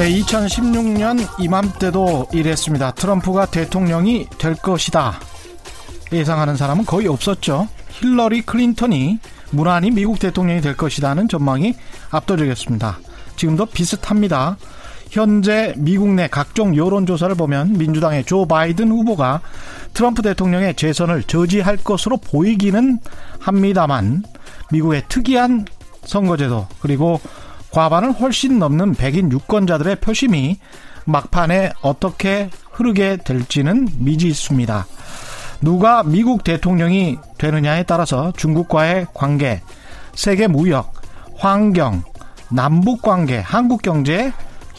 네, 0.00 0.08
2016년 0.22 1.28
이맘때도 1.38 2.28
이랬습니다. 2.32 2.90
트럼프가 2.92 3.44
대통령이 3.44 4.28
될 4.38 4.54
것이다. 4.54 5.20
예상하는 6.10 6.56
사람은 6.56 6.86
거의 6.86 7.06
없었죠. 7.06 7.68
힐러리 7.90 8.40
클린턴이 8.40 9.18
무난히 9.50 9.90
미국 9.90 10.18
대통령이 10.18 10.62
될 10.62 10.74
것이라는 10.74 11.28
전망이 11.28 11.74
압도적이었습니다. 12.10 12.98
지금도 13.36 13.66
비슷합니다. 13.66 14.56
현재 15.10 15.74
미국 15.76 16.08
내 16.10 16.28
각종 16.28 16.76
여론조사를 16.76 17.34
보면 17.34 17.76
민주당의 17.76 18.24
조 18.24 18.46
바이든 18.46 18.90
후보가 18.90 19.40
트럼프 19.92 20.22
대통령의 20.22 20.74
재선을 20.76 21.24
저지할 21.24 21.76
것으로 21.78 22.16
보이기는 22.16 23.00
합니다만 23.40 24.22
미국의 24.70 25.02
특이한 25.08 25.66
선거제도 26.04 26.68
그리고 26.80 27.20
과반을 27.72 28.12
훨씬 28.12 28.60
넘는 28.60 28.94
백인 28.94 29.32
유권자들의 29.32 29.96
표심이 29.96 30.58
막판에 31.06 31.72
어떻게 31.82 32.48
흐르게 32.70 33.16
될지는 33.16 33.88
미지수입니다. 33.98 34.86
누가 35.60 36.04
미국 36.04 36.44
대통령이 36.44 37.18
되느냐에 37.36 37.82
따라서 37.82 38.32
중국과의 38.36 39.08
관계, 39.12 39.60
세계 40.14 40.46
무역, 40.46 40.92
환경, 41.36 42.02
남북 42.48 43.02
관계, 43.02 43.38
한국 43.38 43.82
경제의 43.82 44.32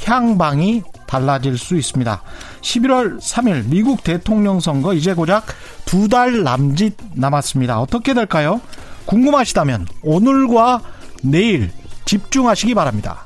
향방이 0.06 0.84
달라질 1.08 1.58
수 1.58 1.76
있습니다. 1.78 2.22
11월 2.62 3.20
3일 3.20 3.66
미국 3.68 4.04
대통령 4.04 4.60
선거 4.60 4.94
이제 4.94 5.14
고작 5.14 5.46
두 5.86 6.08
달 6.08 6.44
남짓 6.44 6.96
남았습니다. 7.14 7.80
어떻게 7.82 8.14
될까요? 8.14 8.62
궁금하시다면 9.06 9.88
오늘과 10.04 10.82
내일 11.24 11.72
집중하시기 12.06 12.74
바랍니다. 12.76 13.24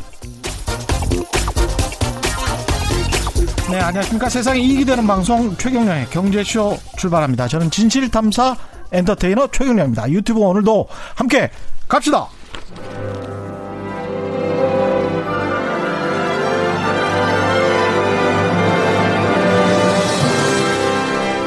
네, 3.71 3.80
안녕하십니까. 3.80 4.30
세상에 4.30 4.59
이익이 4.59 4.86
되는 4.86 5.08
방송 5.08 5.55
최경련의 5.58 6.09
경제쇼 6.11 6.77
출발합니다. 6.97 7.47
저는 7.47 7.71
진실탐사 7.71 8.55
엔터테이너 8.92 9.47
최경련입니다. 9.52 10.09
유튜브 10.11 10.39
오늘도 10.39 10.88
함께 11.16 11.49
갑시다! 11.88 12.27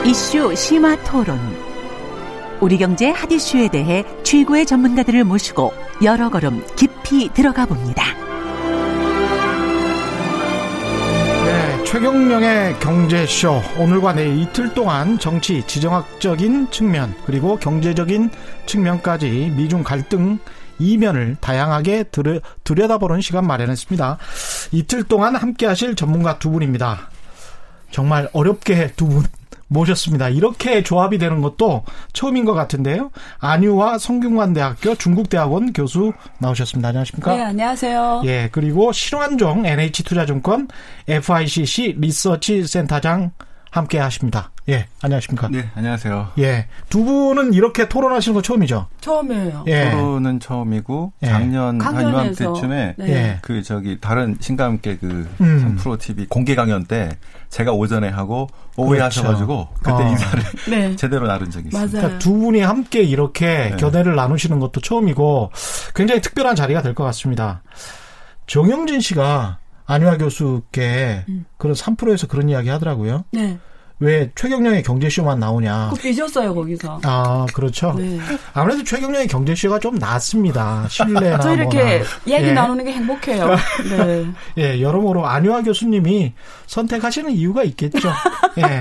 이슈 0.09 0.55
심화 0.55 0.97
토론. 1.03 1.39
우리 2.63 2.79
경제 2.79 3.11
핫 3.11 3.31
이슈에 3.31 3.69
대해 3.69 4.07
최고의 4.23 4.65
전문가들을 4.65 5.23
모시고 5.23 5.75
여러 6.03 6.31
걸음 6.31 6.65
깊이 6.77 7.29
들어가 7.35 7.67
봅니다. 7.67 8.05
네, 11.45 11.85
최경령의 11.85 12.81
경제쇼. 12.81 13.61
오늘과 13.77 14.15
내일 14.15 14.39
이틀 14.39 14.73
동안 14.73 15.19
정치, 15.19 15.63
지정학적인 15.67 16.71
측면, 16.71 17.15
그리고 17.27 17.59
경제적인 17.59 18.31
측면까지 18.65 19.53
미중 19.59 19.83
갈등 19.83 20.39
이면을 20.79 21.37
다양하게 21.39 22.05
들여, 22.05 22.41
들여다보는 22.65 23.21
시간 23.21 23.47
마련했습니다. 23.47 24.17
이틀 24.73 25.05
동안 25.05 25.37
함께 25.37 25.67
하실 25.67 25.95
전문가 25.95 26.39
두 26.39 26.49
분입니다. 26.49 27.11
정말 27.91 28.31
어렵게 28.33 28.93
두 28.97 29.07
분 29.07 29.25
모셨습니다. 29.69 30.29
이렇게 30.31 30.83
조합이 30.83 31.19
되는 31.19 31.41
것도 31.41 31.85
처음인 32.13 32.45
것 32.45 32.55
같은데요. 32.55 33.11
안유화 33.39 33.99
성균관대학교 33.99 34.95
중국대학원 34.97 35.73
교수 35.73 36.13
나오셨습니다. 36.39 36.89
안녕하십니까? 36.89 37.37
네, 37.37 37.43
안녕하세요. 37.43 38.23
예, 38.25 38.49
그리고 38.51 38.93
신환종 38.93 39.67
NH투자증권 39.67 40.69
FICC 41.07 41.97
리서치 41.99 42.67
센터장 42.67 43.31
함께 43.71 43.99
하십니다. 43.99 44.51
예, 44.71 44.87
안녕하십니까? 45.03 45.49
네, 45.51 45.69
안녕하세요. 45.75 46.33
예, 46.39 46.67
두 46.89 47.05
분은 47.05 47.55
이렇게 47.55 47.89
토론하시는 47.89 48.35
거 48.35 48.43
처음이죠? 48.43 48.87
처음이에요. 49.01 49.65
예. 49.67 49.91
토론은 49.91 50.41
처음이고 50.41 51.13
예. 51.23 51.27
작년 51.27 51.81
한 51.81 51.95
강연에서. 51.95 52.45
이맘때쯤에 52.45 52.95
네. 52.99 53.09
예. 53.09 53.39
그 53.43 53.63
저기 53.63 53.99
다른 54.01 54.37
신과 54.41 54.65
함께 54.65 54.97
그 54.97 55.29
음. 55.41 55.77
프로 55.79 55.97
TV 55.97 56.27
공개 56.27 56.55
강연 56.55 56.85
때 56.85 57.11
제가 57.51 57.73
오전에 57.73 58.09
하고 58.09 58.47
오후에 58.77 58.99
그렇죠. 58.99 59.21
하셔가지고 59.21 59.69
그때 59.79 59.91
어. 59.93 60.09
인사를 60.09 60.43
네. 60.69 60.95
제대로 60.97 61.27
나눈 61.27 61.51
적이 61.51 61.69
있습니다. 61.69 61.99
그러니까 61.99 62.19
두 62.19 62.33
분이 62.35 62.61
함께 62.61 63.03
이렇게 63.03 63.71
네. 63.71 63.77
견해를 63.77 64.15
나누시는 64.15 64.61
것도 64.61 64.81
처음이고 64.81 65.51
굉장히 65.95 66.21
특별한 66.21 66.55
자리가 66.57 66.83
될 66.83 66.95
것 66.95 67.05
같습니다. 67.05 67.63
정영진 68.47 69.01
씨가 69.01 69.59
안유아 69.87 70.19
교수께 70.19 71.25
음. 71.29 71.47
그런 71.57 71.75
3프로에서 71.75 72.29
그런 72.29 72.49
이야기 72.49 72.69
하더라고요. 72.69 73.25
네. 73.33 73.59
왜 74.01 74.31
최경령의 74.35 74.85
경제쇼만 74.85 75.41
나오냐. 75.41 75.91
그 75.95 76.01
삐졌어요, 76.01 76.55
거기서. 76.55 77.01
아, 77.03 77.47
그렇죠. 77.53 77.95
네. 77.99 78.19
아무래도 78.55 78.85
최경령의 78.85 79.27
경제쇼가 79.27 79.81
좀 79.81 79.97
낫습니다. 79.97 80.87
신뢰나 80.89 81.41
저 81.41 81.55
이렇게. 81.55 82.03
얘기 82.27 82.47
예. 82.47 82.53
나누는 82.53 82.85
게 82.85 82.93
행복해요. 82.93 83.57
네. 83.91 84.27
예, 84.59 84.81
여러모로 84.81 85.27
안유아 85.27 85.63
교수님이 85.63 86.33
선택하시는 86.67 87.33
이유가 87.33 87.65
있겠죠. 87.65 88.09
예. 88.59 88.81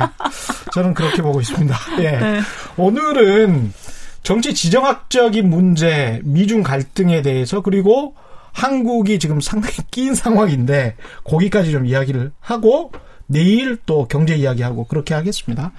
저는 0.74 0.94
그렇게 0.94 1.22
보고 1.24 1.42
있습니다. 1.42 1.76
예. 2.00 2.12
네. 2.12 2.40
오늘은 2.78 3.74
정치 4.22 4.54
지정학적인 4.54 5.50
문제, 5.50 6.22
미중 6.24 6.62
갈등에 6.62 7.24
대해서 7.24 7.62
그리고 7.62 8.16
한국이 8.52 9.20
지금 9.20 9.40
상당히 9.40 9.78
끼인 9.90 10.14
상황인데 10.16 10.96
거기까지 11.24 11.72
좀 11.72 11.86
이야기를 11.86 12.32
하고 12.40 12.92
내일 13.28 13.78
또 13.86 14.08
경제 14.08 14.36
이야기하고 14.36 14.86
그렇게 14.86 15.14
하겠습니다. 15.14 15.72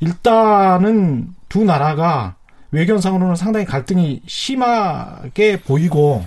일단은 0.00 1.28
두 1.48 1.64
나라가 1.64 2.34
외견상으로는 2.72 3.36
상당히 3.36 3.64
갈등이 3.66 4.22
심하게 4.26 5.60
보이고 5.60 6.24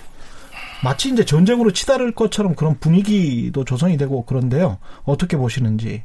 마치 0.83 1.09
이제 1.09 1.25
전쟁으로 1.25 1.71
치달을 1.71 2.13
것처럼 2.13 2.55
그런 2.55 2.79
분위기도 2.79 3.65
조성이 3.65 3.97
되고 3.97 4.23
그런데요. 4.25 4.77
어떻게 5.03 5.35
보시는지. 5.35 6.03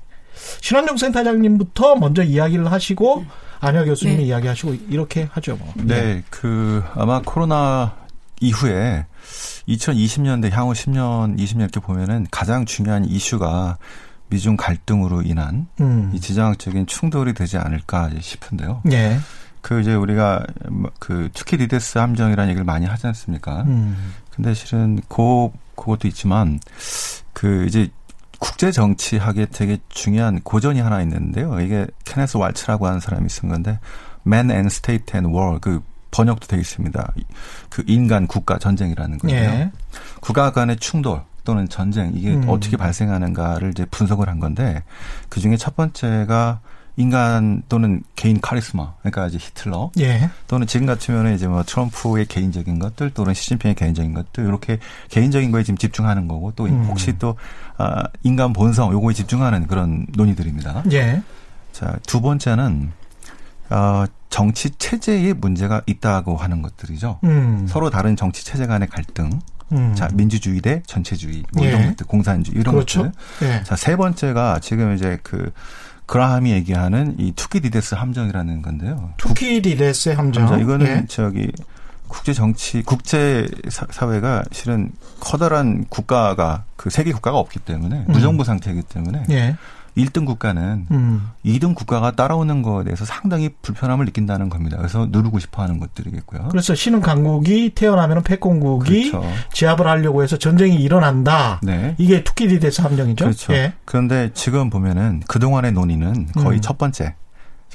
신환정 0.62 0.96
센터장님부터 0.96 1.96
먼저 1.96 2.22
이야기를 2.22 2.72
하시고 2.72 3.26
안혁 3.60 3.86
교수님이 3.86 4.18
네. 4.18 4.24
이야기하시고 4.24 4.74
이렇게 4.88 5.28
하죠. 5.32 5.56
뭐. 5.56 5.72
네, 5.76 6.22
그 6.30 6.82
아마 6.94 7.20
코로나 7.20 7.94
이후에 8.40 9.04
2020년대 9.68 10.50
향후 10.50 10.72
10년, 10.72 11.38
20년 11.38 11.60
이렇게 11.60 11.80
보면은 11.80 12.26
가장 12.30 12.64
중요한 12.64 13.04
이슈가 13.04 13.76
미중 14.30 14.56
갈등으로 14.56 15.22
인한 15.22 15.66
음. 15.80 16.10
이 16.14 16.20
지정학적인 16.20 16.86
충돌이 16.86 17.34
되지 17.34 17.58
않을까 17.58 18.10
싶은데요. 18.18 18.82
예. 18.92 19.18
그 19.60 19.80
이제 19.80 19.94
우리가 19.94 20.44
뭐그 20.70 21.30
투키디데스 21.34 21.98
함정이라는 21.98 22.50
얘기를 22.50 22.64
많이 22.64 22.86
하지 22.86 23.06
않습니까? 23.08 23.62
음. 23.62 24.14
근데 24.30 24.54
실은 24.54 25.00
그 25.08 25.50
그것도 25.74 26.08
있지만 26.08 26.60
그 27.32 27.66
이제 27.66 27.90
국제 28.38 28.72
정치학에 28.72 29.46
되게 29.52 29.78
중요한 29.90 30.40
고전이 30.40 30.80
하나 30.80 31.02
있는데요. 31.02 31.60
이게 31.60 31.86
케네스 32.04 32.38
왈츠라고 32.38 32.86
하는 32.86 33.00
사람이 33.00 33.28
쓴 33.28 33.48
건데 33.50 33.78
Man 34.26 34.50
and 34.50 34.66
State 34.68 35.14
and 35.14 35.36
War 35.36 35.58
그 35.60 35.82
번역도 36.10 36.46
되어 36.46 36.58
있습니다. 36.58 37.12
그 37.68 37.84
인간 37.86 38.26
국가 38.26 38.58
전쟁이라는 38.58 39.18
거예요. 39.18 39.38
예. 39.38 39.70
국가 40.20 40.52
간의 40.52 40.78
충돌 40.78 41.22
또는 41.44 41.68
전쟁 41.68 42.12
이게 42.14 42.34
음. 42.34 42.48
어떻게 42.48 42.76
발생하는가를 42.76 43.70
이제 43.70 43.84
분석을 43.90 44.28
한 44.28 44.40
건데 44.40 44.82
그 45.28 45.40
중에 45.40 45.56
첫 45.56 45.76
번째가 45.76 46.60
인간 46.96 47.62
또는 47.68 48.02
개인 48.14 48.40
카리스마 48.40 48.94
그러니까 49.00 49.26
이제 49.28 49.38
히틀러 49.38 49.92
예. 50.00 50.28
또는 50.48 50.66
지금 50.66 50.86
같으면 50.86 51.34
이제 51.34 51.46
뭐 51.46 51.62
트럼프의 51.62 52.26
개인적인 52.26 52.78
것들 52.78 53.10
또는 53.10 53.32
시진핑의 53.32 53.74
개인적인 53.74 54.12
것들 54.12 54.44
이렇게 54.44 54.78
개인적인 55.08 55.50
거에 55.50 55.62
지금 55.62 55.78
집중하는 55.78 56.28
거고 56.28 56.52
또 56.56 56.64
음. 56.66 56.84
혹시 56.88 57.16
또 57.18 57.36
아, 57.78 58.04
인간 58.22 58.52
본성 58.52 58.92
요거에 58.92 59.14
집중하는 59.14 59.66
그런 59.66 60.06
논의들입니다. 60.14 60.84
예. 60.92 61.22
자두 61.72 62.20
번째는 62.20 62.92
어, 63.70 64.04
정치 64.28 64.70
체제에 64.70 65.32
문제가 65.32 65.82
있다고 65.86 66.36
하는 66.36 66.60
것들이죠. 66.60 67.20
음. 67.24 67.66
서로 67.68 67.88
다른 67.88 68.16
정치 68.16 68.44
체제 68.44 68.66
간의 68.66 68.88
갈등, 68.88 69.40
음. 69.72 69.94
자 69.94 70.08
민주주의 70.12 70.60
대 70.60 70.82
전체주의 70.86 71.44
뭐 71.54 71.64
예. 71.64 71.68
이런 71.70 71.86
것들, 71.88 72.06
공산주의 72.06 72.58
이런 72.60 72.74
그렇죠. 72.74 73.02
것들. 73.38 73.48
예. 73.48 73.62
자 73.64 73.76
세 73.76 73.96
번째가 73.96 74.58
지금 74.60 74.94
이제 74.94 75.18
그 75.22 75.52
그라함이 76.06 76.50
얘기하는 76.50 77.14
이 77.18 77.32
투키디데스 77.32 77.94
함정이라는 77.94 78.62
건데요. 78.62 79.12
투키디데스 79.16 80.08
함정. 80.10 80.48
자, 80.48 80.56
이거는 80.56 80.86
예. 80.86 81.04
저기 81.08 81.52
국제 82.08 82.32
정치, 82.32 82.82
국제 82.82 83.46
사회가 83.68 84.42
실은 84.50 84.90
커다란 85.20 85.84
국가가 85.88 86.64
그 86.76 86.90
세계 86.90 87.12
국가가 87.12 87.38
없기 87.38 87.60
때문에 87.60 88.04
음. 88.08 88.12
무정부 88.12 88.42
상태이기 88.42 88.82
때문에 88.82 89.24
예. 89.30 89.56
1등 90.04 90.26
국가는 90.26 90.86
음. 90.90 91.30
2등 91.44 91.74
국가가 91.74 92.12
따라오는 92.12 92.62
거에 92.62 92.84
대해서 92.84 93.04
상당히 93.04 93.50
불편함을 93.62 94.06
느낀다는 94.06 94.48
겁니다. 94.48 94.76
그래서 94.76 95.06
누르고 95.10 95.38
싶어 95.38 95.62
하는 95.62 95.78
것들이겠고요. 95.78 96.48
그래서 96.50 96.74
신흥 96.74 97.00
강국이 97.00 97.72
태어나면 97.74 98.22
패권국이 98.22 99.10
그렇죠. 99.10 99.28
제압을 99.52 99.86
하려고 99.86 100.22
해서 100.22 100.36
전쟁이 100.36 100.76
일어난다. 100.76 101.60
네. 101.62 101.94
이게 101.98 102.24
투키디데스 102.24 102.82
함정이죠. 102.82 103.24
그렇죠. 103.24 103.52
예. 103.52 103.72
그런데 103.84 104.30
지금 104.34 104.70
보면은 104.70 105.22
그동안의 105.26 105.72
논의는 105.72 106.28
거의 106.34 106.58
음. 106.58 106.60
첫 106.60 106.78
번째 106.78 107.14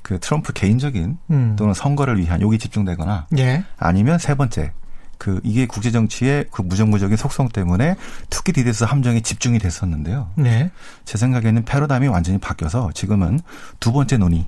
그 0.04 0.20
트럼프 0.20 0.54
개인적인 0.54 1.18
음. 1.32 1.56
또는 1.58 1.74
선거를 1.74 2.20
위한 2.20 2.42
욕이 2.42 2.60
집중되거나 2.60 3.28
예. 3.40 3.64
아니면 3.78 4.20
세 4.20 4.36
번째 4.36 4.72
그 5.18 5.40
이게 5.44 5.66
국제 5.66 5.92
정치의 5.92 6.46
그 6.52 6.62
무정부적인 6.62 7.18
속성 7.18 7.50
때문에 7.50 7.96
투키디데스 8.30 8.84
함정에 8.84 9.22
집중이 9.22 9.60
됐었는데요. 9.60 10.30
네. 10.36 10.72
제 11.06 11.18
생각에는 11.18 11.66
패러다임이 11.66 12.08
완전히 12.08 12.38
바뀌어서 12.38 12.92
지금은 12.94 13.40
두 13.80 13.92
번째 13.92 14.18
논의 14.18 14.46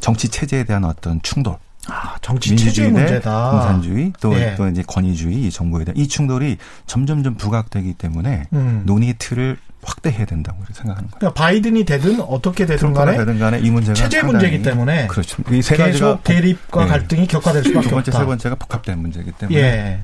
정치 0.00 0.28
체제에 0.28 0.64
대한 0.64 0.84
어떤 0.84 1.20
충돌 1.22 1.56
아, 1.88 2.16
정치 2.20 2.50
체제 2.50 2.64
민주주의 2.64 2.92
대 2.92 3.00
문제다. 3.00 3.50
공산주의 3.50 4.12
또, 4.20 4.34
예. 4.38 4.54
또 4.56 4.68
이제 4.68 4.82
권위주의 4.86 5.46
이 5.46 5.50
정부에 5.50 5.84
대한 5.84 5.96
이 5.96 6.08
충돌이 6.08 6.58
점점점 6.86 7.36
부각되기 7.36 7.94
때문에 7.94 8.48
음. 8.52 8.82
논의의 8.86 9.14
틀을 9.18 9.58
확대해야 9.86 10.24
된다고 10.26 10.58
생각하는 10.72 11.08
거예요. 11.08 11.18
그러니까 11.18 11.32
바이든이 11.40 11.84
되든 11.84 12.20
어떻게 12.20 12.66
되든 12.66 12.92
간에 12.92 13.16
되든 13.16 13.38
간에 13.38 13.58
이 13.60 13.70
문제가 13.70 13.94
체제 13.94 14.22
문제이기 14.22 14.62
때문에 14.62 15.06
그렇죠. 15.06 15.42
이 15.52 15.62
세 15.62 15.76
가지가 15.76 16.06
계속 16.16 16.24
대립과 16.24 16.84
네. 16.84 16.90
갈등이 16.90 17.26
격화될 17.28 17.64
수밖에 17.64 17.88
두 17.88 17.94
번째 17.94 18.10
없다. 18.10 18.18
세 18.18 18.26
번째가 18.26 18.54
복합된 18.56 18.98
문제이기 18.98 19.32
때문에 19.32 19.58
예. 19.58 20.00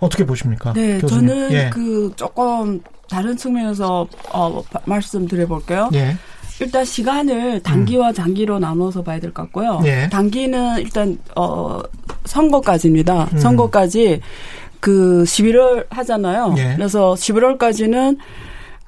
어떻게 0.00 0.24
보십니까? 0.24 0.72
네, 0.72 0.98
교수님? 0.98 1.28
저는 1.28 1.52
예. 1.52 1.70
그 1.72 2.10
조금 2.16 2.80
다른 3.08 3.36
측면에서 3.36 4.06
어, 4.32 4.62
바- 4.70 4.80
말씀드려볼게요. 4.84 5.90
예. 5.94 6.16
일단 6.60 6.84
시간을 6.84 7.62
단기와 7.62 8.12
장기로 8.12 8.58
나눠서 8.58 9.02
봐야 9.02 9.18
될 9.18 9.32
것 9.32 9.44
같고요. 9.44 9.78
음. 9.78 9.86
예. 9.86 10.08
단기는 10.10 10.78
일단 10.80 11.18
어 11.36 11.80
선거까지입니다. 12.26 13.28
음. 13.32 13.38
선거까지 13.38 14.20
그 14.80 15.22
11월 15.24 15.86
하잖아요. 15.90 16.54
예. 16.58 16.74
그래서 16.76 17.14
11월까지는 17.14 18.18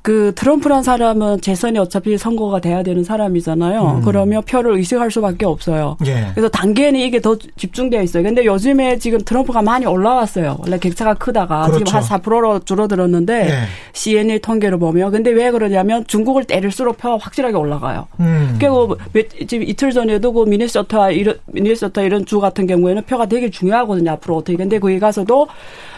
그 0.03 0.33
트럼프란 0.35 0.83
사람은 0.83 1.41
재선이 1.43 1.79
어차피 1.79 2.19
선거가 2.19 2.61
돼야 2.61 2.83
되는 2.83 3.05
사람이잖아요. 3.05 3.99
음. 3.99 4.03
그러면 4.05 4.43
표를 4.43 4.75
의식할 4.77 5.13
수밖에 5.13 5.47
없어요. 5.47 5.97
예. 6.07 6.27
그래서 6.35 6.49
단계는 6.49 6.99
이게 6.99 7.21
더 7.21 7.37
집중되어 7.57 8.03
있어요. 8.03 8.25
근데 8.25 8.45
요즘에 8.45 8.99
지금 8.99 9.21
트럼프가 9.21 9.63
많이 9.63 9.87
올라왔어요. 9.87 10.57
원래 10.61 10.77
격차가 10.79 11.15
크다가 11.15 11.67
그렇죠. 11.67 11.85
지금 11.85 12.01
한 12.01 12.03
4%로 12.03 12.59
줄어들었는데 12.65 13.49
예. 13.49 13.55
CNN 13.93 14.41
통계를 14.41 14.77
보면 14.81 15.13
근데 15.13 15.31
왜 15.31 15.53
그러냐면 15.53 16.05
중국을 16.09 16.45
때릴수록 16.45 16.99
표가 16.99 17.19
확실하게 17.19 17.57
올라가요. 17.57 18.09
음. 18.19 18.57
그리고 18.59 18.97
몇- 19.13 19.29
지금 19.47 19.63
이틀 19.63 19.93
전에도 19.93 20.33
그 20.33 20.43
미네소타 20.45 21.13
이런 21.13 21.37
미네소타 21.47 22.03
이런 22.03 22.27
주 22.27 22.41
같은 22.41 22.67
경우에는 22.67 23.05
표가 23.05 23.27
되게 23.27 23.51
중요하거든요. 23.51 24.11
앞으로 24.11 24.39
어떻게 24.39 24.57
근데 24.57 24.81
거기 24.81 24.99
가서도 24.99 25.47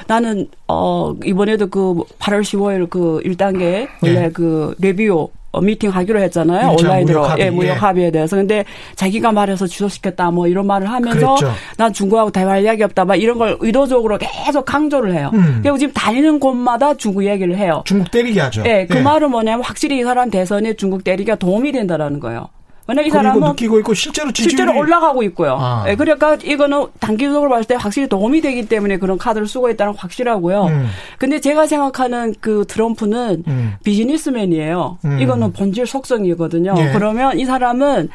나는 0.06 0.49
어 0.69 1.15
이번에도 1.25 1.69
그 1.69 1.95
8월 2.19 2.43
15일 2.43 2.91
그 2.91 3.21
1단계 3.25 3.89
원래 4.03 4.21
네. 4.21 4.31
그 4.33 4.75
레비오 4.79 5.31
어, 5.55 5.61
미팅 5.61 5.91
하기로 5.91 6.21
했잖아요. 6.21 6.73
일차 6.73 6.89
온라인으로 6.89 7.21
무역 7.21 7.31
합의. 7.31 7.47
예, 7.47 7.51
무역 7.51 7.69
예. 7.69 7.73
합의에 7.73 8.11
대해서. 8.11 8.37
근데 8.37 8.65
자기가 8.97 9.31
말해서 9.31 9.67
취소시켰다 9.67 10.33
뭐 10.33 10.49
이런 10.49 10.67
말을 10.67 10.91
하면서 10.91 11.37
그랬죠. 11.37 11.55
난 11.77 11.93
중국하고 11.93 12.31
대화할 12.31 12.65
이야기 12.65 12.83
없다 12.83 13.05
막 13.05 13.15
이런 13.15 13.39
걸 13.39 13.56
의도적으로 13.61 14.19
계속 14.19 14.65
강조를 14.65 15.15
해요. 15.15 15.31
음. 15.33 15.61
그리고 15.62 15.79
지금 15.79 15.95
다니는 15.95 16.41
곳마다 16.41 16.95
중국 16.95 17.25
얘기를 17.25 17.56
해요. 17.56 17.83
중국 17.87 18.11
때리게 18.11 18.41
하죠. 18.41 18.65
예, 18.67 18.87
그 18.87 18.99
말은 18.99 19.31
뭐냐면 19.31 19.65
확실히 19.65 20.01
이 20.01 20.03
사람 20.03 20.29
대선에 20.29 20.75
중국 20.75 21.05
때리기가 21.05 21.37
도움이 21.37 21.71
된다라는 21.71 22.19
거예요. 22.19 22.49
왜냐면 22.86 23.06
이 23.06 23.10
사람은 23.10 23.48
느끼고 23.48 23.78
있고 23.81 23.94
실제로 23.94 24.31
지지율이 24.31 24.56
실제로 24.56 24.78
올라가고 24.78 25.22
있고요. 25.25 25.56
아. 25.58 25.84
예, 25.88 25.94
그러니까 25.96 26.36
이거는 26.42 26.86
단기적으로 27.00 27.48
봤을 27.48 27.64
때 27.64 27.75
확실히 27.75 28.08
도움이 28.08 28.40
되기 28.42 28.66
때문에 28.66 28.98
그런 28.98 29.16
카드를 29.16 29.46
쓰고 29.46 29.70
있다는 29.70 29.92
건 29.94 30.00
확실하고요. 30.00 30.64
음. 30.66 30.86
근데 31.19 31.40
제가 31.40 31.66
생각하는 31.66 32.34
그 32.40 32.64
트럼프는 32.69 33.44
음. 33.46 33.75
비즈니스맨이에요. 33.84 34.98
음. 35.04 35.19
이거는 35.19 35.52
본질 35.52 35.86
속성이거든요. 35.86 36.75
예. 36.76 36.92
그러면 36.92 37.38
이 37.38 37.44
사람은 37.46 38.10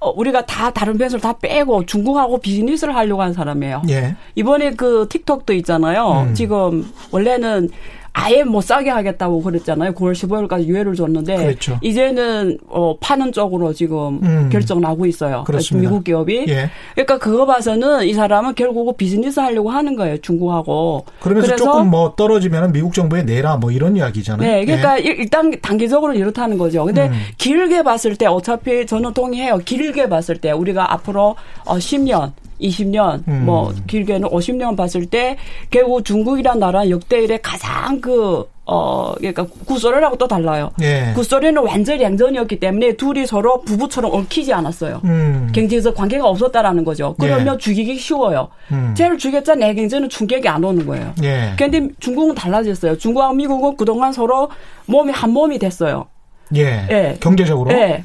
어, 0.00 0.10
우리가 0.16 0.46
다 0.46 0.70
다른 0.70 0.96
변수를 0.96 1.20
다 1.20 1.34
빼고 1.34 1.84
중국하고 1.84 2.38
비즈니스를 2.38 2.96
하려고 2.96 3.22
한 3.22 3.32
사람이에요. 3.34 3.82
예. 3.90 4.16
이번에 4.34 4.72
그 4.72 5.06
틱톡도 5.08 5.52
있잖아요. 5.52 6.26
음. 6.28 6.34
지금 6.34 6.90
원래는 7.10 7.68
아예 8.12 8.42
못 8.42 8.62
사게 8.62 8.90
하겠다고 8.90 9.40
그랬잖아요. 9.42 9.92
9월 9.92 10.12
15일까지 10.12 10.64
유예를 10.66 10.94
줬는데 10.94 11.36
그렇죠. 11.36 11.78
이제는 11.80 12.58
어 12.68 12.96
파는 12.98 13.32
쪽으로 13.32 13.72
지금 13.72 14.18
음. 14.22 14.48
결정 14.50 14.80
나고 14.80 15.06
있어요. 15.06 15.44
그렇습니다. 15.46 15.88
미국 15.88 16.04
기업이. 16.04 16.44
예. 16.48 16.70
그러니까 16.94 17.18
그거 17.18 17.46
봐서는 17.46 18.06
이 18.06 18.12
사람은 18.12 18.54
결국 18.56 18.96
비즈니스 18.96 19.38
하려고 19.38 19.70
하는 19.70 19.94
거예요. 19.96 20.18
중국하고. 20.18 21.04
그러면서 21.20 21.54
조금 21.56 21.88
뭐 21.90 22.14
떨어지면 22.16 22.72
미국 22.72 22.92
정부에 22.94 23.22
내라 23.22 23.56
뭐 23.56 23.70
이런 23.70 23.96
이야기잖아요. 23.96 24.48
네, 24.50 24.64
그러니까 24.64 24.98
일- 24.98 25.20
일단 25.20 25.52
단기적으로 25.62 26.12
이렇다는 26.12 26.58
거죠. 26.58 26.84
근데 26.84 27.06
음. 27.08 27.12
길게 27.38 27.82
봤을 27.84 28.16
때 28.16 28.26
어차피 28.26 28.86
저는 28.86 29.14
동의해요. 29.14 29.58
길게 29.58 30.08
봤을 30.08 30.36
때 30.38 30.50
우리가 30.50 30.92
앞으로 30.94 31.36
어 31.64 31.76
10년 31.76 32.32
20년, 32.60 33.26
음. 33.28 33.44
뭐, 33.46 33.72
길게는 33.86 34.28
50년 34.28 34.76
봤을 34.76 35.06
때, 35.06 35.36
결국 35.70 36.04
중국이란 36.04 36.58
나라는 36.58 36.90
역대 36.90 37.22
이래 37.22 37.38
가장 37.38 38.00
그, 38.00 38.48
어, 38.72 39.14
그러니까 39.18 39.46
구소련하고 39.66 40.16
또 40.16 40.28
달라요. 40.28 40.70
예. 40.80 41.12
구소련은 41.16 41.64
완전 41.64 42.00
양전이었기 42.00 42.60
때문에 42.60 42.92
둘이 42.92 43.26
서로 43.26 43.62
부부처럼 43.62 44.14
얽히지 44.14 44.52
않았어요. 44.52 45.00
음. 45.04 45.50
경제에서 45.52 45.92
관계가 45.92 46.24
없었다라는 46.28 46.84
거죠. 46.84 47.16
그러면 47.18 47.54
예. 47.54 47.58
죽이기 47.58 47.96
쉬워요. 47.96 48.48
음. 48.70 48.94
쟤를 48.96 49.18
죽였자 49.18 49.56
내 49.56 49.74
경제는 49.74 50.08
충격이 50.08 50.48
안 50.48 50.62
오는 50.62 50.86
거예요. 50.86 51.12
예. 51.24 51.52
근데 51.58 51.88
중국은 51.98 52.36
달라졌어요. 52.36 52.96
중국하고 52.96 53.34
미국은 53.34 53.76
그동안 53.76 54.12
서로 54.12 54.48
몸이 54.86 55.10
한 55.10 55.30
몸이 55.30 55.58
됐어요. 55.58 56.06
예. 56.54 56.86
예. 56.90 57.16
경제적으로. 57.18 57.72
예. 57.72 58.00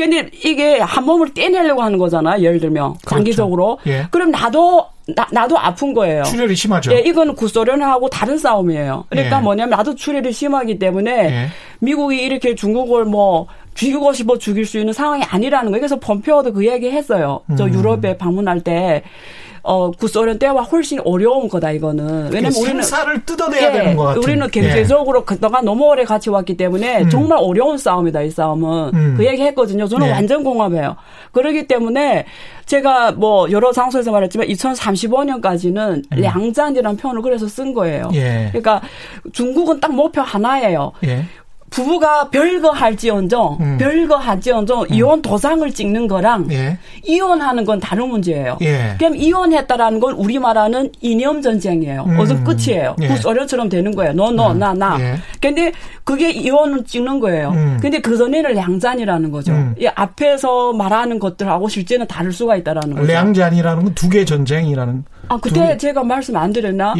예. 0.00 0.04
근데 0.04 0.30
이게 0.44 0.78
한 0.78 1.04
몸을 1.04 1.34
떼내려고 1.34 1.82
하는 1.82 1.98
거잖아요. 1.98 2.42
예를 2.42 2.60
들면 2.60 2.94
장기적으로. 3.06 3.78
예. 3.86 4.06
그럼 4.10 4.30
나도 4.30 4.86
나, 5.14 5.26
나도 5.32 5.58
아픈 5.58 5.94
거예요. 5.94 6.22
출혈이 6.22 6.54
심하죠. 6.54 6.92
예, 6.92 7.00
이거는 7.00 7.34
구소련하고 7.34 8.08
다른 8.08 8.38
싸움이에요. 8.38 9.04
그러니까 9.08 9.38
예. 9.38 9.42
뭐냐면 9.42 9.70
나도 9.76 9.94
출혈이 9.94 10.32
심하기 10.32 10.78
때문에 10.78 11.10
예. 11.10 11.48
미국이 11.80 12.22
이렇게 12.22 12.54
중국을 12.54 13.04
뭐 13.04 13.46
죽이고 13.74 14.12
싶어 14.12 14.38
죽일 14.38 14.64
수 14.66 14.78
있는 14.78 14.92
상황이 14.92 15.22
아니라는 15.24 15.70
거예요. 15.70 15.80
그래서 15.80 15.98
폼페오도 15.98 16.52
그 16.52 16.66
얘기 16.66 16.90
했어요. 16.90 17.40
저 17.56 17.64
음. 17.64 17.74
유럽에 17.74 18.16
방문할 18.18 18.60
때 18.60 19.02
어, 19.64 19.92
구소련 19.92 20.38
때와 20.38 20.62
훨씬 20.62 20.98
어려운 21.04 21.48
거다 21.48 21.70
이거는. 21.70 22.32
왜냐면 22.32 22.52
우리는 22.56 22.82
생사를 22.82 23.24
뜯어내야 23.24 23.68
예, 23.68 23.72
되는 23.72 23.96
것 23.96 24.04
같은. 24.04 24.22
우리는 24.22 24.50
경제적으로 24.50 25.24
그동안 25.24 25.64
너무 25.64 25.84
오래 25.84 26.04
같이 26.04 26.30
왔기 26.30 26.56
때문에 26.56 27.02
음. 27.02 27.10
정말 27.10 27.38
어려운 27.40 27.78
싸움이다, 27.78 28.22
이 28.22 28.30
싸움은. 28.30 28.90
음. 28.94 29.14
그 29.16 29.24
얘기 29.24 29.42
했거든요. 29.42 29.86
저는 29.86 30.08
예. 30.08 30.10
완전 30.10 30.42
공감해요. 30.42 30.96
그러기 31.30 31.68
때문에 31.68 32.26
제가 32.66 33.12
뭐 33.12 33.50
여러 33.50 33.70
장소에서 33.72 34.10
말했지만 34.10 34.48
2035년까지는 34.48 36.02
량잔이라는 36.10 36.96
표현을 36.96 37.22
그래서 37.22 37.46
쓴 37.46 37.72
거예요. 37.72 38.08
음. 38.08 38.14
예. 38.14 38.48
그러니까 38.50 38.82
중국은 39.32 39.78
딱 39.78 39.94
목표 39.94 40.22
하나예요. 40.22 40.92
예. 41.72 41.82
부부가 41.82 42.28
별거 42.28 42.70
할지언정, 42.70 43.58
음. 43.60 43.78
별거 43.78 44.16
할지언정 44.16 44.86
이혼 44.90 45.22
도장을 45.22 45.70
찍는 45.72 46.06
거랑 46.06 46.48
예. 46.52 46.78
이혼하는 47.04 47.64
건 47.64 47.80
다른 47.80 48.08
문제예요. 48.08 48.58
예. 48.60 48.94
그럼 48.98 49.16
이혼했다라는 49.16 49.98
건 50.00 50.14
우리 50.14 50.38
말하는 50.38 50.90
이념 51.00 51.40
전쟁이에요. 51.40 52.04
음. 52.06 52.18
어서 52.18 52.36
끝이에요. 52.44 52.96
예. 53.00 53.08
구소련처럼 53.08 53.68
되는 53.68 53.94
거예요. 53.94 54.12
너, 54.12 54.30
너, 54.30 54.52
음. 54.52 54.58
나, 54.58 54.74
나. 54.74 54.98
예. 55.00 55.14
근데 55.40 55.72
그게 56.04 56.30
이혼을 56.30 56.84
찍는 56.84 57.20
거예요. 57.20 57.50
음. 57.50 57.78
근데 57.80 58.00
그 58.00 58.16
전에는 58.16 58.52
량잔이라는 58.54 59.30
거죠. 59.30 59.52
음. 59.52 59.74
이 59.78 59.86
앞에서 59.86 60.72
말하는 60.74 61.18
것들하고 61.18 61.68
실제는 61.68 62.06
다를 62.06 62.32
수가 62.32 62.56
있다라는 62.56 62.96
거죠. 62.96 63.12
량잔이라는 63.12 63.84
건 63.84 63.94
두 63.94 64.08
개 64.08 64.24
전쟁이라는. 64.24 65.04
아, 65.28 65.38
그때 65.40 65.72
두- 65.72 65.78
제가 65.86 66.02
말씀 66.04 66.36
안 66.36 66.52
드렸나? 66.52 66.94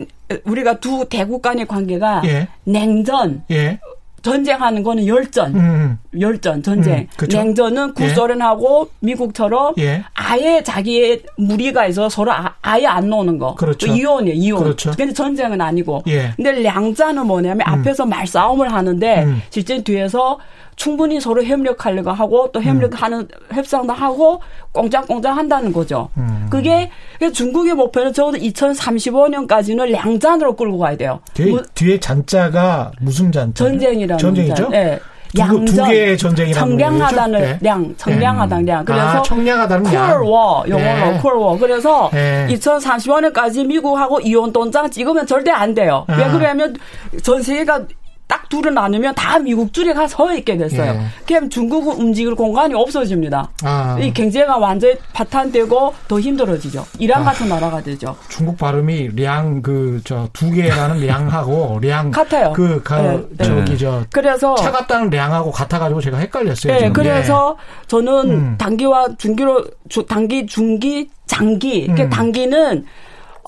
예. 0.00 0.06
우리가 0.44 0.80
두 0.80 1.06
대국 1.08 1.42
간의 1.42 1.66
관계가 1.66 2.22
예. 2.24 2.48
냉전, 2.64 3.42
예. 3.50 3.78
전쟁하는 4.22 4.82
거는 4.82 5.06
열전. 5.06 5.54
음. 5.54 5.98
열전, 6.18 6.62
전쟁. 6.64 7.06
음. 7.22 7.28
냉전은 7.28 7.94
구소련하고 7.94 8.90
미국처럼 8.98 9.74
예. 9.78 10.02
아예 10.14 10.62
자기의 10.64 11.22
무리가 11.36 11.86
있어서 11.86 12.08
서로 12.08 12.32
아, 12.32 12.80
예안 12.80 13.08
노는 13.08 13.38
거. 13.38 13.54
그렇죠. 13.54 13.86
그 13.86 13.96
이혼이에요, 13.96 14.34
이혼. 14.34 14.64
그렇죠. 14.64 14.92
근데 14.96 15.12
전쟁은 15.12 15.60
아니고. 15.60 16.02
예. 16.08 16.32
근데 16.34 16.60
량자는 16.62 17.24
뭐냐면 17.24 17.68
앞에서 17.68 18.04
말싸움을 18.04 18.72
하는데 18.72 19.22
음. 19.24 19.42
실제 19.50 19.80
뒤에서 19.82 20.40
충분히 20.76 21.18
서로 21.20 21.42
협력하려고 21.42 22.10
하고 22.10 22.50
또 22.52 22.62
협력하는 22.62 23.20
음. 23.20 23.28
협상도 23.50 23.92
하고 23.94 24.42
꽁장꽁장 24.72 25.36
한다는 25.36 25.72
거죠. 25.72 26.10
음. 26.18 26.46
그게 26.50 26.90
중국의 27.32 27.74
목표는 27.74 28.12
적어도 28.12 28.36
2035년까지는 28.36 29.90
량잔으로 29.90 30.54
끌고 30.54 30.78
가야 30.78 30.96
돼요. 30.96 31.20
뒤에, 31.32 31.50
무, 31.50 31.62
뒤에 31.74 31.98
잔자가 31.98 32.92
무슨 33.00 33.32
잔자? 33.32 33.64
전쟁이라는 33.64 34.18
전쟁이죠. 34.18 34.68
네. 34.68 35.00
양전 35.38 35.64
두 35.64 35.84
개의 35.84 36.16
전쟁이라는 36.16 36.68
청량하다는 36.68 37.40
네. 37.40 37.58
량, 37.60 37.94
청량하다는 37.96 38.64
량. 38.66 38.84
그래서 38.84 39.02
아, 39.02 39.22
청량하다는 39.22 39.84
쿨워 39.84 40.64
영어로 40.68 41.12
네. 41.12 41.18
쿨워. 41.20 41.58
그래서 41.58 42.10
네. 42.12 42.46
2035년까지 42.50 43.66
미국하고 43.66 44.20
이혼 44.20 44.52
돈장 44.52 44.90
찍으면 44.90 45.26
절대 45.26 45.50
안 45.50 45.74
돼요. 45.74 46.04
아. 46.08 46.16
왜 46.16 46.28
그러면 46.30 46.76
전 47.22 47.42
세계가 47.42 47.82
딱 48.28 48.48
둘을 48.48 48.74
나누면 48.74 49.14
다 49.14 49.38
미국 49.38 49.72
줄에 49.72 49.92
가서 49.92 50.16
서 50.26 50.34
있게 50.34 50.56
됐어요. 50.56 50.92
예. 50.92 51.06
그럼 51.26 51.48
중국은 51.48 51.94
움직일 51.96 52.34
공간이 52.34 52.74
없어집니다. 52.74 53.50
아. 53.62 53.98
이 54.00 54.12
경제가 54.12 54.56
완전히 54.58 54.94
파탄되고 55.12 55.94
더 56.08 56.20
힘들어지죠. 56.20 56.84
이란 56.98 57.22
아. 57.22 57.26
같은 57.26 57.48
나라가 57.48 57.80
되죠. 57.82 58.16
중국 58.28 58.56
발음이 58.58 59.10
량 59.16 59.62
그 59.62 60.00
저 60.04 60.28
두 60.32 60.50
개라는 60.50 61.06
량하고 61.06 61.78
량 61.82 62.10
같아요. 62.10 62.52
그 62.52 62.82
가, 62.82 63.00
네. 63.00 63.44
저기 63.44 63.72
네. 63.72 63.76
저 63.76 64.04
그래서 64.12 64.54
차갑다는 64.56 65.10
량하고 65.10 65.50
같아가지고 65.52 66.00
제가 66.00 66.18
헷갈렸어요. 66.18 66.72
네, 66.72 66.78
지금. 66.80 66.92
그래서 66.92 67.56
예. 67.58 67.86
저는 67.86 68.30
음. 68.30 68.54
단기와 68.58 69.08
중기로 69.18 69.64
단기, 70.08 70.46
중기, 70.46 71.08
장기. 71.26 71.86
음. 71.88 72.10
단기는 72.10 72.84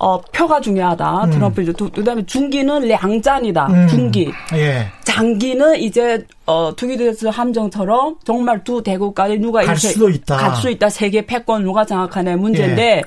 어, 0.00 0.20
표가 0.20 0.60
중요하다. 0.60 1.24
음. 1.24 1.30
트럼프 1.30 1.64
그다음에 1.94 2.24
중기는 2.24 2.86
량짠이다. 2.86 3.66
음. 3.66 3.88
중기. 3.88 4.30
예. 4.54 4.86
장기는 5.04 5.76
이제 5.80 6.24
어 6.46 6.72
투기드스 6.76 7.26
함정처럼 7.26 8.16
정말 8.24 8.62
두 8.62 8.82
대국까지 8.82 9.38
누가 9.38 9.62
갈 9.62 9.76
수도 9.76 10.08
있다. 10.08 10.36
갈 10.36 10.54
수 10.54 10.70
있다. 10.70 10.88
세계 10.88 11.26
패권 11.26 11.64
누가 11.64 11.84
장악하네 11.84 12.36
문제인데 12.36 12.82
예. 12.98 13.02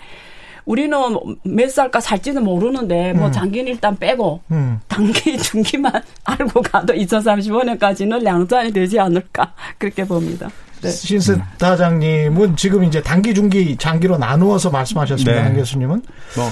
우리는 0.66 0.98
몇 1.44 1.72
살까 1.72 2.02
살지는 2.02 2.44
모르는데 2.44 3.14
뭐 3.14 3.28
음. 3.28 3.32
장기는 3.32 3.72
일단 3.72 3.98
빼고 3.98 4.42
음. 4.52 4.80
단기 4.88 5.38
중기만 5.40 5.92
알고 6.26 6.62
가도 6.62 6.94
2035년까지는 6.94 8.24
량짠이 8.24 8.72
되지 8.74 9.00
않을까 9.00 9.54
그렇게 9.78 10.04
봅니다. 10.06 10.50
네. 10.82 10.90
신스타장님은 10.90 12.56
지금 12.58 12.84
이제 12.84 13.02
단기, 13.02 13.34
중기, 13.34 13.76
장기로 13.78 14.18
나누어서 14.18 14.70
말씀하셨습니다. 14.72 15.32
네. 15.32 15.40
한 15.40 15.56
교수님은. 15.56 16.02
뭐, 16.36 16.50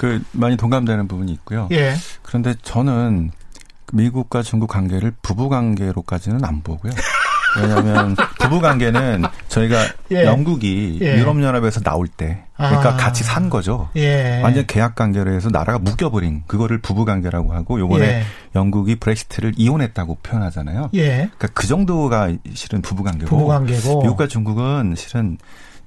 그 0.00 0.22
많이 0.32 0.56
동감되는 0.56 1.08
부분이 1.08 1.30
있고요. 1.32 1.68
예. 1.72 1.94
그런데 2.22 2.54
저는 2.62 3.32
미국과 3.92 4.42
중국 4.42 4.68
관계를 4.68 5.12
부부 5.20 5.50
관계로까지는 5.50 6.42
안 6.42 6.62
보고요. 6.62 6.90
왜냐하면 7.58 8.16
부부 8.40 8.62
관계는 8.62 9.24
저희가 9.48 9.76
예. 10.12 10.24
영국이 10.24 11.00
예. 11.02 11.18
유럽 11.18 11.42
연합에서 11.42 11.80
나올 11.80 12.08
때 12.08 12.44
그러니까 12.56 12.94
아. 12.94 12.96
같이 12.96 13.22
산 13.24 13.50
거죠. 13.50 13.90
예. 13.96 14.40
완전 14.42 14.64
계약 14.66 14.94
관계로 14.94 15.32
해서 15.32 15.50
나라가 15.50 15.78
묶여버린 15.78 16.44
그거를 16.46 16.78
부부 16.78 17.04
관계라고 17.04 17.52
하고 17.52 17.78
요번에 17.78 18.06
예. 18.06 18.22
영국이 18.54 18.96
브렉시트를 18.96 19.52
이혼했다고 19.58 20.20
표현하잖아요. 20.22 20.88
예. 20.94 21.08
그러니까 21.08 21.48
그 21.52 21.66
정도가 21.66 22.32
실은 22.54 22.80
부부 22.80 23.02
관계고 23.02 23.28
부부 23.28 23.48
관계고 23.48 24.00
미국과 24.00 24.28
중국은 24.28 24.94
실은 24.96 25.36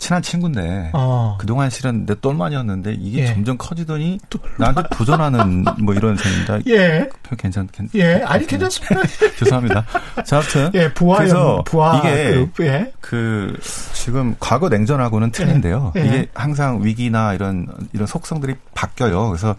친한 0.03 0.21
친구인데 0.21 0.89
어. 0.93 1.37
그동안 1.39 1.69
실은 1.69 2.05
내 2.05 2.13
똘만이었는데 2.19 2.97
이게 2.99 3.21
예. 3.21 3.27
점점 3.27 3.57
커지더니 3.57 4.19
나한테 4.59 4.83
도전하는 4.91 5.63
뭐 5.81 5.93
이런 5.93 6.17
셈입니다. 6.17 6.59
예. 6.67 7.09
괜찮, 7.37 7.69
괜 7.71 7.89
예. 7.95 8.21
아니 8.25 8.45
괜찮습니다. 8.45 8.95
죄송합니다. 9.39 9.85
자, 10.25 10.37
아무튼 10.37 10.71
예, 10.73 10.93
부하 10.93 11.19
그래서 11.19 11.63
부하 11.65 11.99
이게 11.99 12.31
그룹, 12.31 12.59
예. 12.59 12.91
그 12.99 13.57
지금 13.93 14.35
과거 14.41 14.67
냉전하고는 14.67 15.31
틀린데요. 15.31 15.93
예. 15.95 16.01
예. 16.01 16.05
이게 16.05 16.27
항상 16.33 16.83
위기나 16.83 17.33
이런 17.33 17.67
이런 17.93 18.05
속성들이 18.05 18.55
바뀌어요. 18.75 19.29
그래서 19.29 19.55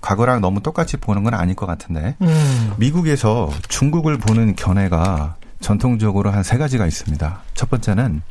과거랑 0.00 0.40
너무 0.40 0.60
똑같이 0.60 0.96
보는 0.96 1.22
건 1.22 1.34
아닐 1.34 1.54
것 1.54 1.66
같은데 1.66 2.16
음. 2.20 2.72
미국에서 2.78 3.48
중국을 3.68 4.18
보는 4.18 4.56
견해가 4.56 5.36
전통적으로 5.60 6.30
한 6.32 6.42
세 6.42 6.58
가지가 6.58 6.84
있습니다. 6.84 7.38
첫 7.54 7.70
번째는 7.70 8.22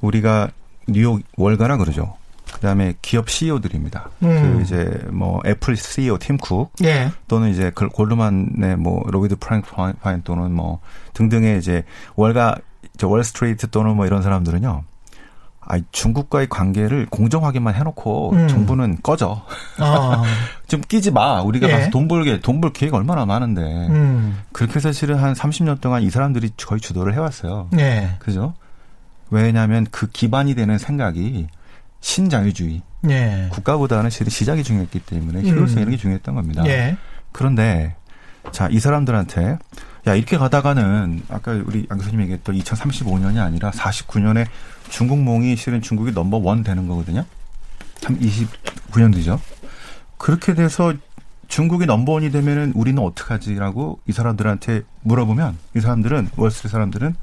우리가 0.00 0.48
뉴욕 0.86 1.20
월가라 1.36 1.76
그러죠. 1.76 2.14
그다음에 2.52 2.94
기업 3.02 3.28
CEO들입니다. 3.28 4.08
음. 4.22 4.56
그 4.56 4.62
이제 4.62 5.00
뭐 5.10 5.40
애플 5.44 5.76
CEO 5.76 6.16
팀쿡 6.18 6.72
예. 6.84 7.10
또는 7.28 7.50
이제 7.50 7.70
골드만의 7.70 8.76
뭐 8.78 9.02
로이드 9.10 9.36
블랭크파인 9.36 10.22
또는 10.22 10.52
뭐 10.52 10.80
등등의 11.14 11.58
이제 11.58 11.84
월가 12.14 12.56
저 12.96 13.08
월스트리트 13.08 13.70
또는 13.70 13.96
뭐 13.96 14.06
이런 14.06 14.22
사람들은요. 14.22 14.84
아, 15.68 15.80
중국과의 15.90 16.48
관계를 16.48 17.06
공정하게만 17.10 17.74
해놓고 17.74 18.30
음. 18.34 18.48
정부는 18.48 18.98
꺼져. 19.02 19.42
아. 19.78 20.22
좀 20.68 20.80
끼지 20.80 21.10
마. 21.10 21.42
우리가 21.42 21.68
예. 21.68 21.72
가서 21.72 21.90
돈 21.90 22.06
벌게, 22.06 22.40
돈 22.40 22.60
벌 22.60 22.72
기회가 22.72 22.96
얼마나 22.96 23.26
많은데. 23.26 23.62
음. 23.62 24.38
그렇게 24.52 24.78
사실은 24.78 25.16
한 25.16 25.34
30년 25.34 25.80
동안 25.80 26.02
이 26.04 26.10
사람들이 26.10 26.50
거의 26.56 26.80
주도를 26.80 27.14
해왔어요. 27.14 27.68
예. 27.78 28.14
그죠? 28.20 28.54
왜냐하면 29.30 29.86
그 29.90 30.08
기반이 30.08 30.54
되는 30.54 30.78
생각이 30.78 31.46
신자유주의. 32.00 32.82
예. 33.08 33.48
국가보다는 33.52 34.10
실은 34.10 34.30
시작이 34.30 34.62
중요했기 34.62 35.00
때문에 35.00 35.42
효율성 35.42 35.78
음. 35.78 35.82
이런 35.82 35.90
게 35.90 35.96
중요했던 35.96 36.34
겁니다. 36.34 36.66
예. 36.66 36.96
그런데 37.32 37.96
자, 38.52 38.68
이 38.70 38.78
사람들한테 38.78 39.58
야, 40.06 40.14
이렇게 40.14 40.38
가다가는 40.38 41.22
아까 41.28 41.52
우리 41.52 41.86
양 41.90 41.98
교수님 41.98 42.20
얘기했던 42.22 42.56
2035년이 42.56 43.38
아니라 43.38 43.70
49년에 43.70 44.46
중국몽이 44.88 45.56
실은 45.56 45.82
중국이 45.82 46.12
넘버 46.12 46.38
원 46.38 46.62
되는 46.62 46.86
거거든요. 46.86 47.24
29년 48.00 49.12
뒤죠. 49.12 49.40
그렇게 50.18 50.54
돼서 50.54 50.94
중국이 51.48 51.86
넘버원이 51.86 52.30
되면은 52.30 52.72
우리는 52.74 53.00
어떡하지라고 53.02 54.00
이 54.06 54.12
사람들한테 54.12 54.82
물어보면 55.02 55.56
이 55.76 55.80
사람들은 55.80 56.30
월스트리트 56.36 56.68
사람들은 56.72 57.14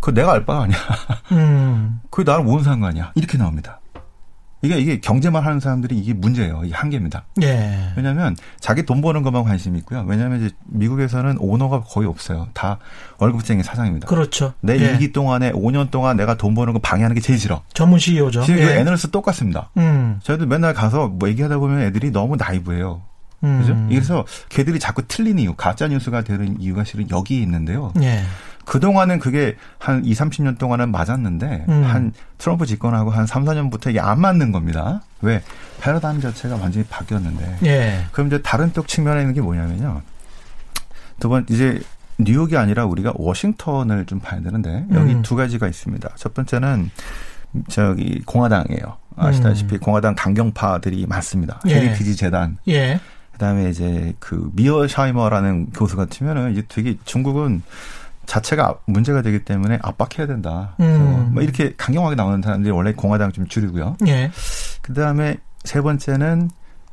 그 0.00 0.12
내가 0.14 0.32
알 0.32 0.44
바가 0.44 0.62
아니야. 0.62 0.78
음. 1.32 2.00
그게 2.10 2.30
나랑 2.30 2.44
뭔 2.44 2.62
상관이야. 2.62 3.12
이렇게 3.14 3.38
나옵니다. 3.38 3.80
이게 4.62 4.78
이게 4.78 5.00
경제만 5.00 5.44
하는 5.44 5.60
사람들이 5.60 5.96
이게 5.98 6.14
문제예요. 6.14 6.62
이게 6.64 6.74
한계입니다. 6.74 7.24
예. 7.42 7.92
왜냐하면 7.96 8.36
자기 8.58 8.84
돈 8.84 9.00
버는 9.00 9.22
것만 9.22 9.44
관심이 9.44 9.78
있고요. 9.80 10.04
왜냐하면 10.08 10.42
이제 10.42 10.54
미국에서는 10.66 11.36
오너가 11.38 11.82
거의 11.82 12.08
없어요. 12.08 12.48
다 12.54 12.78
월급쟁이 13.18 13.62
사장입니다. 13.62 14.08
그렇죠. 14.08 14.54
내 14.60 14.78
예. 14.80 14.92
임기 14.92 15.12
동안에 15.12 15.52
5년 15.52 15.90
동안 15.90 16.16
내가 16.16 16.36
돈 16.36 16.54
버는 16.54 16.72
거 16.72 16.78
방해하는 16.78 17.14
게 17.14 17.20
제일 17.20 17.38
싫어. 17.38 17.62
전문 17.74 17.98
CEO죠. 17.98 18.42
지금 18.44 18.60
예. 18.60 18.78
애널스 18.78 19.10
똑같습니다. 19.10 19.70
음. 19.76 20.20
저희도 20.22 20.46
맨날 20.46 20.72
가서 20.72 21.08
뭐 21.08 21.28
얘기하다 21.28 21.58
보면 21.58 21.80
애들이 21.82 22.10
너무 22.10 22.36
나이브해요. 22.36 23.02
음. 23.44 23.60
그죠? 23.60 23.76
그래서 23.88 24.24
걔들이 24.48 24.78
자꾸 24.78 25.02
틀린 25.06 25.38
이유, 25.38 25.54
가짜 25.54 25.86
뉴스가 25.86 26.22
되는 26.22 26.60
이유가 26.60 26.82
실은 26.84 27.08
여기에 27.10 27.40
있는데요. 27.42 27.92
예. 28.00 28.22
그동안은 28.66 29.20
그게 29.20 29.56
한 29.78 30.04
2, 30.04 30.12
30년 30.12 30.58
동안은 30.58 30.90
맞았는데 30.90 31.64
음. 31.68 31.84
한 31.84 32.12
트럼프 32.36 32.66
집권하고 32.66 33.10
한 33.10 33.24
3, 33.26 33.44
4년부터 33.44 33.88
이게 33.90 34.00
안 34.00 34.20
맞는 34.20 34.52
겁니다. 34.52 35.02
왜? 35.22 35.42
패러다임 35.80 36.20
자체가 36.20 36.56
완전히 36.56 36.84
바뀌었는데. 36.86 37.58
예. 37.64 38.04
그럼 38.12 38.26
이제 38.26 38.42
다른 38.42 38.72
쪽 38.72 38.88
측면에 38.88 39.20
있는 39.20 39.34
게 39.34 39.40
뭐냐면요. 39.40 40.02
두 41.20 41.28
번째 41.30 41.80
뉴욕이 42.18 42.56
아니라 42.56 42.84
우리가 42.86 43.12
워싱턴을 43.14 44.04
좀 44.06 44.18
봐야 44.20 44.40
되는데 44.40 44.84
여기 44.92 45.14
음. 45.14 45.22
두 45.22 45.36
가지가 45.36 45.68
있습니다. 45.68 46.10
첫 46.16 46.34
번째는 46.34 46.90
저기 47.68 48.20
공화당이에요. 48.26 48.96
아시다시피 49.16 49.76
음. 49.76 49.80
공화당 49.80 50.14
강경파들이 50.14 51.06
많습니다. 51.06 51.60
예. 51.68 51.76
헤리티지 51.76 52.16
재단. 52.16 52.58
예. 52.68 53.00
그다음에 53.32 53.68
이제 53.70 54.14
그 54.18 54.50
미어샤이머라는 54.54 55.70
교수 55.70 55.96
같으면은 55.96 56.52
이제 56.52 56.62
되게 56.68 56.96
중국은 57.04 57.62
자체가 58.26 58.78
문제가 58.86 59.22
되기 59.22 59.44
때문에 59.44 59.78
압박해야 59.82 60.26
된다. 60.26 60.74
음. 60.80 61.30
뭐 61.32 61.42
이렇게 61.42 61.74
강경하게 61.76 62.16
나오는 62.16 62.42
사람들이 62.42 62.72
원래 62.72 62.92
공화당 62.92 63.32
좀 63.32 63.46
줄이고요. 63.46 63.96
예. 64.08 64.30
그 64.82 64.92
다음에 64.94 65.36
세 65.64 65.80
번째는 65.80 66.50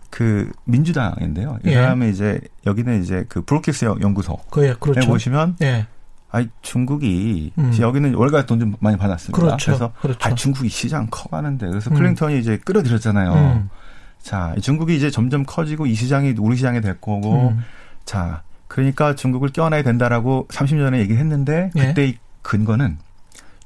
그 0.09 0.51
민주당인데요. 0.65 1.57
이 1.65 1.69
예. 1.69 1.75
사람은 1.75 2.09
이제 2.11 2.39
여기는 2.67 3.01
이제 3.01 3.25
그 3.27 3.41
브로키스 3.41 3.85
연구소. 3.85 4.37
그 4.51 4.77
그렇죠. 4.79 5.07
보시면 5.07 5.57
예. 5.63 5.87
아이 6.31 6.47
중국이 6.61 7.51
음. 7.57 7.75
여기는 7.79 8.13
월가 8.15 8.45
돈 8.45 8.59
좀 8.59 8.75
많이 8.79 8.97
받았습니다. 8.97 9.39
그렇죠. 9.39 9.65
그래서 9.65 9.93
그렇죠. 10.01 10.19
아 10.27 10.35
중국이 10.35 10.69
시장 10.69 11.07
커가는데 11.09 11.67
그래서 11.67 11.89
음. 11.91 11.95
클린턴이 11.95 12.39
이제 12.39 12.57
끌어들였잖아요. 12.57 13.33
음. 13.33 13.69
자 14.21 14.55
중국이 14.61 14.95
이제 14.95 15.09
점점 15.11 15.43
커지고 15.45 15.85
이 15.85 15.93
시장이 15.95 16.35
우리 16.39 16.55
시장이 16.55 16.81
될 16.81 16.99
거고 17.01 17.49
음. 17.49 17.63
자 18.05 18.41
그러니까 18.73 19.13
중국을 19.13 19.49
껴안아야 19.49 19.83
된다라고 19.83 20.47
30년 20.49 20.79
전에 20.79 20.99
얘기했는데 21.01 21.53
를 21.53 21.71
예. 21.75 21.87
그때 21.89 22.01
의 22.01 22.17
근거는 22.41 22.97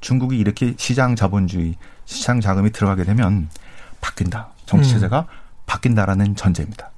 중국이 0.01 0.37
이렇게 0.37 0.73
시장 0.75 1.15
자본주의, 1.15 1.75
시장 2.03 2.41
자금이 2.41 2.71
들어가게 2.73 3.05
되면 3.05 3.47
바뀐다. 4.01 4.49
정치 4.65 4.89
체제가 4.89 5.21
음. 5.21 5.25
바뀐다라는 5.65 6.35
전제입니다. 6.35 6.91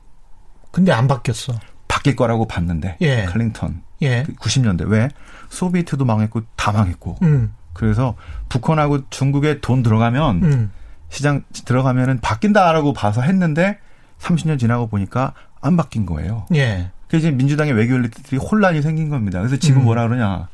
근데 0.71 0.91
안 0.91 1.07
바뀌었어. 1.07 1.53
바뀔 1.87 2.15
거라고 2.15 2.47
봤는데 2.47 2.97
예. 3.01 3.25
클린턴 3.25 3.83
예. 4.01 4.23
90년대 4.23 4.85
그왜 4.85 5.09
소비에트도 5.49 6.03
망했고 6.03 6.41
다 6.55 6.71
망했고. 6.71 7.19
음. 7.21 7.53
그래서 7.73 8.15
북한하고 8.49 9.07
중국에 9.11 9.61
돈 9.61 9.83
들어가면 9.83 10.43
음. 10.43 10.71
시장 11.09 11.43
들어가면은 11.63 12.21
바뀐다라고 12.21 12.93
봐서 12.93 13.21
했는데 13.21 13.77
30년 14.19 14.57
지나고 14.57 14.87
보니까 14.87 15.35
안 15.61 15.77
바뀐 15.77 16.07
거예요. 16.07 16.47
예. 16.55 16.89
그래서 17.09 17.27
이제 17.27 17.31
민주당의 17.35 17.73
외교 17.73 17.95
엘리트들이 17.95 18.37
혼란이 18.37 18.81
생긴 18.81 19.09
겁니다. 19.09 19.39
그래서 19.39 19.57
지금 19.57 19.81
음. 19.81 19.85
뭐라 19.85 20.07
그러냐. 20.07 20.47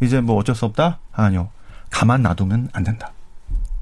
이제 0.00 0.20
뭐 0.20 0.36
어쩔 0.36 0.54
수 0.54 0.64
없다? 0.64 0.98
아니요. 1.12 1.50
가만 1.90 2.22
놔두면 2.22 2.70
안 2.72 2.84
된다. 2.84 3.12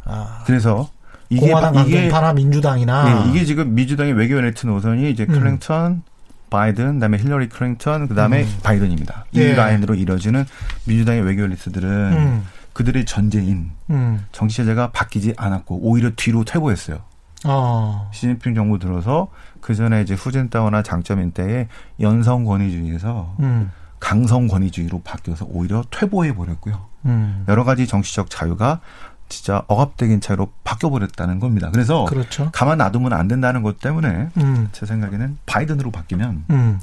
아. 0.05 0.43
그래서 0.47 0.91
이게 1.29 1.53
바- 1.53 1.71
이게 1.85 1.97
강경파나 2.09 2.33
민주당이나 2.35 3.25
예, 3.27 3.31
이게 3.31 3.45
지금 3.45 3.75
민주당의 3.75 4.13
외교 4.15 4.37
엘리트 4.37 4.67
노선이 4.67 5.11
이제 5.11 5.27
음. 5.29 5.35
클린턴, 5.35 6.03
바이든, 6.51 6.95
그다음에 6.95 7.19
힐러리 7.19 7.49
클린턴, 7.49 8.09
그다음에 8.09 8.43
음. 8.45 8.59
바이든입니다. 8.63 9.25
이 9.33 9.41
예. 9.41 9.55
라인으로 9.55 9.95
이뤄지는 9.95 10.45
민주당의 10.87 11.23
외교 11.23 11.43
엘리트들은 11.45 11.89
음. 12.13 12.45
그들의 12.73 13.05
전제인 13.07 13.71
음. 13.91 14.25
정치 14.33 14.57
체제가 14.59 14.91
바뀌지 14.93 15.35
않았고 15.37 15.79
오히려 15.83 16.11
뒤로 16.17 16.45
퇴보했어요. 16.45 16.99
어. 17.45 18.11
시진핑 18.13 18.55
정부 18.55 18.79
들어서 18.79 19.29
그 19.61 19.75
전에 19.75 20.03
이제 20.03 20.15
후진타오나 20.15 20.83
장점인 20.83 21.33
때에 21.33 21.69
연성 22.01 22.45
권위주의에서 22.45 23.35
음. 23.41 23.71
강성 24.01 24.47
권위주의로 24.47 25.03
바뀌어서 25.03 25.47
오히려 25.49 25.83
퇴보해 25.91 26.35
버렸고요. 26.35 26.87
음. 27.07 27.45
여러 27.49 27.65
가지 27.65 27.87
정치적 27.87 28.31
자유가 28.31 28.81
진짜 29.29 29.65
억압적인 29.67 30.21
차이로 30.21 30.53
바뀌어 30.63 30.91
버렸다는 30.91 31.41
겁니다. 31.41 31.71
그래서 31.73 32.05
그렇죠. 32.05 32.51
가만 32.53 32.79
놔두면 32.79 33.13
안 33.13 33.27
된다는 33.27 33.63
것 33.63 33.81
때문에 33.81 34.29
음. 34.37 34.69
제 34.73 34.87
생각에는 34.87 35.39
바이든으로 35.47 35.91
바뀌면 35.91 36.45
음. 36.51 36.81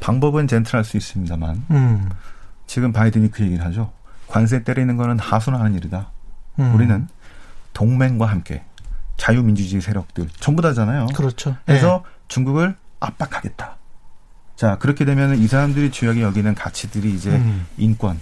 방법은 0.00 0.48
젠틀할 0.48 0.84
수 0.84 0.96
있습니다만 0.96 1.64
음. 1.70 2.08
지금 2.66 2.92
바이든이 2.92 3.30
그 3.30 3.42
얘기를 3.42 3.64
하죠. 3.66 3.92
관세 4.28 4.62
때리는 4.62 4.96
거는 4.96 5.18
하순하는 5.18 5.74
일이다. 5.74 6.10
음. 6.58 6.74
우리는 6.74 7.08
동맹과 7.74 8.26
함께 8.26 8.64
자유민주주의 9.16 9.80
세력들 9.82 10.28
전부 10.40 10.62
다잖아요. 10.62 11.06
그렇죠. 11.14 11.56
그래서 11.66 12.04
중국을 12.28 12.76
압박하겠다. 13.00 13.76
자 14.56 14.76
그렇게 14.78 15.04
되면 15.04 15.36
이 15.38 15.46
사람들이 15.48 15.90
주역에 15.90 16.22
여기는 16.22 16.54
가치들이 16.54 17.12
이제 17.12 17.30
음. 17.30 17.66
인권, 17.76 18.18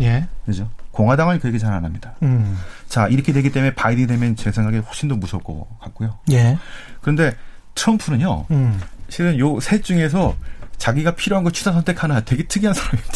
예. 0.00 0.28
그죠? 0.46 0.70
공화당은 0.92 1.40
그 1.40 1.48
얘기 1.48 1.58
잘 1.58 1.72
안 1.72 1.84
합니다. 1.84 2.14
음. 2.22 2.56
자 2.88 3.08
이렇게 3.08 3.32
되기 3.32 3.50
때문에 3.50 3.74
바이든이 3.74 4.06
되면 4.06 4.36
제 4.36 4.52
생각에 4.52 4.78
훨씬 4.78 5.08
더 5.08 5.16
무서울 5.16 5.42
것 5.42 5.66
같고요. 5.80 6.18
예. 6.30 6.58
그런데 7.00 7.34
트럼프는요, 7.74 8.46
음. 8.50 8.80
실은 9.08 9.38
요 9.38 9.58
셋 9.60 9.82
중에서 9.82 10.36
자기가 10.78 11.12
필요한 11.16 11.44
거 11.44 11.50
취사 11.50 11.72
선택하는 11.72 12.20
되게 12.24 12.44
특이한 12.46 12.74
사람입니다. 12.74 13.14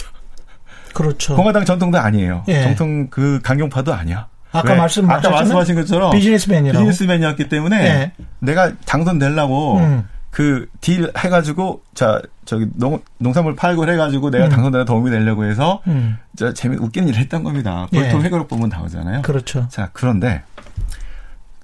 그렇죠. 0.95 1.37
공화당 1.37 1.65
전통도 1.65 1.99
아니에요. 1.99 2.45
예. 2.49 2.63
정통 2.63 3.09
그 3.11 3.41
강경파도 3.43 3.93
아니야. 3.95 4.29
아까 4.59 4.73
왜? 4.73 4.79
말씀- 4.79 5.11
아까 5.11 5.31
말씀하신 5.31 5.75
것처럼 5.77 6.11
비즈니스맨이라고. 6.13 6.79
비즈니스맨이었기 6.79 7.49
때문에 7.49 7.85
예. 7.85 8.13
내가 8.41 8.73
당선되려고 8.87 9.79
음. 9.79 10.09
그딜 10.31 11.11
해가지고 11.17 11.83
자 11.95 12.21
저기 12.45 12.67
농 12.75 13.01
농산물 13.19 13.57
팔고 13.57 13.89
해가지고 13.91 14.31
내가 14.31 14.45
음. 14.47 14.51
당선되는 14.51 14.85
도움이 14.85 15.11
되려고 15.11 15.45
해서 15.45 15.81
음. 15.87 16.19
저 16.37 16.53
재미 16.53 16.77
웃기는 16.77 17.09
일을 17.09 17.19
했던 17.21 17.43
겁니다. 17.43 17.87
예. 17.93 18.05
보통 18.05 18.23
회고록 18.23 18.49
보면 18.49 18.69
나오잖아요. 18.69 19.23
그렇죠. 19.23 19.67
자 19.71 19.89
그런데 19.93 20.43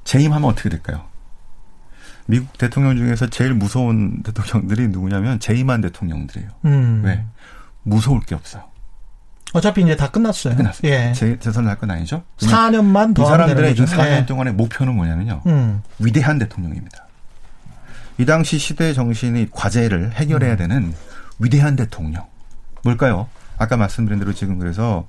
재임하면 0.04 0.48
어떻게 0.50 0.68
될까요? 0.68 1.02
미국 2.26 2.56
대통령 2.56 2.96
중에서 2.96 3.26
제일 3.26 3.52
무서운 3.52 4.22
대통령들이 4.22 4.88
누구냐면 4.88 5.38
재임한 5.38 5.80
대통령들이에요. 5.82 6.48
음. 6.64 7.02
왜? 7.04 7.24
무서울 7.82 8.20
게 8.20 8.34
없어요. 8.34 8.62
어차피 9.52 9.82
이제 9.82 9.96
다 9.96 10.10
끝났어요. 10.10 10.56
끝났어요. 10.56 10.90
예. 10.90 11.12
재, 11.14 11.38
재선을 11.38 11.68
할 11.68 11.76
건 11.78 11.90
아니죠? 11.90 12.22
그냥 12.38 12.54
4년만 12.72 13.10
이더 13.12 13.24
하면 13.24 13.26
사람들의 13.48 13.72
이 13.72 13.74
되는 13.74 13.86
거죠. 13.90 14.02
4년 14.02 14.06
예. 14.22 14.26
동안의 14.26 14.54
목표는 14.54 14.94
뭐냐면요. 14.94 15.42
음. 15.46 15.82
위대한 15.98 16.38
대통령입니다. 16.38 17.06
이 18.18 18.24
당시 18.24 18.58
시대 18.58 18.92
정신이 18.92 19.48
과제를 19.50 20.12
해결해야 20.14 20.56
되는 20.56 20.94
위대한 21.38 21.76
대통령. 21.76 22.24
뭘까요? 22.82 23.28
아까 23.58 23.76
말씀드린 23.76 24.18
대로 24.18 24.32
지금 24.32 24.58
그래서 24.58 25.06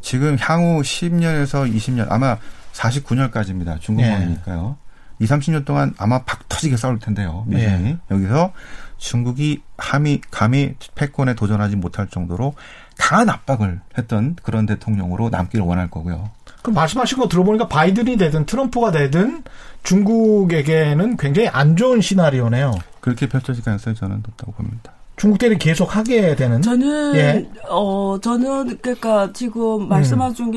지금 0.00 0.36
향후 0.40 0.80
10년에서 0.82 1.72
20년 1.74 2.06
아마 2.10 2.38
49년까지입니다. 2.72 3.80
중국몽이니까요. 3.80 4.76
2, 5.18 5.26
30년 5.26 5.64
동안 5.66 5.92
아마 5.98 6.22
박 6.22 6.48
터지게 6.48 6.76
싸울 6.76 6.98
텐데요. 6.98 7.44
미국이 7.46 7.64
예. 7.66 7.98
여기서 8.10 8.52
중국이 9.00 9.62
함이 9.78 10.20
감히 10.30 10.74
패권에 10.94 11.34
도전하지 11.34 11.76
못할 11.76 12.06
정도로 12.08 12.54
강한 12.98 13.30
압박을 13.30 13.80
했던 13.96 14.36
그런 14.42 14.66
대통령으로 14.66 15.30
남기를 15.30 15.64
원할 15.64 15.90
거고요. 15.90 16.30
그 16.62 16.70
말씀하신 16.70 17.18
거 17.18 17.26
들어보니까 17.26 17.66
바이든이 17.66 18.18
되든 18.18 18.44
트럼프가 18.44 18.92
되든 18.92 19.42
중국에게는 19.82 21.16
굉장히 21.16 21.48
안 21.48 21.76
좋은 21.76 22.02
시나리오네요. 22.02 22.74
그렇게 23.00 23.26
펼쳐질 23.26 23.64
가능성이 23.64 23.96
저는 23.96 24.16
높다고 24.16 24.52
봅니다. 24.52 24.92
중국 25.16 25.38
대를 25.38 25.58
계속 25.58 25.96
하게 25.96 26.36
되는. 26.36 26.60
저는 26.60 27.16
예. 27.16 27.50
어 27.68 28.18
저는 28.22 28.78
그러니까 28.82 29.32
지금 29.32 29.88
말씀하신 29.88 30.52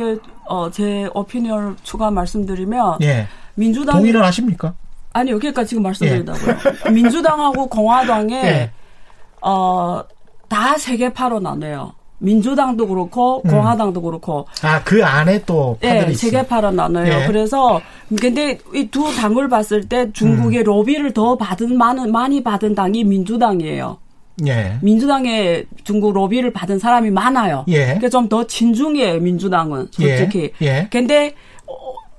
게어제 0.49 1.09
오피니언을 1.13 1.77
추가 1.83 2.11
말씀드리면 2.11 2.97
예. 3.01 3.27
민주당이 3.55 3.99
동의는 3.99 4.21
하십니까? 4.21 4.73
아니요 5.13 5.37
그러니까 5.39 5.63
지금 5.63 5.83
말씀드린다고요. 5.83 6.55
민주당하고 6.93 7.67
공화당에 7.67 8.35
예. 8.43 8.71
어다 9.41 10.77
세계파로 10.77 11.39
나눠요. 11.39 11.93
민주당도 12.19 12.87
그렇고 12.87 13.41
음. 13.45 13.51
공화당도 13.51 14.01
그렇고 14.01 14.47
아, 14.61 14.81
그 14.83 15.03
안에 15.03 15.43
또 15.45 15.77
파들이 15.81 16.11
예. 16.11 16.13
세계파로 16.15 16.71
나눠요. 16.71 17.05
예. 17.23 17.27
그래서 17.27 17.81
근데 18.19 18.57
이 18.73 18.87
두 18.89 19.13
당을 19.15 19.49
봤을 19.49 19.87
때 19.89 20.11
중국의 20.13 20.59
음. 20.59 20.63
로비를 20.63 21.13
더 21.13 21.35
받은 21.37 21.77
많은 21.77 22.11
많이 22.11 22.41
받은 22.43 22.75
당이 22.75 23.03
민주당이에요. 23.03 23.97
예. 24.47 24.77
민주당에 24.81 25.65
중국 25.83 26.13
로비를 26.13 26.53
받은 26.53 26.79
사람이 26.79 27.11
많아요. 27.11 27.65
예. 27.67 27.85
그러니까 27.85 28.09
좀더 28.09 28.47
친중이에요, 28.47 29.19
민주당은 29.19 29.87
솔직히. 29.91 30.51
예. 30.61 30.65
예. 30.65 30.87
근데 30.91 31.35
어, 31.67 31.75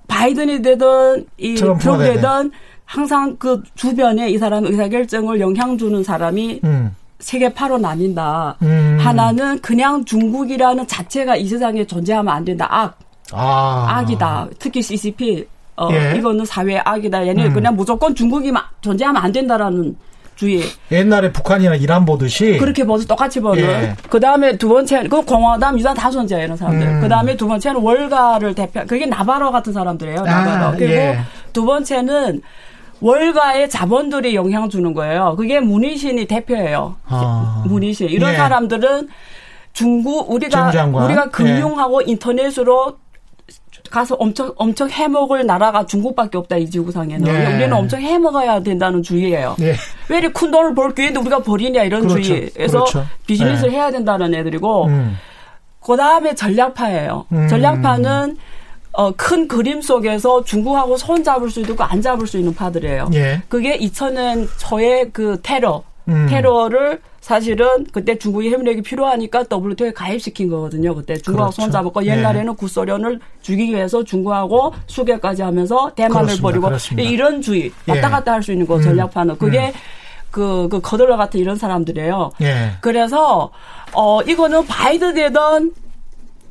바이든이 0.06 0.62
되든 0.62 1.26
이 1.38 1.54
트럼프가 1.54 1.96
트럼프 1.98 2.04
되든. 2.04 2.50
항상 2.98 3.34
그 3.40 3.60
주변에 3.74 4.30
이 4.30 4.38
사람 4.38 4.64
의사결정을 4.64 5.40
영향 5.40 5.76
주는 5.76 6.04
사람이 6.04 6.60
음. 6.62 6.94
세계파로 7.18 7.78
나뉜다. 7.78 8.54
음. 8.62 8.98
하나는 9.00 9.60
그냥 9.60 10.04
중국이라는 10.04 10.86
자체가 10.86 11.34
이 11.34 11.48
세상에 11.48 11.84
존재하면 11.84 12.32
안 12.32 12.44
된다. 12.44 12.68
악, 12.70 12.96
아. 13.32 13.86
악이다. 13.98 14.46
특히 14.60 14.80
CCP. 14.80 15.44
어, 15.76 15.88
예. 15.90 16.14
이거는 16.16 16.44
사회 16.44 16.78
악이다. 16.78 17.26
얘는 17.26 17.46
음. 17.46 17.52
그냥 17.52 17.74
무조건 17.74 18.14
중국이 18.14 18.52
마- 18.52 18.62
존재하면 18.80 19.20
안 19.20 19.32
된다라는 19.32 19.96
주의. 20.36 20.62
옛날에 20.92 21.32
북한이나 21.32 21.74
이란 21.74 22.04
보듯이. 22.04 22.58
그렇게 22.58 22.84
보서 22.84 23.04
똑같이 23.04 23.40
보는. 23.40 23.60
예. 23.64 23.96
그 24.08 24.20
다음에 24.20 24.56
두 24.56 24.68
번째, 24.68 25.02
그 25.08 25.22
공화당, 25.22 25.76
유당 25.80 25.94
다 25.94 26.12
존재해요, 26.12 26.44
이런 26.44 26.56
사람들. 26.56 26.86
음. 26.86 27.00
그 27.00 27.08
다음에 27.08 27.36
두 27.36 27.48
번째는 27.48 27.80
월가를 27.80 28.54
대표, 28.54 28.84
그게 28.86 29.04
나바로 29.06 29.50
같은 29.50 29.72
사람들이에요, 29.72 30.20
아, 30.20 30.44
나바로. 30.44 30.76
그리고 30.76 30.92
예. 30.92 31.18
두 31.52 31.64
번째는 31.64 32.40
월가의 33.04 33.68
자본들이 33.68 34.34
영향 34.34 34.70
주는 34.70 34.94
거예요. 34.94 35.36
그게 35.36 35.60
문희신이 35.60 36.24
대표예요. 36.24 36.96
아. 37.06 37.62
문희신. 37.66 38.08
이런 38.08 38.32
예. 38.32 38.36
사람들은 38.36 39.08
중국, 39.74 40.30
우리가, 40.30 40.70
정장관. 40.70 41.02
예. 41.02 41.06
우리가 41.06 41.30
금융하고 41.30 42.00
인터넷으로 42.00 42.96
가서 43.90 44.14
엄청 44.14 44.52
엄청 44.56 44.88
해먹을 44.88 45.44
나라가 45.44 45.84
중국밖에 45.84 46.38
없다 46.38 46.56
이 46.56 46.70
지구상에는 46.70 47.26
예. 47.26 47.46
우리는 47.46 47.72
엄청 47.74 48.00
해먹어야 48.00 48.60
된다는 48.62 49.02
주의예요. 49.02 49.56
예. 49.60 49.74
왜 50.08 50.18
이렇게 50.18 50.32
큰 50.32 50.50
돈을 50.50 50.74
벌 50.74 50.94
기회인데 50.94 51.20
우리가 51.20 51.40
버리냐 51.40 51.82
이런 51.82 52.08
그렇죠. 52.08 52.22
주의에서 52.22 52.84
그렇죠. 52.84 53.06
비즈니스를 53.26 53.70
네. 53.70 53.76
해야 53.76 53.90
된다는 53.90 54.34
애들이고 54.34 54.86
음. 54.86 55.16
그 55.80 55.94
다음에 55.96 56.34
전략파예요. 56.34 57.26
음. 57.32 57.48
전략파는 57.48 58.38
어, 58.96 59.12
큰 59.16 59.48
그림 59.48 59.80
속에서 59.82 60.44
중국하고 60.44 60.96
손 60.96 61.22
잡을 61.24 61.50
수 61.50 61.60
있고 61.60 61.82
안 61.82 62.00
잡을 62.00 62.26
수 62.26 62.38
있는 62.38 62.54
파들이에요. 62.54 63.10
예. 63.14 63.42
그게 63.48 63.76
2000년 63.78 64.48
초의 64.58 65.10
그 65.12 65.38
테러, 65.42 65.82
음. 66.08 66.26
테러를 66.28 67.00
사실은 67.20 67.86
그때 67.90 68.18
중국이 68.18 68.50
협력이 68.50 68.82
필요하니까 68.82 69.44
WTO에 69.50 69.92
가입시킨 69.92 70.48
거거든요. 70.50 70.94
그때 70.94 71.16
중국하고 71.16 71.50
그렇죠. 71.50 71.62
손 71.62 71.70
잡았고 71.72 72.04
예. 72.06 72.10
옛날에는 72.10 72.54
구소련을 72.54 73.18
죽이기 73.42 73.74
위해서 73.74 74.04
중국하고 74.04 74.74
수개까지 74.86 75.42
하면서 75.42 75.90
대만을 75.96 76.14
그렇습니다. 76.14 76.42
버리고 76.42 76.66
그렇습니다. 76.66 77.08
이런 77.10 77.40
주의 77.40 77.72
왔다 77.88 78.06
예. 78.06 78.10
갔다 78.10 78.32
할 78.32 78.42
수 78.42 78.52
있는 78.52 78.66
거 78.66 78.76
음. 78.76 78.82
전략파는 78.82 79.38
그게 79.38 79.68
음. 79.68 79.72
그, 80.30 80.68
그 80.70 80.80
거들러 80.80 81.16
같은 81.16 81.40
이런 81.40 81.56
사람들이에요. 81.56 82.32
예. 82.42 82.72
그래서 82.80 83.50
어 83.92 84.20
이거는 84.22 84.66
바이든 84.66 85.14
되든 85.14 85.72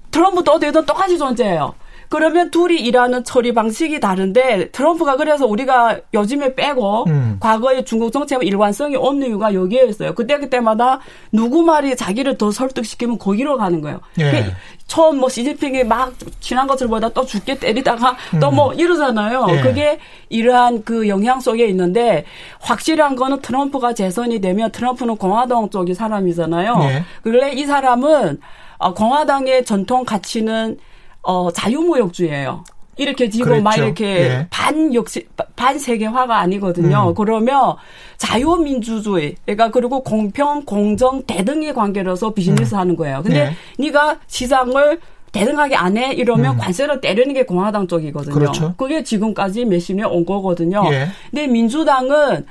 트럼프 0.10 0.44
또 0.44 0.58
되든 0.60 0.86
똑같이 0.86 1.18
존재해요. 1.18 1.74
그러면 2.10 2.52
둘이 2.52 2.80
일하는 2.80 3.24
처리 3.24 3.54
방식이 3.54 4.00
다른데 4.00 4.72
트럼프가 4.72 5.16
그래서 5.18 5.46
우리가 5.46 6.00
요즘에 6.14 6.56
빼고 6.56 7.06
음. 7.08 7.38
과거에 7.40 7.84
중국 7.84 8.12
정책의 8.12 8.48
일관성이 8.48 8.96
없는 8.96 9.30
이유가 9.30 9.54
여기에있어요 9.54 10.14
그때 10.14 10.38
그때마다 10.40 11.00
누구 11.32 11.64
말이 11.64 11.96
자기를 11.96 12.38
더 12.38 12.52
설득시키면 12.52 13.18
거기로 13.18 13.58
가는 13.58 13.82
거예요. 13.82 14.00
예. 14.20 14.32
그 14.32 14.52
처음 14.88 15.20
뭐 15.20 15.30
시진핑이 15.30 15.86
막 15.86 16.14
지난 16.40 16.68
것을 16.68 16.88
보다 16.88 17.10
또 17.10 17.26
죽게 17.26 17.58
때리다가 17.58 18.16
또뭐 18.40 18.74
이러잖아요. 18.74 19.48
예. 19.50 19.62
그게 19.62 20.00
이러한 20.30 20.84
그 20.84 21.08
영향 21.08 21.40
속에 21.40 21.66
있는데 21.68 22.26
확실한 22.60 23.16
거는 23.16 23.42
트럼프가 23.42 23.94
재선이 23.94 24.40
되면 24.40 24.72
트럼프는 24.72 25.18
공화당 25.18 25.70
쪽이 25.70 25.94
사람이잖아요. 25.94 26.78
예. 26.84 27.04
그래 27.24 27.54
이 27.54 27.66
사람은 27.66 28.40
어, 28.78 28.94
공화당의 28.94 29.66
전통 29.66 30.04
가치는 30.04 30.78
어, 31.24 31.52
자유무역주의예요. 31.52 32.64
이렇게 32.96 33.28
지금 33.30 33.64
막 33.64 33.72
그랬죠. 33.72 33.86
이렇게 33.86 34.06
예. 34.06 34.48
반 34.52 34.94
역시 34.94 35.28
반 35.56 35.80
세계화가 35.80 36.38
아니거든요. 36.38 37.10
음. 37.10 37.14
그러면 37.16 37.76
자유민주주의, 38.18 39.36
그러니까 39.46 39.72
그리고 39.72 40.04
공평, 40.04 40.64
공정, 40.64 41.24
대등의 41.24 41.74
관계로서 41.74 42.34
비즈니스 42.34 42.76
하는 42.76 42.96
거예요. 42.96 43.24
근데 43.24 43.40
예. 43.80 43.84
네가 43.84 44.18
시장을 44.28 45.00
대등하게 45.32 45.76
안 45.76 45.98
해 45.98 46.14
이러면 46.14 46.58
관세를 46.60 47.02
때리는 47.02 47.34
게 47.34 47.44
공화당 47.46 47.88
쪽이거든요. 47.88 48.36
음. 48.36 48.40
그렇죠. 48.40 48.76
게 48.88 49.04
지금까지 49.04 49.66
몇십 49.66 49.96
년 49.96 50.12
온 50.12 50.24
거거든요. 50.26 50.84
예. 50.92 51.08
근데 51.32 51.48
민주당은 51.48 52.46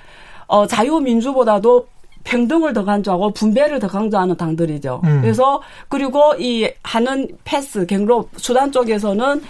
어, 0.48 0.66
자유민주보다도 0.66 1.86
평등을 2.24 2.72
더 2.72 2.84
강조하고 2.84 3.30
분배를 3.32 3.78
더 3.78 3.88
강조하는 3.88 4.36
당들이죠. 4.36 5.00
음. 5.04 5.20
그래서 5.22 5.60
그리고 5.88 6.34
이 6.38 6.68
하는 6.82 7.28
패스 7.44 7.86
경로 7.86 8.28
수단 8.36 8.70
쪽에서는 8.72 9.42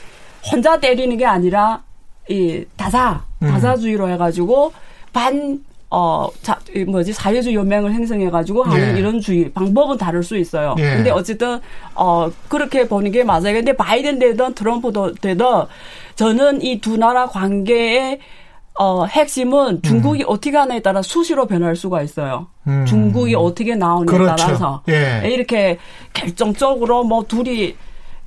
혼자 0.51 0.81
때리는 0.81 1.17
게 1.17 1.27
아니라 1.27 1.83
이 2.29 2.65
다사 2.77 3.23
음. 3.43 3.49
다사주의로 3.49 4.09
해가지고 4.11 4.73
반 5.13 5.61
어, 5.95 6.27
자, 6.41 6.59
이 6.75 6.85
뭐지, 6.85 7.13
사회주의 7.13 7.55
연맹을 7.55 7.93
형성해가지고 7.93 8.63
하는 8.63 8.97
예. 8.97 8.99
이런 8.99 9.21
주의, 9.21 9.53
방법은 9.53 9.99
다를 9.99 10.23
수 10.23 10.39
있어요. 10.39 10.75
예. 10.79 10.83
근데 10.95 11.11
어쨌든, 11.11 11.61
어, 11.95 12.31
그렇게 12.49 12.89
보는 12.89 13.11
게 13.13 13.25
맞아요. 13.25 13.53
근데 13.53 13.77
바이든 13.77 14.19
되든 14.19 14.55
트럼프도 14.55 15.17
되든 15.17 15.45
저는 16.15 16.63
이 16.63 16.81
두 16.81 16.97
나라 16.97 17.27
관계의 17.27 18.21
어, 18.75 19.05
핵심은 19.05 19.83
중국이 19.83 20.25
어떻게 20.27 20.57
하냐에 20.57 20.81
따라 20.81 21.03
수시로 21.03 21.47
변할 21.47 21.77
수가 21.77 22.03
있어요. 22.03 22.47
음. 22.67 22.87
중국이 22.87 23.35
어떻게 23.35 23.75
나오냐에 23.75 24.17
그렇죠. 24.17 24.37
따라서. 24.37 24.83
예. 24.89 25.29
이렇게 25.31 25.79
결정적으로 26.13 27.05
뭐 27.05 27.25
둘이 27.25 27.77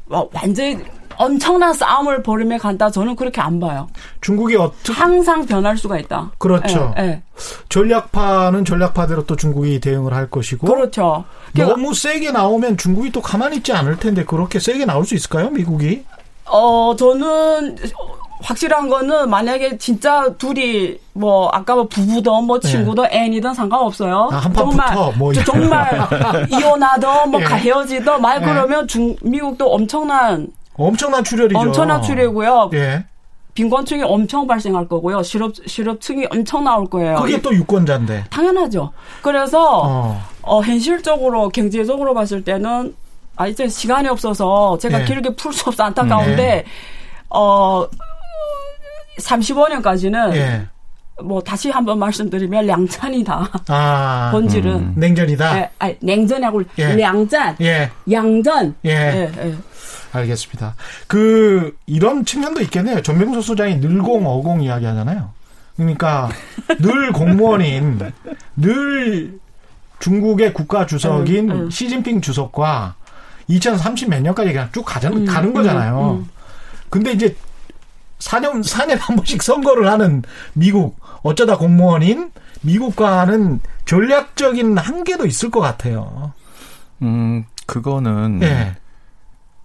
뭐 0.06 0.30
완전히 0.34 0.78
엄청난 1.18 1.74
싸움을 1.74 2.22
벌이며 2.24 2.58
간다. 2.58 2.90
저는 2.90 3.16
그렇게 3.16 3.42
안 3.42 3.60
봐요. 3.60 3.88
중국이 4.22 4.56
어떻게 4.56 4.94
항상 4.94 5.46
변할 5.46 5.78
수가 5.78 5.98
있다. 6.00 6.32
그렇죠. 6.38 6.94
예, 6.98 7.04
예. 7.04 7.22
전략파는 7.70 8.66
전략파대로 8.66 9.26
또 9.26 9.36
중국이 9.36 9.80
대응을 9.80 10.14
할 10.14 10.30
것이고 10.30 10.68
그렇죠. 10.68 11.24
그러니까 11.54 11.76
너무 11.76 11.94
세게 11.94 12.32
나오면 12.32 12.78
중국이 12.78 13.12
또 13.12 13.22
가만히 13.22 13.58
있지 13.58 13.72
않을 13.72 13.98
텐데 13.98 14.26
그렇게 14.26 14.60
세게 14.60 14.86
나올 14.86 15.06
수 15.06 15.16
있을까요, 15.16 15.50
미국이? 15.50 16.04
어, 16.46 16.96
저는 16.98 17.78
확실한 18.42 18.90
거는 18.90 19.30
만약에 19.30 19.78
진짜 19.78 20.28
둘이 20.38 20.98
뭐 21.14 21.50
아까 21.54 21.76
뭐 21.76 21.88
부부든 21.88 22.44
뭐 22.46 22.60
친구든 22.60 23.06
애인이든 23.12 23.54
상관없어요. 23.54 24.28
네. 24.32 24.38
아, 24.38 24.52
정말 24.54 25.14
뭐 25.18 25.34
저- 25.34 25.44
정말 25.44 26.08
이혼하든 26.52 27.32
뭐 27.32 27.40
예. 27.42 27.46
가- 27.46 27.56
헤어지든 27.56 28.22
말 28.22 28.42
예. 28.42 28.46
그러면 28.46 28.88
중 28.88 29.16
미국도 29.22 29.72
엄청난 29.74 30.48
엄청난 30.78 31.24
출혈이죠. 31.24 31.58
엄청난 31.60 32.02
출혈이고요. 32.02 32.70
예. 32.74 33.06
빈곤층이 33.54 34.04
엄청 34.04 34.46
발생할 34.48 34.90
거고요. 34.90 35.24
실업 35.24 35.54
실업층이 35.66 36.28
엄청 36.30 36.66
나올 36.66 36.86
거예요. 36.90 37.16
그게 37.16 37.42
또 37.42 37.54
유권자인데. 37.56 38.26
당연하죠. 38.30 38.92
그래서 39.22 39.82
어. 39.86 40.22
어, 40.42 40.62
현실적으로 40.62 41.48
경제적으로 41.50 42.14
봤을 42.14 42.44
때는 42.44 42.94
아 43.38 43.48
이제 43.48 43.68
시간이 43.70 44.10
없어서 44.10 44.78
제가 44.80 45.02
예. 45.02 45.06
길게 45.06 45.36
풀 45.38 45.54
수 45.54 45.70
없어 45.70 45.84
안타까운데 45.86 46.66
어 47.30 47.86
35년까지는 49.20 50.36
예. 50.36 50.68
뭐 51.24 51.42
다시 51.42 51.70
한번 51.70 52.00
말씀드리면 52.00 52.66
량찬이다. 52.66 53.50
아. 53.68 54.30
본질은 54.34 54.94
냉전이다. 54.98 55.58
예, 55.58 55.70
아니, 55.80 55.96
냉전하고 56.02 56.64
예. 56.78 56.96
량짠, 56.96 57.58
예. 57.62 57.90
양전. 58.12 58.76
예. 58.86 58.90
예, 58.90 59.32
예. 59.38 59.56
알겠습니다. 60.12 60.76
그 61.08 61.76
이런 61.86 62.26
측면도 62.26 62.62
있겠네요. 62.62 63.02
전명수 63.02 63.42
소장이 63.42 63.78
늘공 63.78 64.26
어공 64.26 64.62
이야기 64.62 64.86
하잖아요. 64.86 65.32
그러니까 65.76 66.30
늘 66.80 67.12
공무원인 67.12 68.00
늘 68.56 69.40
중국의 70.00 70.54
국가 70.54 70.86
주석인 70.86 71.52
음, 71.52 71.56
음. 71.62 71.70
시진핑 71.70 72.22
주석과 72.22 72.96
2030 73.48 74.10
몇 74.10 74.22
년까지 74.22 74.52
그냥 74.52 74.70
쭉 74.74 74.84
가는, 74.84 75.26
가는 75.26 75.54
거잖아요. 75.54 76.20
음, 76.20 76.30
근데 76.90 77.12
이제 77.12 77.36
4년 78.20 78.64
4년에 78.64 78.98
한 79.00 79.16
번씩 79.16 79.42
선거를 79.42 79.90
하는 79.90 80.24
미국 80.54 81.00
어쩌다 81.22 81.58
공무원인 81.58 82.32
미국과는 82.62 83.60
전략적인 83.86 84.78
한계도 84.78 85.26
있을 85.26 85.52
것 85.52 85.60
같아요. 85.60 86.34
음, 87.02 87.46
그거는 87.68 88.40
예. 88.42 88.76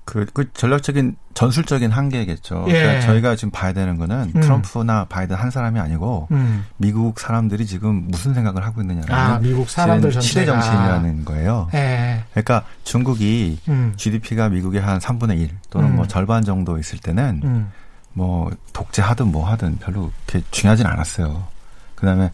그, 0.04 0.26
그 0.32 0.52
전략적인 0.52 1.14
전술적인 1.34 1.92
한계겠죠. 1.92 2.64
예. 2.68 2.72
그러니까 2.72 3.00
저희가 3.06 3.36
지금 3.36 3.50
봐야 3.52 3.72
되는 3.72 3.96
거는 3.96 4.32
음. 4.34 4.40
트럼프나 4.40 5.04
바이든 5.04 5.36
한 5.36 5.50
사람이 5.50 5.78
아니고 5.78 6.26
음. 6.32 6.66
미국 6.78 7.20
사람들이 7.20 7.64
지금 7.64 8.08
무슨 8.08 8.34
생각을 8.34 8.64
하고 8.64 8.80
있느냐는 8.80 9.12
아, 9.12 9.38
미국 9.38 9.70
사람들 9.70 10.10
시대 10.20 10.44
전체가. 10.44 10.60
정신이라는 10.60 11.24
거예요. 11.24 11.68
예. 11.74 12.24
그러니까 12.32 12.64
중국이 12.82 13.60
음. 13.68 13.92
GDP가 13.96 14.48
미국의 14.48 14.80
한 14.80 14.98
3분의 14.98 15.38
1 15.38 15.50
또는 15.70 15.90
음. 15.90 15.96
뭐 15.96 16.08
절반 16.08 16.44
정도 16.44 16.76
있을 16.76 16.98
때는 16.98 17.40
음. 17.44 17.72
뭐 18.12 18.50
독재하든 18.72 19.30
뭐 19.30 19.48
하든 19.50 19.78
별로 19.78 20.10
그렇게 20.26 20.44
중요하진 20.50 20.86
않았어요. 20.86 21.46
그다음에 21.94 22.32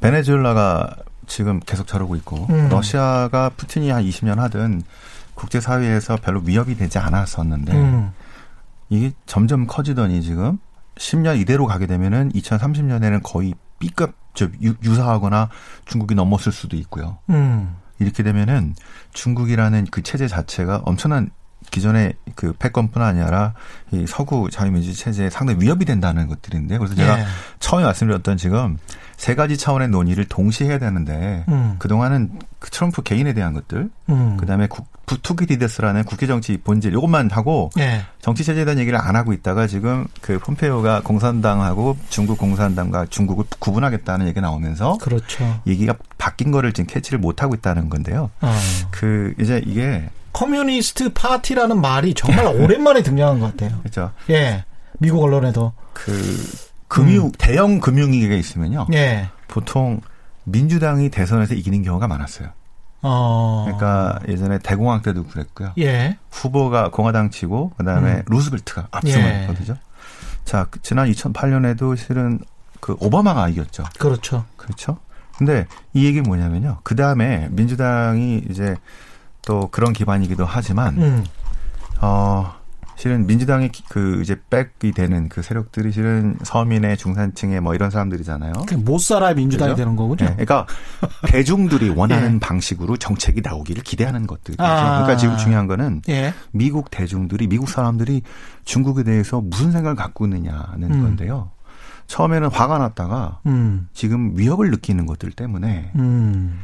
베네수엘라가 0.00 0.96
지금 1.26 1.60
계속 1.60 1.86
저러고 1.86 2.16
있고 2.16 2.46
음. 2.50 2.68
러시아가 2.68 3.50
푸틴이 3.56 3.90
한 3.90 4.02
20년 4.04 4.36
하든 4.36 4.82
국제 5.34 5.60
사회에서 5.60 6.16
별로 6.16 6.40
위협이 6.44 6.76
되지 6.76 6.98
않았었는데 6.98 7.72
음. 7.72 8.12
이게 8.88 9.12
점점 9.26 9.66
커지더니 9.66 10.22
지금 10.22 10.58
10년 10.96 11.38
이대로 11.40 11.66
가게 11.66 11.86
되면은 11.86 12.32
2030년에는 12.32 13.20
거의 13.22 13.54
B급 13.78 14.14
저 14.34 14.46
유- 14.62 14.74
유사하거나 14.82 15.48
중국이 15.84 16.14
넘었을 16.14 16.52
수도 16.52 16.76
있고요. 16.76 17.18
음. 17.30 17.76
이렇게 17.98 18.22
되면은 18.22 18.74
중국이라는 19.12 19.86
그 19.90 20.02
체제 20.02 20.26
자체가 20.26 20.82
엄청난 20.84 21.30
기존의 21.70 22.14
그 22.34 22.52
패권뿐 22.58 23.02
아니라 23.02 23.54
이 23.92 24.06
서구 24.06 24.48
자유민주 24.50 24.94
체제에 24.94 25.30
상당히 25.30 25.60
위협이 25.60 25.84
된다는 25.84 26.28
것들인데 26.28 26.78
그래서 26.78 26.94
제가 26.94 27.20
예. 27.20 27.24
처음에 27.60 27.84
말씀드렸던 27.84 28.36
지금 28.36 28.78
세 29.16 29.34
가지 29.34 29.56
차원의 29.56 29.88
논의를 29.88 30.24
동시에 30.24 30.68
해야 30.68 30.78
되는데 30.78 31.44
음. 31.48 31.76
그동안은 31.78 32.40
그 32.58 32.70
트럼프 32.70 33.02
개인에 33.02 33.34
대한 33.34 33.52
것들 33.52 33.88
음. 34.08 34.36
그다음에 34.36 34.66
국, 34.66 34.88
투키디데스라는 35.22 36.04
국제 36.04 36.26
정치 36.26 36.56
본질 36.56 36.92
이것만 36.92 37.30
하고 37.30 37.70
예. 37.78 38.02
정치 38.20 38.44
체제에 38.44 38.64
대한 38.64 38.78
얘기를 38.78 38.98
안 38.98 39.14
하고 39.14 39.32
있다가 39.32 39.66
지금 39.66 40.06
그 40.20 40.38
폼페이오가 40.38 41.02
공산당하고 41.02 41.96
중국 42.08 42.38
공산당과 42.38 43.06
중국을 43.10 43.44
구분하겠다는 43.58 44.26
얘기가 44.26 44.40
나오면서 44.40 44.98
그렇죠. 44.98 45.60
얘기가 45.66 45.94
바뀐 46.18 46.50
거를 46.50 46.72
지금 46.72 46.86
캐치를 46.86 47.18
못 47.18 47.42
하고 47.42 47.54
있다는 47.54 47.88
건데요. 47.90 48.30
어. 48.40 48.56
그 48.90 49.34
이제 49.38 49.62
이게 49.66 50.08
Communist 50.32 51.12
Party라는 51.12 51.80
말이 51.80 52.14
정말 52.14 52.46
오랜만에 52.56 53.02
등장한 53.02 53.40
것 53.40 53.56
같아요. 53.56 53.80
그죠. 53.82 54.12
예. 54.30 54.64
미국 54.98 55.22
언론에도. 55.22 55.72
그 55.92 56.12
금융 56.88 57.32
대형 57.32 57.80
금융위기가 57.80 58.34
있으면요. 58.34 58.86
예. 58.92 59.28
보통 59.48 60.00
민주당이 60.44 61.10
대선에서 61.10 61.54
이기는 61.54 61.82
경우가 61.82 62.08
많았어요. 62.08 62.48
어. 63.02 63.64
그러니까 63.64 64.18
예전에 64.28 64.58
대공황 64.58 65.02
때도 65.02 65.24
그랬고요. 65.24 65.72
예. 65.78 66.18
후버가 66.30 66.90
공화당 66.90 67.30
치고 67.30 67.70
그다음에 67.76 68.16
음. 68.16 68.22
루스벨트가 68.26 68.88
앞서는 68.90 69.26
예. 69.26 69.48
자, 70.44 70.66
그 70.70 70.80
지난 70.82 71.10
2008년에도 71.10 71.96
실은 71.96 72.40
그 72.80 72.96
오바마가 73.00 73.48
이겼죠. 73.48 73.84
그렇죠. 73.98 74.44
그렇죠. 74.56 74.98
근데 75.36 75.66
이 75.92 76.04
얘기 76.04 76.20
뭐냐면요. 76.20 76.78
그 76.82 76.94
다음에 76.94 77.48
민주당이 77.50 78.44
이제 78.50 78.76
또 79.46 79.68
그런 79.70 79.92
기반이기도 79.92 80.44
하지만 80.44 80.96
음. 80.98 81.24
어 82.00 82.54
실은 83.02 83.26
민주당의 83.26 83.72
그 83.88 84.20
이제 84.22 84.40
백이 84.48 84.92
되는 84.92 85.28
그 85.28 85.42
세력들이 85.42 85.90
실은 85.90 86.36
서민의 86.44 86.96
중산층의 86.96 87.60
뭐 87.60 87.74
이런 87.74 87.90
사람들이잖아요. 87.90 88.52
못 88.84 89.00
살아야 89.00 89.34
민주당이 89.34 89.70
그렇죠? 89.70 89.76
되는 89.76 89.96
거군요. 89.96 90.24
네, 90.24 90.32
그러니까 90.34 90.66
대중들이 91.26 91.88
원하는 91.88 92.34
예. 92.34 92.38
방식으로 92.38 92.96
정책이 92.96 93.40
나오기를 93.42 93.82
기대하는 93.82 94.28
것들이죠. 94.28 94.62
아. 94.62 95.02
그러니까 95.02 95.16
지금 95.16 95.36
중요한 95.36 95.66
거는 95.66 96.02
예. 96.10 96.32
미국 96.52 96.92
대중들이 96.92 97.48
미국 97.48 97.68
사람들이 97.68 98.22
중국에 98.64 99.02
대해서 99.02 99.40
무슨 99.40 99.72
생각을 99.72 99.96
갖고 99.96 100.26
있느냐는 100.26 100.92
음. 100.92 101.02
건데요. 101.02 101.50
처음에는 102.06 102.50
화가 102.50 102.78
났다가 102.78 103.40
음. 103.46 103.88
지금 103.94 104.32
위협을 104.36 104.70
느끼는 104.70 105.06
것들 105.06 105.32
때문에 105.32 105.90
음. 105.96 106.60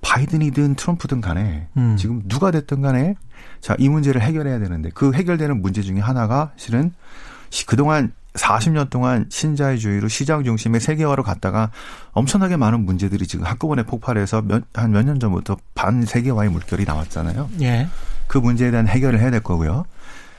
바이든이든 0.00 0.74
트럼프든 0.76 1.20
간에 1.20 1.68
음. 1.76 1.96
지금 1.96 2.22
누가 2.26 2.50
됐든 2.50 2.80
간에 2.82 3.14
자, 3.60 3.76
이 3.78 3.88
문제를 3.88 4.22
해결해야 4.22 4.58
되는데 4.58 4.90
그 4.94 5.12
해결되는 5.12 5.60
문제 5.60 5.82
중에 5.82 6.00
하나가 6.00 6.52
실은 6.56 6.92
그동안 7.66 8.12
40년 8.34 8.90
동안 8.90 9.26
신자유주의로 9.28 10.06
시장 10.08 10.44
중심의 10.44 10.80
세계화로 10.80 11.22
갔다가 11.24 11.70
엄청나게 12.12 12.56
많은 12.56 12.84
문제들이 12.84 13.26
지금 13.26 13.44
한꺼번에 13.44 13.82
폭발해서 13.82 14.42
한 14.72 14.92
몇 14.92 15.04
년 15.04 15.18
전부터 15.18 15.56
반세계화의 15.74 16.50
물결이 16.50 16.84
나왔잖아요. 16.84 17.50
예. 17.62 17.88
그 18.28 18.38
문제에 18.38 18.70
대한 18.70 18.86
해결을 18.86 19.18
해야 19.20 19.30
될 19.32 19.40
거고요. 19.40 19.84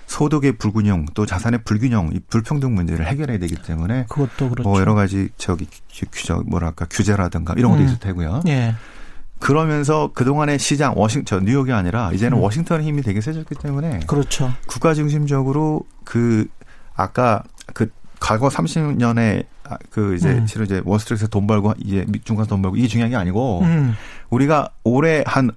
소득의 0.07 0.53
불균형 0.53 1.05
또 1.13 1.25
자산의 1.25 1.63
불균형 1.65 2.11
이 2.13 2.19
불평등 2.29 2.73
문제를 2.75 3.05
해결해야 3.07 3.37
되기 3.39 3.55
때문에 3.55 4.05
그것도 4.09 4.49
그렇죠. 4.49 4.67
뭐 4.69 4.79
여러 4.79 4.93
가지 4.93 5.29
저기 5.37 5.67
규제 6.11 6.33
뭐랄까 6.45 6.85
규제라든가 6.89 7.53
이런 7.57 7.71
것도 7.71 7.81
음. 7.81 7.87
있을 7.87 7.99
테고요. 7.99 8.41
예. 8.47 8.73
그러면서 9.41 10.11
그동안의 10.13 10.59
시장 10.59 10.93
워싱턴 10.95 11.45
뉴욕이 11.45 11.73
아니라 11.73 12.11
이제는 12.13 12.37
음. 12.37 12.43
워싱턴의 12.43 12.85
힘이 12.85 13.01
되게 13.01 13.19
세졌기 13.19 13.55
때문에 13.55 14.01
그렇죠. 14.07 14.51
국가 14.67 14.93
중심적으로 14.93 15.83
그 16.03 16.47
아까 16.95 17.43
그 17.73 17.89
과거 18.19 18.49
30년에 18.49 19.45
아, 19.63 19.77
그 19.89 20.15
이제 20.15 20.29
음. 20.29 20.45
실은 20.45 20.65
이제 20.65 20.81
월스트리트에서 20.85 21.27
돈 21.27 21.47
벌고 21.47 21.73
이제 21.79 22.05
중간 22.23 22.45
돈 22.45 22.61
벌고 22.61 22.77
이게 22.77 22.87
중요한 22.87 23.09
게 23.09 23.15
아니고 23.15 23.61
음. 23.61 23.95
우리가 24.29 24.69
올해 24.83 25.23
한 25.25 25.49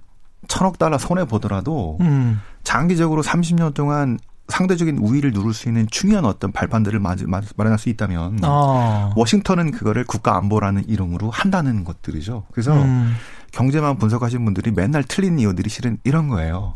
천억 0.47 0.79
달러 0.79 0.97
손해 0.97 1.25
보더라도 1.25 1.97
음. 2.01 2.41
장기적으로 2.63 3.21
30년 3.21 3.73
동안 3.73 4.17
상대적인 4.47 4.97
우위를 4.99 5.31
누릴 5.31 5.53
수 5.53 5.67
있는 5.67 5.87
중요한 5.89 6.25
어떤 6.25 6.51
발판들을 6.51 6.99
마련할 6.99 7.79
수 7.79 7.89
있다면 7.89 8.39
어. 8.43 9.11
워싱턴은 9.15 9.71
그거를 9.71 10.03
국가 10.05 10.37
안보라는 10.37 10.87
이름으로 10.87 11.31
한다는 11.31 11.83
것들이죠. 11.83 12.45
그래서 12.51 12.73
음. 12.73 13.15
경제만 13.59 13.97
분석하신 13.97 14.43
분들이 14.43 14.71
맨날 14.71 15.03
틀린 15.03 15.39
이유들이 15.39 15.69
실은 15.69 15.97
이런 16.03 16.27
거예요. 16.27 16.75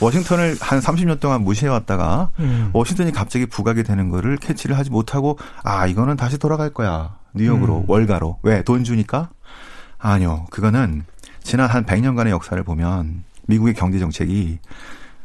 워싱턴을 0.00 0.56
한 0.60 0.80
30년 0.80 1.20
동안 1.20 1.42
무시해왔다가 1.42 2.30
음. 2.40 2.70
워싱턴이 2.72 3.12
갑자기 3.12 3.46
부각이 3.46 3.84
되는 3.84 4.08
거를 4.10 4.36
캐치를 4.36 4.76
하지 4.76 4.90
못하고 4.90 5.38
아 5.62 5.86
이거는 5.86 6.16
다시 6.16 6.38
돌아갈 6.38 6.70
거야 6.70 7.16
뉴욕으로 7.34 7.78
음. 7.78 7.84
월가로 7.88 8.38
왜 8.42 8.62
돈 8.62 8.84
주니까 8.84 9.30
아니요 9.98 10.46
그거는 10.50 11.04
지난 11.42 11.68
한 11.68 11.84
100년간의 11.86 12.30
역사를 12.30 12.60
보면 12.62 13.24
미국의 13.46 13.74
경제 13.74 13.98
정책이 13.98 14.58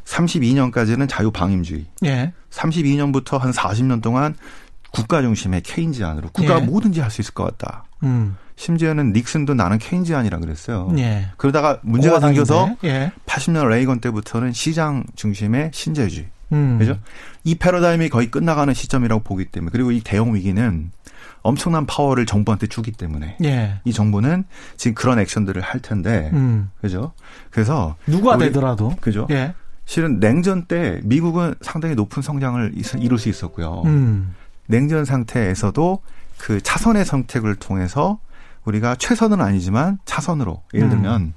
32년까지는 0.04 1.08
자유방임주의. 1.08 1.86
예. 2.04 2.32
32년부터 2.50 3.38
한 3.38 3.50
40년 3.52 4.02
동안 4.02 4.34
국가 4.92 5.22
중심의 5.22 5.62
케인지안으로 5.62 6.28
국가가 6.32 6.60
예. 6.60 6.64
뭐든지 6.64 7.00
할 7.00 7.10
수 7.10 7.20
있을 7.20 7.34
것 7.34 7.44
같다. 7.44 7.84
음. 8.02 8.36
심지어는 8.56 9.12
닉슨도 9.12 9.54
나는 9.54 9.78
케인지안이라 9.78 10.38
그랬어요. 10.38 10.92
예. 10.96 11.28
그러다가 11.36 11.80
문제가 11.82 12.20
생겨서 12.20 12.76
예. 12.84 13.12
80년 13.26 13.68
레이건 13.68 14.00
때부터는 14.00 14.52
시장 14.52 15.04
중심의 15.16 15.70
신재주의. 15.72 16.26
음. 16.52 16.78
그죠? 16.78 16.98
이 17.42 17.56
패러다임이 17.56 18.08
거의 18.10 18.30
끝나가는 18.30 18.72
시점이라고 18.72 19.22
보기 19.22 19.46
때문에 19.46 19.70
그리고 19.72 19.90
이 19.90 20.00
대형 20.00 20.34
위기는 20.34 20.90
엄청난 21.42 21.84
파워를 21.84 22.26
정부한테 22.26 22.68
주기 22.68 22.92
때문에 22.92 23.36
예. 23.44 23.80
이 23.84 23.92
정부는 23.92 24.44
지금 24.76 24.94
그런 24.94 25.18
액션들을 25.18 25.60
할 25.60 25.80
텐데 25.80 26.30
음. 26.32 26.70
그죠? 26.80 27.12
그래서 27.50 27.96
누가 28.06 28.38
되더라도 28.38 28.94
그죠? 29.00 29.26
예. 29.30 29.54
실은 29.84 30.20
냉전 30.20 30.64
때 30.64 31.00
미국은 31.04 31.54
상당히 31.60 31.94
높은 31.94 32.22
성장을 32.22 32.72
이룰 32.98 33.18
수 33.18 33.28
있었고요. 33.28 33.82
음. 33.84 34.34
냉전 34.66 35.04
상태에서도 35.04 36.00
그 36.38 36.60
차선의 36.62 37.04
선택을 37.04 37.56
통해서 37.56 38.18
우리가 38.64 38.96
최선은 38.96 39.40
아니지만 39.40 39.98
차선으로 40.04 40.62
예를 40.72 40.88
들면 40.88 41.20
음. 41.20 41.34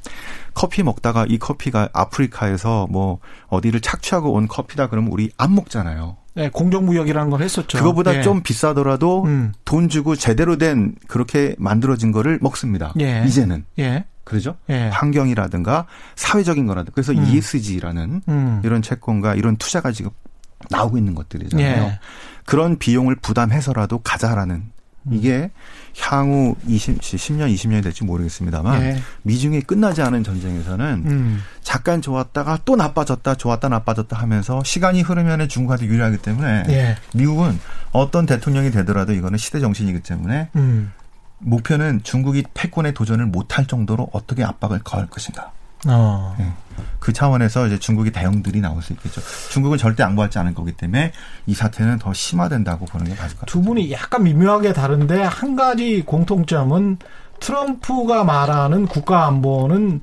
커피 0.54 0.84
먹다가 0.84 1.26
이 1.28 1.38
커피가 1.38 1.90
아프리카에서 1.94 2.88
뭐 2.90 3.20
어디를 3.48 3.82
착취하고 3.82 4.32
온 4.32 4.48
커피다 4.48 4.88
그러면 4.88 5.12
우리 5.12 5.30
안 5.38 5.54
먹잖아요. 5.56 6.18
네, 6.36 6.50
공정무역이라는 6.50 7.32
걸 7.32 7.42
했었죠. 7.42 7.80
그거보다 7.80 8.16
예. 8.16 8.22
좀 8.22 8.44
비싸더라도 8.44 9.24
음. 9.24 9.54
돈 9.66 9.90
주고 9.90 10.16
제대로 10.16 10.58
된 10.58 10.96
그렇게 11.08 11.56
만들어진 11.58 12.12
거를 12.12 12.38
먹습니다. 12.42 12.94
예. 13.00 13.24
이제는. 13.26 13.66
예. 13.80 14.06
그러죠? 14.24 14.56
예. 14.70 14.90
환경이라든가 14.90 15.88
사회적인 16.16 16.68
거라든가 16.68 16.94
그래서 16.94 17.13
음. 17.13 17.26
ESG라는 17.26 18.22
음. 18.28 18.62
이런 18.63 18.82
채권과 18.82 19.36
이런 19.36 19.58
투자가 19.58 19.92
지금 19.92 20.12
나오고 20.70 20.98
있는 20.98 21.16
것들이잖아요. 21.16 21.84
예. 21.84 22.00
그런 22.46 22.78
비용을 22.78 23.16
부담해서라도 23.16 24.00
가자라는 24.00 24.56
음. 24.56 24.72
이게 25.12 25.50
향후 26.00 26.56
20, 26.67 27.00
10년, 27.00 27.54
20년이 27.54 27.84
될지 27.84 28.04
모르겠습니다만 28.04 28.82
예. 28.82 29.02
미중이 29.24 29.62
끝나지 29.62 30.02
않은 30.02 30.24
전쟁에서는 30.24 31.04
음. 31.06 31.43
잠깐 31.62 32.02
좋았다가 32.02 32.60
또 32.65 32.76
나빠졌다, 32.76 33.36
좋았다, 33.36 33.70
나빠졌다 33.70 34.15
하면서 34.15 34.63
시간이 34.63 35.02
흐르면 35.02 35.48
중국한테 35.50 35.86
유리하기 35.86 36.17
때문에 36.17 36.63
예. 36.70 36.96
미국은 37.13 37.60
어떤 37.91 38.26
대통령이 38.26 38.72
되더라도 38.72 39.13
이거는 39.13 39.38
시대 39.38 39.60
정신이기 39.60 40.02
때문에 40.02 40.50
음. 40.56 40.91
목표는 41.39 42.02
중국이 42.04 42.43
패권에 42.54 42.93
도전을 42.93 43.28
못할 43.28 43.65
정도로 43.65 44.10
어떻게 44.12 44.43
압박을 44.43 44.80
가할 44.84 45.08
것인가. 45.08 45.52
어. 45.86 46.36
네. 46.40 46.52
그 47.00 47.13
차원에서 47.13 47.68
이제 47.68 47.80
중국이 47.80 48.12
대형들이 48.12 48.60
나올 48.62 48.82
수 48.82 48.94
있겠죠. 48.94 49.22
중국은 49.52 49.78
절대 49.78 50.04
양보하지 50.04 50.40
않을 50.40 50.54
거기 50.54 50.72
때문에 50.74 51.12
이 51.46 51.54
사태는 51.54 52.00
더 52.00 52.13
심화된다고 52.13 52.86
보는 52.86 53.06
게 53.06 53.12
맞을 53.12 53.36
것 53.38 53.42
같아요. 53.42 53.46
두 53.46 53.62
분이 53.62 53.92
약간 53.92 54.24
미묘하게 54.24 54.74
다른데 54.74 55.24
한 55.24 55.56
가지 55.56 56.04
공통점은 56.06 56.98
트럼프가 57.40 58.24
말하는 58.24 58.88
국가 58.88 59.26
안보는 59.28 60.02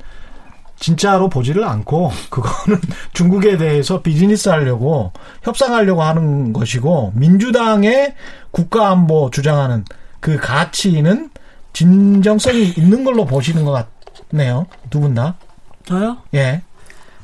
진짜로 0.76 1.28
보지를 1.28 1.64
않고 1.64 2.10
그거는 2.30 2.80
중국에 3.12 3.56
대해서 3.56 4.02
비즈니스 4.02 4.48
하려고 4.48 5.12
협상하려고 5.42 6.02
하는 6.02 6.52
것이고 6.52 7.12
민주당의 7.14 8.14
국가 8.50 8.90
안보 8.90 9.30
주장하는 9.30 9.84
그 10.20 10.36
가치는 10.36 11.30
진정성이 11.72 12.70
있는 12.76 13.04
걸로 13.04 13.24
보시는 13.24 13.64
것 13.64 13.86
같네요. 14.30 14.66
두 14.90 15.00
분 15.00 15.14
다. 15.14 15.36
저요? 15.84 16.18
예. 16.34 16.62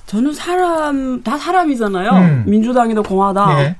저는 0.06 0.32
사람 0.32 1.22
다 1.22 1.38
사람이잖아요. 1.38 2.10
음. 2.10 2.44
민주당이든 2.46 3.02
공화당. 3.02 3.60
예. 3.60 3.76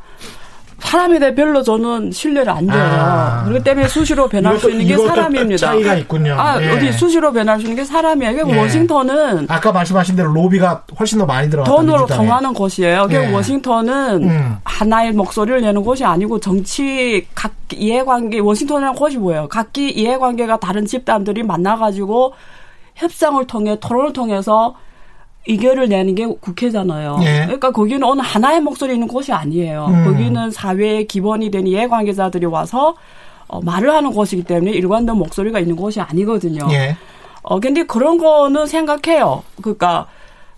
사람에 0.78 1.18
대해 1.18 1.34
별로 1.34 1.62
저는 1.62 2.10
신뢰를 2.10 2.50
안 2.50 2.66
줘요. 2.66 2.82
아. 2.82 3.44
그렇기 3.44 3.62
때문에 3.62 3.86
수시로 3.86 4.28
변할 4.28 4.54
이것도, 4.54 4.60
수 4.60 4.70
있는 4.70 4.86
게 4.86 4.96
사람입니다. 4.96 5.66
차이가 5.66 5.94
있군요. 5.94 6.34
아, 6.38 6.60
예. 6.60 6.70
어디 6.70 6.90
수시로 6.92 7.32
변할 7.32 7.58
수 7.58 7.66
있는 7.66 7.76
게 7.76 7.84
사람이에요. 7.84 8.34
결국 8.34 8.54
예. 8.54 8.58
워싱턴은 8.60 9.46
아까 9.48 9.72
말씀하신 9.72 10.16
대로 10.16 10.32
로비가 10.32 10.84
훨씬 10.98 11.18
더 11.18 11.26
많이 11.26 11.50
들어갔다. 11.50 11.70
돈으로 11.76 12.06
통하는 12.06 12.54
것이에요. 12.54 13.06
결국 13.08 13.28
예. 13.28 13.34
워싱턴은 13.34 14.22
음. 14.22 14.56
하나의 14.64 15.12
목소리를 15.12 15.60
내는 15.60 15.82
곳이 15.82 16.04
아니고 16.04 16.40
정치 16.40 17.26
각 17.34 17.52
이해관계 17.72 18.38
워싱턴이라는 18.40 18.98
곳이 18.98 19.18
뭐예요? 19.18 19.48
각기 19.48 19.90
이해관계가 19.90 20.58
다른 20.58 20.86
집단들이 20.86 21.42
만나가지고 21.42 22.32
협상을 23.00 23.44
통해 23.46 23.78
토론을 23.80 24.12
통해서 24.12 24.76
의결을 25.48 25.88
내는 25.88 26.14
게 26.14 26.26
국회잖아요. 26.26 27.18
예. 27.22 27.42
그러니까 27.44 27.72
거기는 27.72 28.02
어느 28.04 28.20
하나의 28.20 28.60
목소리 28.60 28.92
있는 28.92 29.08
곳이 29.08 29.32
아니에요. 29.32 29.86
음. 29.88 30.04
거기는 30.04 30.50
사회의 30.50 31.06
기본이 31.06 31.50
된 31.50 31.66
이해관계자들이 31.66 32.44
와서 32.44 32.94
어, 33.48 33.60
말을 33.62 33.90
하는 33.90 34.12
곳이기 34.12 34.44
때문에 34.44 34.72
일관된 34.72 35.16
목소리가 35.16 35.58
있는 35.58 35.76
곳이 35.76 36.00
아니거든요. 36.00 36.68
예. 36.72 36.96
어, 37.42 37.58
근데 37.58 37.84
그런 37.84 38.18
거는 38.18 38.66
생각해요. 38.66 39.42
그러니까 39.62 40.06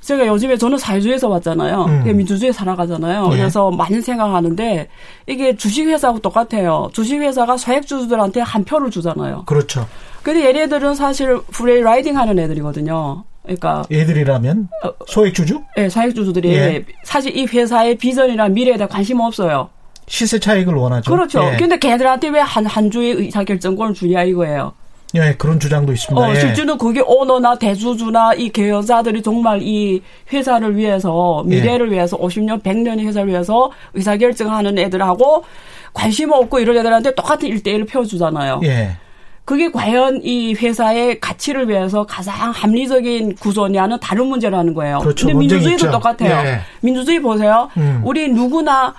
제가 0.02 0.26
요즘에 0.26 0.56
저는 0.56 0.78
사회주의에서 0.78 1.28
왔잖아요. 1.28 1.84
음. 1.84 2.16
민주주의에 2.16 2.52
살아가잖아요. 2.52 3.30
예. 3.32 3.36
그래서 3.36 3.70
많이 3.70 4.00
생각하는데 4.00 4.88
이게 5.28 5.56
주식회사하고 5.56 6.18
똑같아요. 6.18 6.90
주식회사가 6.92 7.56
소액주주들한테 7.56 8.40
한 8.40 8.64
표를 8.64 8.90
주잖아요. 8.90 9.44
그렇죠. 9.46 9.86
근데 10.22 10.44
얘네들은 10.46 10.94
사실 10.96 11.38
프레이 11.52 11.80
라이딩 11.82 12.16
하는 12.18 12.38
애들이거든요. 12.38 13.24
그러니까 13.44 13.84
애들이라면 13.90 14.68
어, 14.84 14.90
소액주주? 15.06 15.62
네, 15.76 15.88
소액주주들이 15.88 16.52
예. 16.52 16.84
사실 17.04 17.36
이 17.36 17.44
회사의 17.46 17.96
비전이나 17.96 18.48
미래에 18.48 18.76
대해 18.76 18.88
관심 18.88 19.20
없어요. 19.20 19.68
시세 20.08 20.38
차익을 20.40 20.74
원하죠. 20.74 21.10
그렇죠. 21.10 21.42
예. 21.52 21.56
근데 21.56 21.78
걔들한테 21.78 22.28
왜 22.28 22.40
한 22.40 22.66
한 22.66 22.90
주의 22.90 23.12
의사결정권을 23.12 23.94
주냐 23.94 24.24
이거예요. 24.24 24.72
예, 25.14 25.34
그런 25.36 25.60
주장도 25.60 25.92
있습니다. 25.92 26.26
어, 26.26 26.30
예. 26.30 26.40
실제로 26.40 26.76
그게 26.78 27.00
오너나 27.00 27.56
대주주나 27.58 28.34
이 28.34 28.48
계열사들이 28.50 29.22
정말 29.22 29.60
이 29.62 30.02
회사를 30.32 30.76
위해서 30.76 31.42
미래를 31.46 31.88
예. 31.88 31.96
위해서 31.96 32.16
50년, 32.16 32.62
100년의 32.62 33.06
회사를 33.06 33.28
위해서 33.28 33.70
의사결정하는 33.94 34.78
애들하고 34.78 35.44
관심 35.92 36.32
없고 36.32 36.58
이런 36.60 36.76
애들한테 36.78 37.14
똑같은 37.14 37.48
일대일 37.48 37.84
표를 37.86 38.17
주잖아요. 38.17 38.60
예. 38.64 38.96
그게 39.44 39.70
과연 39.70 40.20
이 40.22 40.54
회사의 40.54 41.18
가치를 41.20 41.68
위해서 41.68 42.04
가장 42.04 42.52
합리적인 42.52 43.34
구조냐는 43.36 43.98
다른 44.00 44.26
문제라는 44.26 44.72
거예요. 44.72 44.98
그렇죠. 45.00 45.26
근데 45.26 45.38
민주주의도 45.38 45.86
있죠. 45.86 45.90
똑같아요. 45.90 46.46
예. 46.48 46.60
민주주의 46.80 47.20
보세요. 47.20 47.68
음. 47.76 48.00
우리 48.04 48.28
누구나 48.28 48.94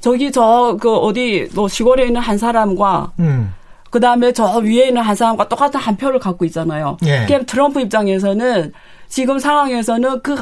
저기 0.00 0.30
저 0.32 0.76
그 0.80 0.94
어디 0.96 1.48
뭐 1.54 1.68
시골에 1.68 2.06
있는 2.06 2.20
한 2.20 2.36
사람과 2.36 3.12
음. 3.20 3.54
그 3.94 4.00
다음에 4.00 4.32
저 4.32 4.58
위에 4.58 4.88
있는 4.88 5.02
한 5.02 5.14
사람과 5.14 5.48
똑같은 5.48 5.78
한 5.78 5.96
표를 5.96 6.18
갖고 6.18 6.44
있잖아요. 6.46 6.96
예. 7.06 7.26
트럼프 7.46 7.80
입장에서는 7.80 8.72
지금 9.06 9.38
상황에서는 9.38 10.20
그 10.20 10.34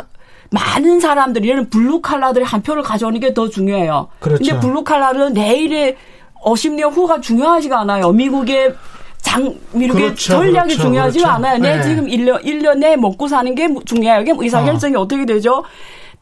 많은 0.48 1.00
사람들이 1.00 1.48
이런 1.48 1.68
블루 1.68 2.00
칼라들이 2.00 2.46
한 2.46 2.62
표를 2.62 2.82
가져오는 2.82 3.20
게 3.20 3.34
더 3.34 3.50
중요해요. 3.50 4.08
그렇죠. 4.20 4.42
근데 4.42 4.58
블루 4.58 4.84
칼라는 4.84 5.34
내일의 5.34 5.98
50년 6.42 6.92
후가 6.92 7.20
중요하지가 7.20 7.80
않아요. 7.80 8.10
미국의 8.12 8.74
장, 9.20 9.54
미국의 9.72 10.02
그렇죠, 10.04 10.32
전략이 10.32 10.68
그렇죠, 10.68 10.82
중요하지가 10.84 11.24
그렇죠. 11.24 11.36
않아요. 11.36 11.58
내 11.58 11.76
네. 11.76 11.82
지금 11.82 12.06
1년, 12.06 12.42
1년 12.42 12.78
내에 12.78 12.96
먹고 12.96 13.28
사는 13.28 13.54
게 13.54 13.68
중요해요. 13.84 14.24
그게 14.24 14.32
의사결정이 14.34 14.96
어. 14.96 15.06
떻게 15.06 15.26
되죠? 15.26 15.62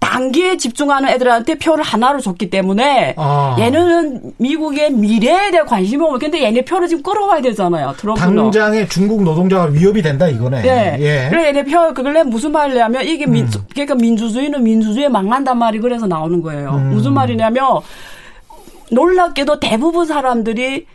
단기에 0.00 0.56
집중하는 0.56 1.08
애들한테 1.10 1.54
표를 1.56 1.84
하나로 1.84 2.20
줬기 2.20 2.50
때문에 2.50 3.14
아. 3.16 3.56
얘는 3.58 4.32
미국의 4.38 4.92
미래에 4.92 5.50
대해 5.50 5.62
관심이 5.62 6.02
없는 6.02 6.18
근데 6.18 6.42
얘네 6.42 6.64
표를 6.64 6.88
지금 6.88 7.02
끌어와야 7.02 7.40
되잖아요. 7.42 7.94
트럼프는. 7.96 8.36
당장의 8.36 8.88
중국 8.88 9.22
노동자가 9.22 9.66
위협이 9.66 10.02
된다 10.02 10.26
이거네. 10.26 10.62
네. 10.62 10.96
예. 11.00 11.28
그래 11.30 11.48
얘네 11.48 11.64
표 11.64 11.94
그걸 11.94 12.24
무슨 12.24 12.50
말이냐면 12.50 13.04
이게 13.06 13.26
민 13.26 13.44
음. 13.44 13.50
그러니까 13.72 13.94
민주주의는 13.94 14.64
민주주의에 14.64 15.08
망한단 15.08 15.56
말이 15.58 15.78
그래서 15.78 16.06
나오는 16.06 16.42
거예요. 16.42 16.70
음. 16.70 16.90
무슨 16.90 17.12
말이냐면 17.12 17.80
놀랍게도 18.90 19.60
대부분 19.60 20.06
사람들이 20.06 20.86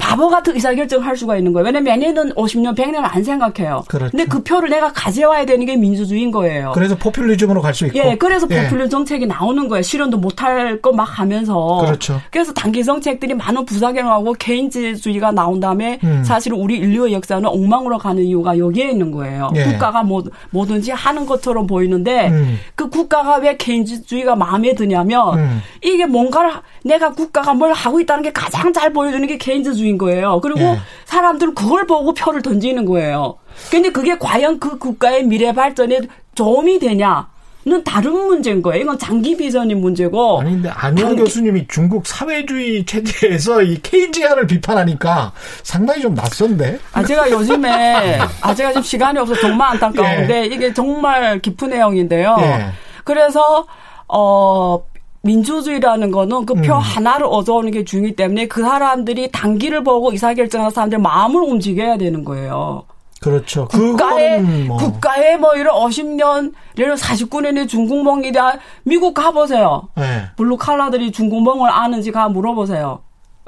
바보 0.00 0.28
같은 0.28 0.54
의사결정을 0.54 1.06
할 1.06 1.16
수가 1.16 1.36
있는 1.36 1.52
거예요. 1.52 1.66
왜냐면 1.66 1.92
얘네는 2.02 2.32
50년, 2.34 2.74
100년 2.76 2.96
안 3.02 3.22
생각해요. 3.22 3.84
그렇죠. 3.88 4.10
근데 4.10 4.24
그 4.24 4.42
표를 4.42 4.70
내가 4.70 4.92
가져와야 4.92 5.44
되는 5.44 5.64
게 5.66 5.76
민주주의인 5.76 6.30
거예요. 6.30 6.72
그래서 6.74 6.96
포퓰리즘으로 6.96 7.60
갈 7.60 7.74
수 7.74 7.86
있고. 7.86 7.98
예, 7.98 8.16
그래서 8.16 8.46
예. 8.50 8.64
포퓰리 8.64 8.88
정책이 8.90 9.26
나오는 9.26 9.68
거예요. 9.68 9.82
실현도 9.82 10.18
못할 10.18 10.80
거 10.80 10.90
막 10.92 11.04
하면서. 11.20 11.78
그렇죠. 11.84 12.20
그래서 12.32 12.52
단기 12.52 12.82
정책들이 12.84 13.34
많은 13.34 13.64
부작용하고 13.64 14.32
케인즈주의가 14.34 15.30
나온 15.32 15.60
다음에 15.60 15.98
음. 16.02 16.24
사실 16.24 16.52
우리 16.52 16.76
인류의 16.78 17.12
역사는 17.12 17.46
엉망으로 17.48 17.98
가는 17.98 18.22
이유가 18.22 18.58
여기에 18.58 18.90
있는 18.90 19.10
거예요. 19.12 19.50
예. 19.54 19.64
국가가 19.64 20.02
뭐, 20.02 20.22
뭐든지 20.50 20.90
하는 20.92 21.26
것처럼 21.26 21.66
보이는데 21.66 22.28
음. 22.28 22.58
그 22.74 22.88
국가가 22.88 23.36
왜 23.36 23.56
케인즈주의가 23.56 24.34
마음에 24.36 24.74
드냐면 24.74 25.38
음. 25.38 25.62
이게 25.82 26.06
뭔가를 26.06 26.50
내가 26.84 27.12
국가가 27.12 27.54
뭘 27.54 27.72
하고 27.72 28.00
있다는 28.00 28.22
게 28.22 28.32
가장 28.32 28.72
잘 28.72 28.92
보여주는 28.92 29.24
게 29.26 29.36
케인즈주의 29.38 29.89
인 29.90 29.98
거예요. 29.98 30.40
그리고 30.40 30.60
예. 30.60 30.78
사람들은 31.04 31.54
그걸 31.54 31.86
보고 31.86 32.14
표를 32.14 32.40
던지는 32.42 32.84
거예요. 32.86 33.36
근데 33.70 33.90
그게 33.90 34.16
과연 34.18 34.58
그 34.60 34.78
국가의 34.78 35.24
미래 35.24 35.52
발전에 35.52 36.00
도움이 36.34 36.78
되냐 36.78 37.28
는 37.66 37.84
다른 37.84 38.12
문제인 38.14 38.62
거예요. 38.62 38.80
이건 38.82 38.98
장기 38.98 39.36
비전인 39.36 39.82
문제고. 39.82 40.40
아니 40.40 40.52
근데 40.52 40.70
단기- 40.70 41.02
교수님이 41.02 41.66
중국 41.68 42.06
사회주의 42.06 42.86
체제에서 42.86 43.60
이 43.60 43.78
케인지안을 43.82 44.46
비판하니까 44.46 45.32
상당히 45.62 46.00
좀 46.00 46.14
낯선데. 46.14 46.78
아, 46.94 47.04
제가 47.04 47.30
요즘에, 47.30 48.18
아, 48.40 48.54
제가 48.54 48.70
지금 48.70 48.82
시간이 48.82 49.18
없어서 49.18 49.42
정말 49.42 49.72
안타까운데, 49.72 50.46
이게 50.46 50.72
정말 50.72 51.38
깊은 51.40 51.68
내용인데요. 51.68 52.34
예. 52.40 52.70
그래서, 53.04 53.66
어, 54.08 54.82
민주주의라는 55.22 56.10
거는 56.10 56.46
그 56.46 56.60
표 56.60 56.74
음. 56.74 56.78
하나를 56.78 57.26
얻어오는 57.26 57.70
게 57.70 57.84
중요하기 57.84 58.16
때문에 58.16 58.48
그 58.48 58.62
사람들이 58.62 59.30
단기를 59.30 59.84
보고 59.84 60.12
의사결정하는 60.12 60.70
사람들 60.70 60.98
마음을 60.98 61.42
움직여야 61.42 61.98
되는 61.98 62.24
거예요. 62.24 62.84
그렇죠. 63.20 63.68
국가의, 63.68 64.40
그거는 64.40 64.66
뭐. 64.66 64.78
국가의 64.78 65.38
뭐 65.38 65.54
이런 65.54 65.76
50년, 65.76 66.54
예를 66.78 66.94
49년의 66.94 67.68
중국몽이다. 67.68 68.58
미국 68.84 69.12
가보세요. 69.12 69.88
예. 69.98 70.30
블루 70.36 70.56
칼라들이 70.56 71.12
중국몽을 71.12 71.70
아는지 71.70 72.12
가 72.12 72.30
물어보세요. 72.30 73.00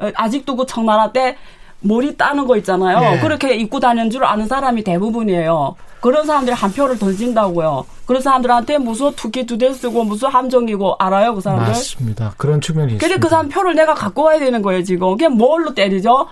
에, 0.03 0.13
아직도 0.15 0.57
그 0.57 0.67
청나라 0.67 1.13
때 1.13 1.39
머리 1.83 2.17
따는 2.17 2.47
거 2.47 2.57
있잖아요. 2.59 3.15
예. 3.17 3.19
그렇게 3.21 3.55
입고 3.55 3.81
다니는 3.81 4.11
줄 4.11 4.25
아는 4.25 4.47
사람이 4.47 4.83
대부분이에요. 4.85 5.75
그런 6.01 6.27
사람들이 6.27 6.55
한 6.55 6.73
표를 6.73 6.99
던진다고요. 6.99 7.85
그런 8.07 8.21
사람들한테 8.23 8.79
무슨 8.79 9.13
투기 9.15 9.47
두 9.47 9.57
대 9.59 9.73
쓰고 9.73 10.03
무슨 10.05 10.29
함정이고 10.31 10.97
알아요, 10.99 11.35
그 11.35 11.41
사람들? 11.41 11.69
맞습니다. 11.69 12.35
그런 12.37 12.61
측면이 12.61 12.93
근데 12.93 13.07
있습니다. 13.07 13.21
그 13.25 13.29
사람 13.31 13.49
표를 13.49 13.75
내가 13.77 13.95
갖고 13.95 14.23
와야 14.25 14.39
되는 14.41 14.63
거예요, 14.63 14.83
지금. 14.83 15.11
그게 15.11 15.29
뭘로 15.29 15.75
때리죠? 15.75 16.27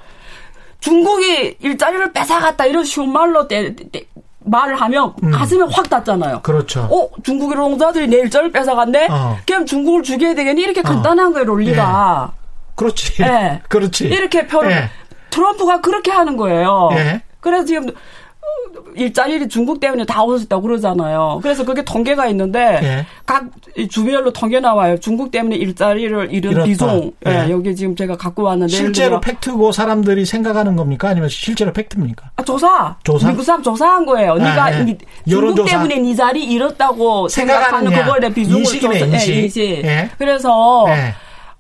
중국이 0.81 1.57
일자리를 1.61 2.13
뺏어갔다 2.13 2.67
이런 2.67 2.85
쉬운 2.85 3.13
말로 3.13 3.47
때, 3.47 3.75
때- 3.77 4.07
말을 4.43 4.75
하면 4.81 5.13
가슴에 5.33 5.67
확 5.71 5.89
닿잖아요. 5.91 6.37
음. 6.37 6.43
그렇죠. 6.43 6.81
어, 6.91 7.09
중국의 7.23 7.57
노동자들이 7.59 8.09
내 8.09 8.17
일자리를 8.21 8.51
뺏어갔네? 8.53 9.09
어. 9.11 9.37
그럼 9.47 9.67
중국을 9.67 10.03
죽여야 10.03 10.35
되겠니? 10.35 10.63
이렇게 10.63 10.81
간단한 10.81 11.33
거예요, 11.35 11.45
논리가. 11.45 12.33
그렇지. 12.75 13.23
예. 13.23 13.61
그렇지. 13.69 14.07
이렇게 14.07 14.47
표를, 14.47 14.73
예. 14.73 14.91
트럼프가 15.31 15.81
그렇게 15.81 16.11
하는 16.11 16.37
거예요. 16.37 16.90
예. 16.93 17.23
그래서 17.40 17.64
지금 17.64 17.88
어, 17.88 18.81
일자리를 18.97 19.49
중국 19.49 19.79
때문에 19.81 20.05
다 20.07 20.23
없어졌다고 20.23 20.62
그러잖아요. 20.62 21.38
그래서 21.43 21.64
그게 21.64 21.83
통계가 21.85 22.27
있는데 22.29 22.81
예. 22.83 23.07
각 23.27 23.45
주별로 23.90 24.33
통계 24.33 24.59
나와요. 24.61 24.99
중국 24.99 25.31
때문에 25.31 25.57
일자리를 25.57 26.33
잃은 26.35 26.51
잃었다. 26.53 26.64
비중. 26.66 27.12
예, 27.27 27.47
예. 27.47 27.51
여기 27.51 27.77
지금 27.77 27.95
제가 27.95 28.16
갖고 28.16 28.43
왔는데 28.43 28.73
실제로 28.75 29.21
팩트고 29.21 29.73
사람들이 29.73 30.25
생각하는 30.25 30.75
겁니까? 30.75 31.09
아니면 31.11 31.29
실제로 31.29 31.73
팩트입니까? 31.73 32.31
아, 32.37 32.43
조사. 32.43 32.97
조사? 33.05 33.29
미국 33.31 33.45
사람 33.45 33.62
조사한 33.62 34.05
거예요. 34.07 34.35
네가 34.35 34.81
예. 34.81 34.85
니- 34.85 34.99
중국 34.99 35.31
여론조사. 35.31 35.71
때문에 35.71 35.99
네 35.99 36.14
자리 36.14 36.45
잃었다고 36.45 37.29
생각하는. 37.29 37.93
그걸 37.93 38.21
내 38.21 38.33
비중을 38.33 38.59
인식이네, 38.61 38.99
조사- 38.99 39.07
예, 39.07 39.12
인식. 39.14 39.35
인식. 39.37 39.61
예. 39.85 40.11
그래서 40.19 40.87
예. 40.88 41.14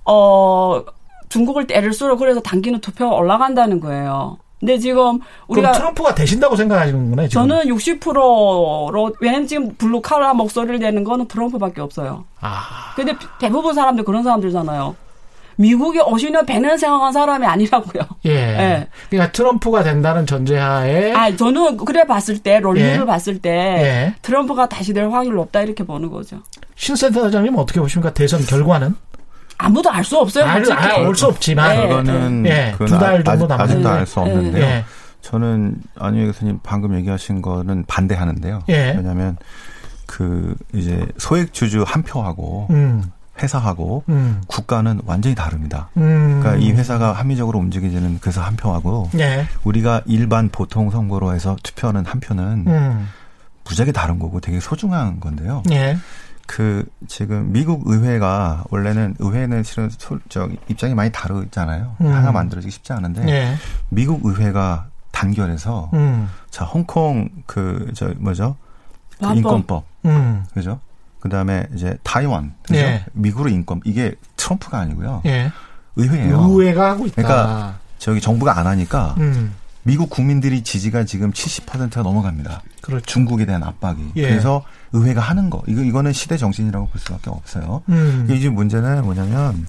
어 0.04 0.82
중국을 1.30 1.66
때릴수록 1.66 2.18
그래서 2.18 2.40
당기는 2.40 2.80
투표가 2.80 3.14
올라간다는 3.16 3.80
거예요. 3.80 4.36
근데 4.58 4.78
지금 4.78 5.20
우리가 5.48 5.70
그럼 5.70 5.72
트럼프가 5.72 6.14
되신다고 6.14 6.54
생각하시는구나, 6.54 7.28
지금. 7.28 7.48
저는 7.48 7.74
60%로 7.74 9.10
왜냐면 9.20 9.46
지금 9.46 9.74
블루 9.76 10.02
칼라 10.02 10.34
목소리를 10.34 10.78
내는 10.78 11.02
거는 11.02 11.28
트럼프밖에 11.28 11.80
없어요. 11.80 12.24
아, 12.40 12.92
근데 12.94 13.14
대부분 13.40 13.74
사람들 13.74 14.04
그런 14.04 14.22
사람들잖아요. 14.22 14.94
미국에 15.56 16.00
50년 16.00 16.46
100년 16.46 16.78
생활한 16.78 17.12
사람이 17.12 17.46
아니라고요. 17.46 18.02
예. 18.26 18.30
예. 18.32 18.88
그러니까 19.08 19.32
트럼프가 19.32 19.82
된다는 19.82 20.26
전제하에 20.26 21.12
아, 21.12 21.34
저는 21.36 21.76
그래 21.78 22.04
봤을 22.04 22.38
때 22.38 22.60
논리를 22.60 23.00
예. 23.00 23.04
봤을 23.04 23.38
때 23.40 23.50
예. 23.50 24.14
트럼프가 24.22 24.68
다시 24.68 24.92
될 24.92 25.10
확률 25.10 25.34
높다 25.36 25.62
이렇게 25.62 25.84
보는 25.84 26.10
거죠. 26.10 26.38
신센터 26.76 27.30
장님 27.30 27.56
어떻게 27.56 27.78
보십니까? 27.80 28.12
대선 28.14 28.40
결과는? 28.44 28.94
아무도 29.62 29.90
알 29.90 30.02
수 30.04 30.18
없어요. 30.18 30.44
알, 30.44 30.64
솔직히. 30.64 30.86
알수 30.88 31.26
없지만. 31.26 31.76
예. 31.76 31.82
그거는 31.88 32.46
예, 32.46 32.70
그건 32.72 32.86
두달 32.88 33.14
아- 33.14 33.22
정도 33.22 33.30
아직- 33.30 33.48
남았는데. 33.48 33.62
아직도 33.72 33.88
알 33.90 34.06
수 34.06 34.20
없는데요. 34.20 34.64
예. 34.64 34.84
저는 35.22 35.76
안유혜 35.98 36.26
교수님 36.26 36.60
방금 36.62 36.94
얘기하신 36.96 37.42
거는 37.42 37.84
반대하는데요. 37.86 38.62
예. 38.70 38.94
왜냐하면 38.96 39.36
그 40.06 40.56
이제 40.74 41.06
소액 41.18 41.52
주주 41.52 41.84
한 41.86 42.02
표하고 42.02 42.66
음, 42.70 43.04
회사하고 43.40 44.02
음, 44.08 44.40
국가는 44.48 45.00
완전히 45.06 45.34
다릅니다. 45.34 45.90
음. 45.98 46.40
그러니까 46.42 46.56
이 46.64 46.72
회사가 46.72 47.12
합리적으로 47.12 47.58
움직이지는 47.58 48.18
그래서 48.20 48.40
한 48.42 48.56
표하고 48.56 49.10
예. 49.18 49.46
우리가 49.64 50.02
일반 50.06 50.48
보통 50.48 50.90
선거로 50.90 51.34
해서 51.34 51.56
투표하는 51.62 52.06
한 52.06 52.18
표는 52.20 52.64
음, 52.66 53.08
무지하게 53.64 53.92
다른 53.92 54.18
거고 54.18 54.40
되게 54.40 54.58
소중한 54.58 55.20
건데요. 55.20 55.62
예. 56.50 56.56
그 56.56 56.84
지금 57.06 57.52
미국 57.52 57.82
의회가 57.86 58.64
원래는 58.70 59.14
의회는 59.18 59.62
실은 59.62 59.88
소, 59.90 60.18
저 60.28 60.48
입장이 60.68 60.94
많이 60.94 61.10
다르잖아요. 61.12 61.96
음. 62.00 62.06
하나 62.12 62.32
만들어지기 62.32 62.70
쉽지 62.72 62.92
않은데 62.92 63.26
예. 63.28 63.54
미국 63.88 64.24
의회가 64.24 64.86
단결해서 65.12 65.90
음, 65.94 66.28
자 66.50 66.64
홍콩 66.64 67.28
그 67.46 67.90
저 67.94 68.12
뭐죠 68.18 68.56
그. 69.20 69.36
인권법 69.36 69.84
음, 70.06 70.44
그죠? 70.54 70.80
그다음에 71.20 71.66
이제 71.74 71.96
타이완 72.02 72.54
그죠? 72.62 72.80
예. 72.80 73.04
미국의 73.12 73.52
인권 73.54 73.80
이게 73.84 74.14
트럼프가 74.36 74.78
아니고요 74.80 75.22
예. 75.26 75.52
의회예요. 75.96 76.40
의회가 76.40 76.90
하고 76.90 77.06
있다. 77.06 77.14
그러니까 77.22 77.74
저기 77.98 78.20
정부가 78.20 78.58
안 78.58 78.66
하니까 78.66 79.14
음, 79.18 79.54
미국 79.82 80.10
국민들이 80.10 80.62
지지가 80.62 81.04
지금 81.04 81.32
70%가 81.32 82.02
넘어갑니다. 82.02 82.62
그렇죠. 82.82 83.04
중국에 83.06 83.46
대한 83.46 83.62
압박이. 83.62 84.12
예. 84.16 84.22
그래서 84.22 84.64
의회가 84.92 85.20
하는 85.20 85.48
거. 85.50 85.62
이거 85.66 85.82
이거는 85.82 86.12
시대 86.12 86.36
정신이라고 86.36 86.88
볼 86.88 87.00
수밖에 87.00 87.30
없어요. 87.30 87.82
음, 87.88 88.26
이게 88.26 88.36
이제 88.38 88.48
문제는 88.48 89.02
뭐냐면 89.02 89.66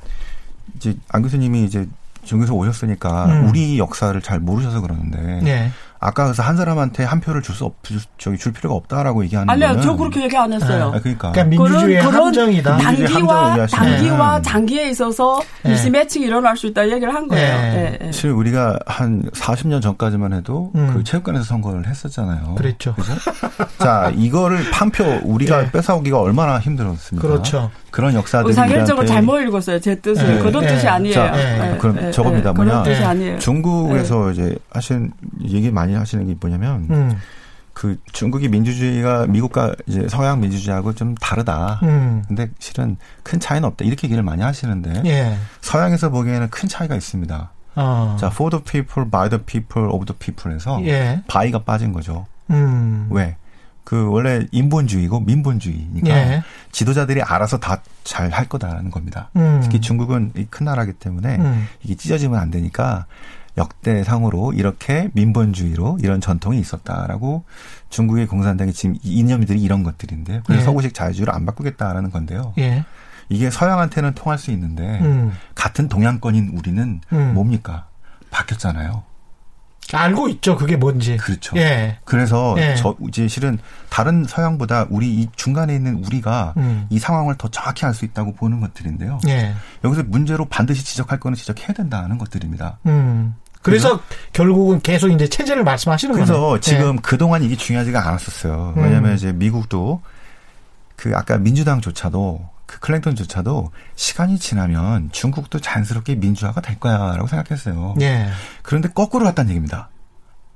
이제 0.76 0.96
안 1.10 1.22
교수님이 1.22 1.64
이제 1.64 1.88
중에서 2.24 2.54
오셨으니까 2.54 3.26
음. 3.26 3.50
우리 3.50 3.80
역사를 3.80 4.20
잘 4.22 4.40
모르셔서 4.40 4.82
그러는데 4.82 5.42
예. 5.46 5.72
아까 6.04 6.24
그래서 6.26 6.42
한 6.42 6.58
사람한테 6.58 7.04
한 7.04 7.22
표를 7.22 7.42
줄 7.44 7.56
수 7.56 7.66
없, 7.66 7.76
저기 8.18 8.38
줄 8.38 8.54
필요가 8.54 8.76
없다라고 8.76 9.24
얘기하는 9.26 9.50
아니요, 9.50 9.68
거는 9.68 9.82
저 9.84 9.96
그렇게 9.96 10.24
얘기 10.24 10.36
안 10.36 10.52
했어요. 10.52 10.92
아, 10.96 11.00
그러니까. 11.00 11.32
그러니까 11.32 11.44
민주주의의 11.44 12.00
그런- 12.00 12.12
그런 12.12 12.26
함정이다. 12.28 12.78
민주주의 12.78 13.08
단기와 13.10 13.68
단기와 13.68 14.18
거예요. 14.30 14.42
장기에 14.42 14.90
있어서 14.90 15.42
네. 15.64 15.72
미스매칭이 15.72 16.26
일어날 16.26 16.58
수 16.58 16.66
있다 16.68 16.90
얘기를 16.90 17.14
한 17.14 17.28
거예요. 17.28 17.58
네. 17.62 18.00
예, 18.02 18.08
예. 18.08 18.12
사실 18.12 18.32
우리가 18.32 18.80
한 18.88 19.22
40년 19.34 19.82
전까지만 19.82 20.34
해도 20.34 20.72
음. 20.76 20.92
그 20.94 21.04
체육관에서 21.04 21.44
선거를 21.44 21.86
했었잖아요. 21.88 22.56
그랬죠. 22.56 22.96
그죠? 22.96 23.14
자, 23.78 24.12
이거를 24.16 24.72
판표 24.72 25.04
우리가 25.24 25.66
예. 25.66 25.72
뺏어오기가 25.72 26.20
얼마나 26.20 26.60
힘들었습니까? 26.60 27.28
그렇죠. 27.28 27.70
그런 27.92 28.16
역사들이 28.16 28.48
의사결정을 28.50 29.06
잘못 29.06 29.42
읽었어요. 29.42 29.80
제 29.82 29.96
뜻을. 29.96 30.26
네. 30.38 30.40
그런 30.42 30.64
네. 30.64 30.68
뜻이 30.74 30.88
아니에요. 30.88 31.14
자, 31.14 31.34
예, 31.74 31.78
그럼 31.78 31.98
예, 32.02 32.12
저겁니다. 32.12 32.50
예. 32.50 32.54
뭐냐. 32.54 32.72
그런 32.72 32.84
뜻이 32.86 33.00
네. 33.02 33.06
아니에요. 33.06 33.40
중국에서 33.40 34.32
이제 34.32 34.56
하시는 34.72 35.12
얘기 35.50 35.70
많이 35.70 35.91
하시는 35.96 36.26
게 36.28 36.36
뭐냐면 36.40 36.88
음. 36.90 37.18
그 37.74 37.98
중국이 38.12 38.50
민주주의가 38.50 39.28
미국과 39.28 39.74
이제 39.88 40.08
서양 40.10 40.42
민주주의하고 40.42 40.94
좀 40.94 41.16
다르다. 41.16 41.80
음. 41.84 42.24
근데 42.28 42.50
실은 42.60 42.98
큰 43.24 43.40
차이는 43.40 43.66
없다. 43.68 43.86
이렇게 43.86 44.08
얘기를 44.08 44.22
많이 44.24 44.42
하시는데 44.42 45.04
예. 45.06 45.38
서양에서 45.62 46.10
보기에는 46.10 46.50
큰 46.50 46.68
차이가 46.68 46.96
있습니다. 46.96 47.52
어. 47.76 48.18
자, 48.20 48.28
for 48.28 48.50
the 48.52 48.64
people, 48.64 49.10
by 49.10 49.30
the 49.30 49.42
people, 49.44 49.90
of 49.90 50.06
the 50.06 50.18
people에서 50.20 50.82
예. 50.86 51.24
by가 51.28 51.60
빠진 51.64 51.94
거죠. 51.94 52.26
음. 52.50 53.08
왜? 53.10 53.38
그 53.86 54.10
원래 54.10 54.46
인본주의고 54.52 55.22
민본주의니까 55.22 56.10
예. 56.10 56.44
지도자들이 56.72 57.22
알아서 57.24 57.58
다 57.58 57.82
잘 58.04 58.32
할 58.32 58.50
거다라는 58.50 58.90
겁니다. 58.92 59.30
음. 59.36 59.60
특히 59.64 59.80
중국은 59.80 60.34
이큰 60.36 60.66
나라기 60.66 60.94
때문에 60.94 61.38
음. 61.38 61.68
이게 61.84 61.96
찢어지면 61.96 62.40
안 62.40 62.50
되니까 62.52 63.06
역대상으로 63.58 64.54
이렇게 64.54 65.10
민본주의로 65.14 66.00
이런 66.02 66.22
전통이 66.22 66.60
있었다라고 66.60 67.44
중국의 67.90 68.28
공산당의 68.28 68.74
지금 68.74 68.96
이념들이 69.04 69.62
이런 69.62 69.84
것들인데요. 69.84 70.42
그래서 70.46 70.62
예. 70.62 70.66
서구식 70.66 70.94
자유주의를 70.94 71.34
안 71.34 71.46
바꾸겠다라는 71.46 72.12
건데요. 72.12 72.54
예. 72.58 72.86
이게 73.30 73.50
서양한테는 73.50 74.14
통할 74.14 74.38
수 74.38 74.52
있는데 74.52 75.00
음. 75.02 75.32
같은 75.56 75.88
동양권인 75.88 76.52
우리는 76.58 77.02
음. 77.12 77.34
뭡니까? 77.34 77.88
바뀌었잖아요. 78.30 79.04
알고 79.98 80.30
있죠. 80.30 80.56
그게 80.56 80.76
뭔지. 80.76 81.18
그렇죠. 81.18 81.58
예. 81.58 81.98
그래서 82.06 82.56
예. 82.58 82.76
저 82.76 82.96
이제 83.08 83.28
실은 83.28 83.58
다른 83.90 84.24
서양보다 84.26 84.88
우리 84.90 85.10
이 85.14 85.28
중간에 85.36 85.76
있는 85.76 86.04
우리가 86.06 86.54
음. 86.58 86.86
이 86.90 87.00
상황을 87.00 87.36
더 87.38 87.48
정확히 87.50 87.86
알 87.86 87.94
수 87.94 88.06
있다고 88.06 88.34
보는 88.36 88.62
것들인데요. 88.62 89.20
예. 89.28 89.54
여기서 89.84 90.04
문제로 90.08 90.46
반드시 90.46 90.84
지적할 90.86 91.20
거는 91.20 91.36
지적해야 91.36 91.74
된다는 91.74 92.18
것들입니다. 92.18 92.80
음. 92.86 93.36
그래서 93.62 94.02
결국은 94.34 94.80
계속 94.82 95.10
이제 95.10 95.28
체제를 95.28 95.64
말씀하시는 95.64 96.16
그래서 96.16 96.34
거네요. 96.34 96.60
지금 96.62 96.96
그동안 96.98 97.44
이게 97.44 97.56
중요하지가 97.56 98.08
않았었어요. 98.08 98.74
음. 98.78 98.84
왜냐하면 98.84 99.16
이제 99.16 99.32
미국도 99.32 100.02
그 100.96 101.12
아까 101.16 101.38
민주당조차도 101.38 102.50
그 102.72 102.80
클랭턴조차도 102.80 103.72
시간이 103.96 104.40
지나면 104.40 105.10
중국도 105.12 105.60
자연스럽게 105.60 106.16
민주화가 106.16 106.62
될 106.62 106.80
거야라고 106.80 107.28
생각했어요. 107.28 107.96
예. 108.00 108.06
예. 108.06 108.28
그런데 108.62 108.88
거꾸로 108.88 109.26
왔다는 109.26 109.50
얘기입니다. 109.50 109.90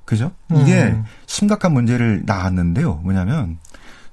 그죠? 0.06 0.32
음. 0.50 0.56
이게 0.62 0.96
심각한 1.26 1.74
문제를 1.74 2.22
낳았는데요. 2.24 2.94
뭐냐면 3.02 3.58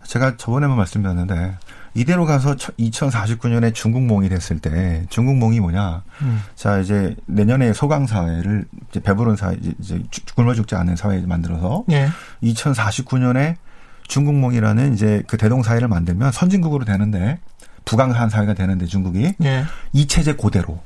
제가 0.06 0.36
저번에만 0.36 0.76
말씀드렸는데 0.76 1.58
이대로 1.94 2.26
가서 2.26 2.56
2049년에 2.56 3.74
중국몽이 3.74 4.28
됐을 4.28 4.60
때 4.60 5.06
중국몽이 5.10 5.62
뭐냐? 5.62 6.04
음. 6.24 6.42
자 6.56 6.80
이제 6.80 7.16
내년에 7.28 7.72
소강 7.72 8.06
사회를 8.08 8.66
이제 8.90 9.00
배부른 9.00 9.38
사회 9.38 9.56
이제- 9.80 10.04
굶어 10.36 10.56
죽지 10.56 10.76
않는 10.76 10.98
사회 10.98 11.22
만들어서 11.22 11.86
예. 11.92 12.10
2049년에 12.44 13.56
중국몽이라는 14.10 14.94
이제 14.94 15.24
그 15.28 15.38
대동 15.38 15.64
사회를 15.64 15.88
만들면 15.88 16.34
선진국으로 16.34 16.84
되는데 16.84 17.40
부강한 17.86 18.30
사회가 18.30 18.54
되는데 18.54 18.86
중국이 18.86 19.34
예. 19.44 19.66
이 19.92 20.08
체제 20.08 20.34
그대로 20.36 20.80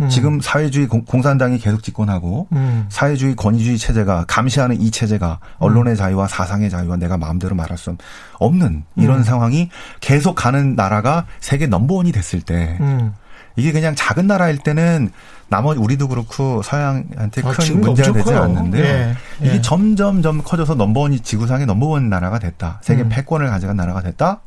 음. 0.00 0.08
지금 0.08 0.40
사회주의 0.40 0.86
공, 0.86 1.04
공산당이 1.04 1.58
계속 1.58 1.82
집권하고 1.82 2.48
음. 2.52 2.86
사회주의 2.88 3.36
권위주의 3.36 3.78
체제가 3.78 4.24
감시하는 4.26 4.80
이 4.80 4.90
체제가 4.90 5.38
언론의 5.58 5.96
자유와 5.96 6.26
사상의 6.26 6.68
자유와 6.70 6.96
내가 6.96 7.16
마음대로 7.16 7.54
말할 7.54 7.78
수 7.78 7.96
없는 8.38 8.84
이런 8.96 9.18
음. 9.18 9.22
상황이 9.22 9.70
계속 10.00 10.34
가는 10.34 10.74
나라가 10.74 11.26
세계 11.40 11.66
넘버원이 11.66 12.10
됐을 12.12 12.40
때 12.40 12.76
음. 12.80 13.14
이게 13.56 13.70
그냥 13.70 13.94
작은 13.94 14.26
나라일 14.26 14.58
때는 14.58 15.10
나머지 15.48 15.78
우리도 15.78 16.08
그렇고 16.08 16.62
서양한테 16.62 17.42
아, 17.44 17.50
큰 17.52 17.80
문제가 17.80 18.12
되지 18.12 18.24
커요. 18.24 18.42
않는데요. 18.42 18.84
예, 18.84 19.14
예. 19.42 19.46
이게 19.46 19.60
점점점 19.60 20.42
커져서 20.42 20.74
넘버원이 20.74 21.20
지구상의 21.20 21.66
넘버원 21.66 22.08
나라가 22.08 22.40
됐다. 22.40 22.80
세계 22.82 23.02
음. 23.02 23.08
패권을 23.10 23.48
가져간 23.48 23.76
나라가 23.76 24.02
됐다. 24.02 24.40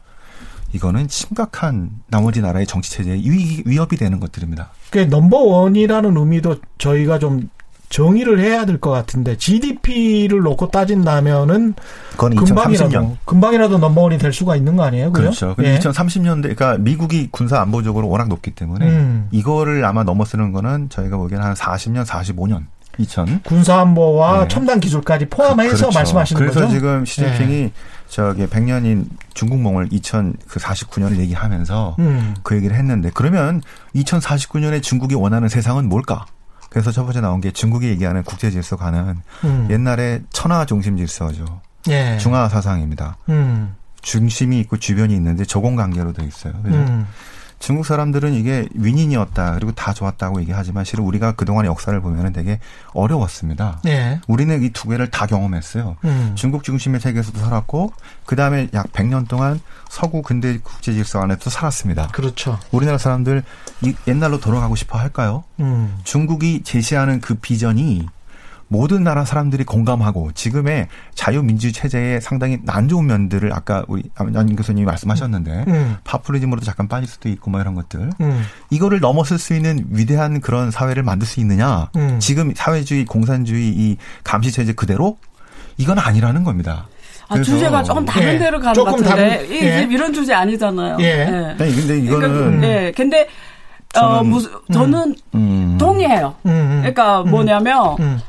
이거는 0.73 1.07
심각한 1.09 1.89
나머지 2.07 2.41
나라의 2.41 2.67
정치 2.67 2.91
체제에 2.91 3.15
위, 3.15 3.63
위협이 3.65 3.95
되는 3.97 4.19
것들입니다. 4.19 4.69
그 4.91 4.99
넘버 4.99 5.37
원이라는 5.37 6.15
의미도 6.17 6.57
저희가 6.77 7.19
좀 7.19 7.49
정의를 7.89 8.39
해야 8.41 8.65
될 8.65 8.79
것 8.81 8.91
같은데 8.91 9.37
GDP를 9.37 10.39
놓고 10.41 10.69
따진다면은 10.71 11.73
금방이라도 12.17 12.89
2030년. 12.89 13.15
금방이라도 13.23 13.77
넘버원이 13.77 14.17
될 14.17 14.33
수가 14.33 14.57
있는 14.57 14.75
거 14.75 14.83
아니에요? 14.83 15.11
그죠? 15.13 15.23
그렇죠. 15.23 15.55
근데 15.55 15.75
예. 15.75 15.79
2030년대, 15.79 16.41
그러니까 16.41 16.77
미국이 16.79 17.29
군사 17.31 17.61
안보적으로 17.61 18.09
워낙 18.09 18.27
높기 18.27 18.51
때문에 18.51 18.85
음. 18.89 19.27
이거를 19.31 19.85
아마 19.85 20.03
넘어서는 20.03 20.51
거는 20.51 20.89
저희가 20.89 21.15
보기에는 21.15 21.45
한 21.47 21.53
40년, 21.53 22.05
45년, 22.05 22.63
2000. 22.97 23.41
군사 23.43 23.79
안보와 23.79 24.41
네. 24.41 24.47
첨단 24.49 24.81
기술까지 24.81 25.27
포함해서 25.27 25.77
그렇죠. 25.77 25.97
말씀하시는 25.97 26.39
그래서 26.41 26.59
거죠? 26.59 26.67
네. 26.67 26.73
지금 26.77 27.05
시진핑이 27.05 27.71
저기 28.07 28.45
100년인 28.47 29.05
중국몽을 29.33 29.89
2049년을 29.89 31.17
얘기하면서 31.17 31.95
음. 31.99 32.35
그 32.43 32.55
얘기를 32.55 32.75
했는데 32.75 33.11
그러면 33.13 33.61
2049년에 33.95 34.81
중국이 34.81 35.15
원하는 35.15 35.49
세상은 35.49 35.89
뭘까? 35.89 36.25
그래서 36.69 36.91
첫 36.91 37.03
번째 37.03 37.21
나온 37.21 37.41
게 37.41 37.51
중국이 37.51 37.87
얘기하는 37.87 38.23
국제 38.23 38.51
질서가는 38.51 39.17
음. 39.43 39.67
옛날에 39.69 40.21
천하 40.31 40.65
중심 40.65 40.97
질서죠. 40.97 41.61
예. 41.89 42.17
중화 42.17 42.49
사상입니다. 42.49 43.17
음. 43.29 43.75
중심이 44.01 44.59
있고 44.61 44.77
주변이 44.77 45.13
있는데 45.15 45.45
조공 45.45 45.75
관계로 45.75 46.13
돼 46.13 46.25
있어요. 46.25 46.53
음. 46.65 47.07
중국 47.59 47.85
사람들은 47.85 48.33
이게 48.33 48.67
윈인이었다 48.75 49.53
그리고 49.55 49.71
다 49.71 49.91
좋았다고 49.93 50.39
얘기하지만 50.41 50.85
실은 50.85 51.03
우리가 51.03 51.31
그동안의 51.33 51.69
역사를 51.69 51.99
보면은 51.99 52.31
되게 52.33 52.59
어려웠습니다. 52.93 53.81
예. 53.87 54.19
우리는 54.27 54.61
이 54.63 54.69
두 54.69 54.89
개를 54.89 55.09
다 55.09 55.25
경험했어요. 55.25 55.95
음. 56.05 56.33
중국 56.35 56.63
중심의 56.63 56.99
세계에서도 56.99 57.39
살았고 57.39 57.93
그 58.25 58.35
다음에 58.35 58.67
약 58.73 58.91
100년 58.93 59.27
동안 59.27 59.59
서구 59.89 60.21
근대 60.21 60.59
국제 60.59 60.93
질서 60.93 61.19
안에서 61.19 61.49
살았습니다. 61.49 62.07
그렇죠. 62.09 62.59
우리나라 62.71 62.97
사람들 62.99 63.43
이 63.81 63.95
옛날로 64.07 64.39
돌아가고 64.39 64.75
싶어 64.75 64.99
할까요? 64.99 65.43
음. 65.59 65.97
중국이 66.03 66.61
제시하는 66.63 67.21
그 67.21 67.35
비전이 67.35 68.05
모든 68.69 69.03
나라 69.03 69.23
사람들이 69.23 69.63
공감하고 69.63 70.31
지금의 70.33 70.87
자유민주 71.15 71.71
체제의 71.71 72.19
상당히 72.21 72.59
안 72.67 72.87
좋은 72.87 73.05
면들을 73.05 73.53
아까 73.53 73.83
우리 73.87 74.03
안 74.15 74.55
교수님이 74.55 74.85
말씀하셨는데 74.85 75.65
음. 75.69 75.97
파퓰리즘으로도 76.03 76.65
잠깐 76.65 76.87
빠질 76.87 77.07
수도 77.07 77.29
있고 77.29 77.49
뭐 77.49 77.61
이런 77.61 77.75
것들 77.75 78.09
음. 78.19 78.43
이거를 78.69 78.99
넘어설 78.99 79.37
수 79.37 79.53
있는 79.55 79.85
위대한 79.89 80.41
그런 80.41 80.69
사회를 80.71 81.03
만들 81.03 81.25
수 81.27 81.39
있느냐 81.39 81.89
음. 81.95 82.19
지금 82.19 82.53
사회주의 82.55 83.05
공산주의 83.05 83.69
이 83.69 83.97
감시 84.23 84.51
체제 84.51 84.73
그대로 84.73 85.17
이건 85.77 85.97
아니라는 85.99 86.43
겁니다. 86.43 86.87
아, 87.29 87.41
주제가 87.41 87.83
조금 87.83 88.05
다른 88.05 88.35
예. 88.35 88.37
데로 88.39 88.59
가는 88.59 88.73
조금 88.73 88.93
것 88.93 89.03
같은데 89.03 89.37
다른- 89.47 89.51
예. 89.51 89.87
이런 89.89 90.13
주제 90.13 90.33
아니잖아요. 90.33 90.97
예. 91.01 91.55
아니 91.59 91.75
근데 91.75 91.99
이거는 91.99 92.33
그러니까, 92.33 92.67
예. 92.67 92.91
근데 92.95 93.27
어 93.97 94.21
저는- 94.21 94.25
무슨 94.27 94.51
저는 94.73 95.15
음. 95.35 95.77
동의해요. 95.77 96.35
음. 96.45 96.49
음. 96.51 96.77
그러니까 96.79 97.23
뭐냐면 97.23 97.95
음. 97.99 98.19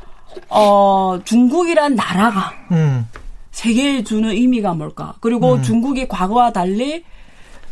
어 0.49 1.19
중국이란 1.25 1.95
나라가 1.95 2.53
음. 2.71 3.07
세계에 3.51 4.03
주는 4.03 4.29
의미가 4.29 4.73
뭘까? 4.73 5.15
그리고 5.19 5.55
음. 5.55 5.61
중국이 5.61 6.07
과거와 6.07 6.51
달리 6.51 7.03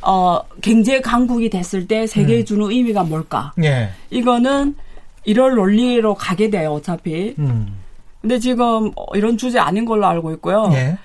어 0.02 0.42
경제 0.62 1.02
강국이 1.02 1.50
됐을 1.50 1.88
때 1.88 2.08
세계에 2.08 2.40
음. 2.40 2.46
주는 2.46 2.70
의미가 2.70 3.04
뭘까? 3.04 3.54
예. 3.64 3.90
이거는 4.10 4.76
이런 5.24 5.56
논리로 5.56 6.16
가게 6.16 6.50
돼요, 6.50 6.74
어차피. 6.74 7.36
음. 7.40 7.78
근데 8.22 8.40
지금 8.40 8.92
어, 8.96 9.06
이런 9.14 9.38
주제 9.38 9.60
아닌 9.60 9.86
걸로 9.86 10.08
알고 10.08 10.32
있고요. 10.34 10.70
예. 10.74 10.98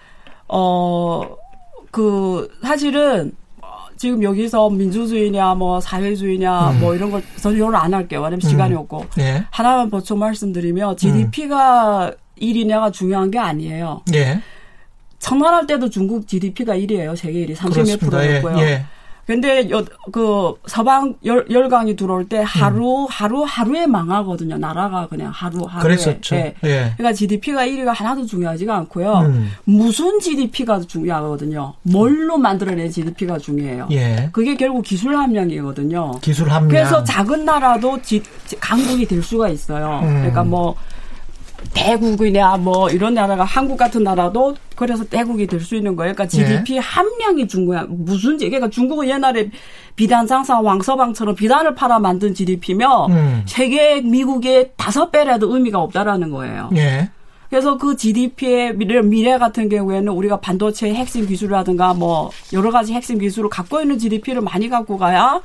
어, 0.49 1.23
그, 1.91 2.49
사실은, 2.63 3.33
어, 3.33 3.42
지금 3.97 4.23
여기서 4.23 4.71
민주주의냐, 4.71 5.55
뭐, 5.55 5.81
사회주의냐, 5.81 6.71
음. 6.71 6.81
뭐, 6.81 6.95
이런 6.95 7.11
걸 7.11 7.23
전혀를 7.37 7.77
안 7.77 7.95
할게요. 7.95 8.21
왜냐면 8.21 8.41
시간이 8.41 8.75
없고. 8.75 9.07
예. 9.19 9.45
하나만 9.51 9.91
보충 9.91 10.19
음. 10.19 10.21
말씀드리면, 10.21 10.97
GDP가 10.97 12.13
1이냐가 12.41 12.93
중요한 12.93 13.31
게 13.31 13.39
아니에요. 13.39 14.03
예. 14.15 14.41
청산할 15.19 15.67
때도 15.67 15.89
중국 15.89 16.27
GDP가 16.27 16.75
1이에요. 16.77 17.17
세계 17.17 17.47
1위. 17.47 17.55
30몇 17.55 17.73
그렇습니다. 17.73 18.25
예. 18.25 18.41
프로였고요. 18.41 18.59
예. 18.65 18.85
근데 19.27 19.71
여, 19.71 19.85
그 20.11 20.55
서방 20.67 21.15
열, 21.25 21.47
열강이 21.49 21.95
들어올 21.97 22.29
때 22.29 22.43
하루 22.45 23.05
음. 23.05 23.07
하루 23.09 23.45
하루에 23.47 23.87
망하거든요. 23.87 24.59
나라가 24.59 25.07
그냥 25.07 25.31
하루 25.33 25.65
하루에. 25.65 25.83
그랬었죠. 25.83 26.37
예. 26.37 26.55
예. 26.65 26.93
그러니까 26.97 27.13
GDP가 27.13 27.67
1위가 27.67 27.95
하나도 27.95 28.27
중요하지가 28.27 28.77
않고요. 28.79 29.21
음. 29.21 29.51
무슨 29.65 30.19
GDP가 30.19 30.81
중요하거든요. 30.81 31.75
뭘로 31.83 32.37
만들어낸 32.37 32.91
GDP가 32.91 33.39
중요해요. 33.39 33.89
예. 33.93 34.29
그게 34.33 34.57
결국 34.57 34.83
기술 34.83 35.17
함량이거든요. 35.17 36.13
기술 36.21 36.51
함량. 36.51 36.69
그래서 36.69 37.05
작은 37.05 37.45
나라도 37.45 38.01
지, 38.03 38.23
강국이 38.59 39.07
될 39.07 39.23
수가 39.23 39.49
있어요. 39.49 40.01
음. 40.03 40.15
그러니까 40.15 40.43
뭐 40.43 40.75
대국이냐 41.75 42.57
뭐 42.59 42.91
이런 42.91 43.15
나라가 43.15 43.45
한국 43.45 43.77
같은 43.77 44.03
나라도 44.03 44.55
그래서 44.77 45.05
대국이 45.05 45.47
될 45.47 45.63
수 45.63 45.77
있는 45.77 45.95
거예요. 45.97 46.15
그러니까 46.15 46.27
GDP 46.27 46.75
네. 46.75 46.79
함량이 46.79 47.47
중요한 47.47 47.87
무슨 47.91 48.37
그러니까 48.39 48.69
중국은 48.69 49.09
옛날에 49.09 49.51
비단 49.95 50.27
장사 50.27 50.61
왕서방처럼 50.61 51.37
비단을 51.37 51.75
팔아 51.75 52.01
만든 52.01 52.35
GDP며 52.35 53.07
음. 53.07 53.43
세계 53.47 54.01
미국의 54.01 54.73
다섯 54.77 55.11
배라도 55.11 55.55
의미가 55.55 55.79
없다라는 55.81 56.31
거예요. 56.31 56.71
네. 56.73 57.09
그래서 57.49 57.77
그 57.77 57.97
GDP의 57.97 58.77
미래, 58.77 59.03
미래 59.03 59.37
같은 59.39 59.69
경우에는 59.69 60.11
우리가 60.11 60.41
반도체 60.41 60.93
핵심 60.95 61.27
기술이라든가 61.27 61.93
뭐 61.95 62.31
여러 62.55 62.71
가지 62.71 62.95
핵심 62.95 63.19
기술을 63.19 63.51
갖고 63.51 63.81
있는 63.81 63.99
GDP를 63.99 64.41
많이 64.41 64.69
갖고 64.71 64.97
가야 64.97 65.43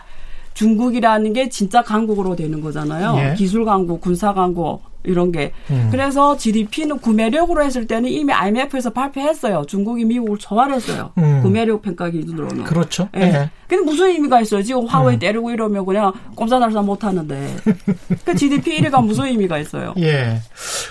중국이라는 0.53 1.33
게 1.33 1.49
진짜 1.49 1.81
강국으로 1.83 2.35
되는 2.35 2.61
거잖아요. 2.61 3.15
예. 3.17 3.35
기술 3.35 3.65
강국, 3.65 4.01
군사 4.01 4.33
강국 4.33 4.81
이런 5.03 5.31
게. 5.31 5.51
음. 5.69 5.87
그래서 5.91 6.35
GDP는 6.37 6.99
구매력으로 6.99 7.63
했을 7.63 7.87
때는 7.87 8.09
이미 8.09 8.33
IMF에서 8.33 8.91
발표했어요. 8.91 9.63
중국이 9.67 10.05
미국을 10.05 10.37
초월했어요. 10.37 11.11
음. 11.17 11.41
구매력 11.41 11.81
평가 11.81 12.09
기준으로는. 12.09 12.65
그렇죠. 12.65 13.09
예. 13.15 13.21
예. 13.21 13.49
근데 13.67 13.83
무슨 13.83 14.07
의미가 14.07 14.41
있어요? 14.41 14.61
지금 14.61 14.85
화웨이 14.85 15.15
음. 15.15 15.19
때리고 15.19 15.51
이러면 15.51 15.85
그냥 15.85 16.11
꼼사날사 16.35 16.81
못 16.81 17.03
하는데. 17.03 17.55
그 18.25 18.35
GDP 18.35 18.81
1위가 18.81 19.03
무슨 19.03 19.25
의미가 19.25 19.57
있어요? 19.59 19.93
예. 19.97 20.41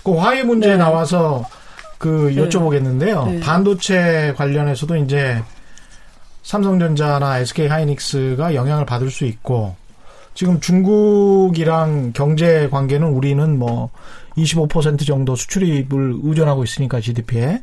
그 0.03 0.13
화웨이 0.15 0.45
문제 0.45 0.71
네. 0.71 0.77
나와서 0.77 1.45
그 1.99 2.33
네. 2.35 2.43
여쭤보겠는데요. 2.43 3.27
네. 3.27 3.41
반도체 3.41 4.35
관련해서도 4.37 4.97
이제 4.97 5.43
삼성전자나 6.43 7.39
SK 7.41 7.67
하이닉스가 7.67 8.55
영향을 8.55 8.87
받을 8.87 9.11
수 9.11 9.25
있고 9.25 9.75
지금 10.37 10.61
중국이랑 10.61 12.12
경제 12.12 12.68
관계는 12.68 13.09
우리는 13.09 13.59
뭐 13.59 13.89
25% 14.37 15.07
정도 15.07 15.34
수출입을 15.34 16.18
의존하고 16.22 16.62
있으니까 16.62 17.01
GDP에. 17.01 17.62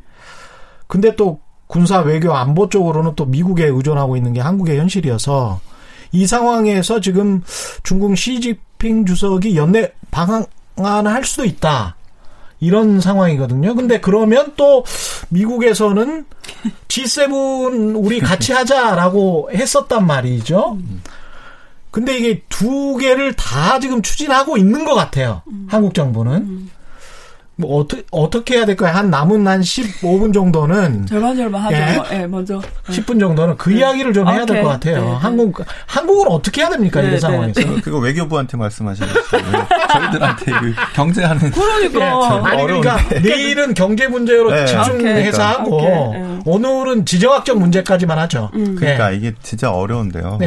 근데 0.88 1.16
또 1.16 1.40
군사 1.68 2.00
외교 2.00 2.34
안보 2.34 2.68
쪽으로는 2.70 3.14
또 3.16 3.26
미국에 3.26 3.66
의존하고 3.68 4.18
있는 4.18 4.34
게 4.34 4.42
한국의 4.42 4.80
현실이어서 4.80 5.62
이 6.12 6.26
상황에서 6.26 7.00
지금 7.00 7.44
중국 7.84 8.18
시진핑 8.18 9.06
주석이 9.06 9.56
연내 9.56 9.94
방한을 10.10 11.12
할 11.12 11.24
수도 11.24 11.46
있다. 11.46 11.96
이런 12.60 13.02
상황이거든요. 13.02 13.76
근데 13.76 14.00
그러면 14.00 14.54
또 14.56 14.84
미국에서는 15.30 16.26
G7 16.88 18.04
우리 18.04 18.20
같이 18.20 18.52
하자라고 18.52 19.52
했었단 19.54 20.08
말이죠. 20.08 20.78
근데 21.94 22.18
이게 22.18 22.42
두 22.50 22.98
개를 22.98 23.34
다 23.34 23.80
지금 23.80 24.02
추진하고 24.02 24.58
있는 24.58 24.84
것 24.84 24.96
같아요. 24.96 25.44
음. 25.48 25.68
한국 25.70 25.94
정부는. 25.94 26.34
음. 26.34 26.70
뭐 27.56 27.80
어떻게 27.80 28.04
어떻게 28.10 28.56
해야 28.58 28.66
될까요? 28.66 28.96
한 28.96 29.12
남은 29.12 29.46
한 29.46 29.62
15분 29.62 30.34
정도는 30.34 31.06
절반 31.06 31.36
절반 31.38 31.62
하죠. 31.62 31.76
예, 32.12 32.22
예 32.22 32.26
먼저 32.26 32.60
10분 32.88 33.20
정도는 33.20 33.58
그 33.58 33.70
네. 33.70 33.76
이야기를 33.78 34.12
좀 34.12 34.28
해야 34.28 34.44
될 34.44 34.64
것 34.64 34.70
같아요. 34.70 34.96
네, 34.96 35.02
네. 35.06 35.16
한국 35.18 35.64
한국은 35.86 36.32
어떻게 36.32 36.62
해야 36.62 36.72
됩니까 36.72 37.00
네, 37.02 37.10
이런 37.10 37.20
상황에서? 37.20 37.62
네. 37.62 37.80
그거 37.82 38.00
외교부한테 38.00 38.58
말씀하시겠어요. 38.58 39.68
저희들한테 39.94 40.52
그 40.52 40.74
경제하는 40.96 41.52
그러니까 41.54 42.48
아니 42.50 42.64
그러니까 42.64 42.98
내일은 43.22 43.76
경제 43.76 44.08
문제로 44.08 44.50
네. 44.50 44.66
집중해서. 44.66 45.44
하고 45.44 45.76
오케이. 45.78 45.92
오늘은 46.46 47.06
지정학적 47.06 47.60
문제까지만 47.60 48.18
하죠. 48.18 48.50
음. 48.56 48.74
그러니까 48.80 49.12
이게 49.12 49.32
진짜 49.44 49.72
어려운데요. 49.72 50.40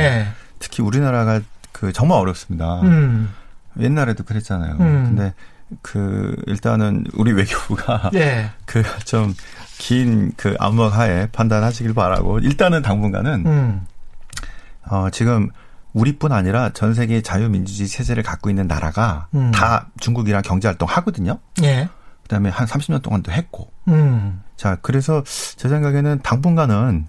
특히 0.66 0.82
우리나라가 0.82 1.40
그 1.70 1.92
정말 1.92 2.18
어렵습니다. 2.18 2.80
음. 2.82 3.32
옛날에도 3.78 4.24
그랬잖아요. 4.24 4.72
음. 4.80 5.04
근데 5.04 5.34
그 5.80 6.34
일단은 6.46 7.04
우리 7.14 7.32
외교부가 7.32 8.10
예. 8.14 8.50
그좀 8.66 9.32
긴그 9.78 10.56
암흑하에 10.58 11.28
판단하시길 11.28 11.94
바라고 11.94 12.40
일단은 12.40 12.82
당분간은 12.82 13.46
음. 13.46 13.86
어 14.88 15.08
지금 15.10 15.50
우리뿐 15.92 16.32
아니라 16.32 16.70
전 16.70 16.94
세계 16.94 17.22
자유민주주의 17.22 17.88
체제를 17.88 18.24
갖고 18.24 18.50
있는 18.50 18.66
나라가 18.66 19.28
음. 19.34 19.52
다 19.52 19.86
중국이랑 20.00 20.42
경제 20.42 20.66
활동 20.66 20.88
하거든요. 20.88 21.38
예. 21.62 21.88
그다음에 22.24 22.50
한 22.50 22.66
30년 22.66 23.02
동안도 23.02 23.30
했고. 23.30 23.70
음. 23.86 24.42
자, 24.56 24.76
그래서 24.82 25.22
제 25.24 25.68
생각에는 25.68 26.20
당분간은 26.22 27.06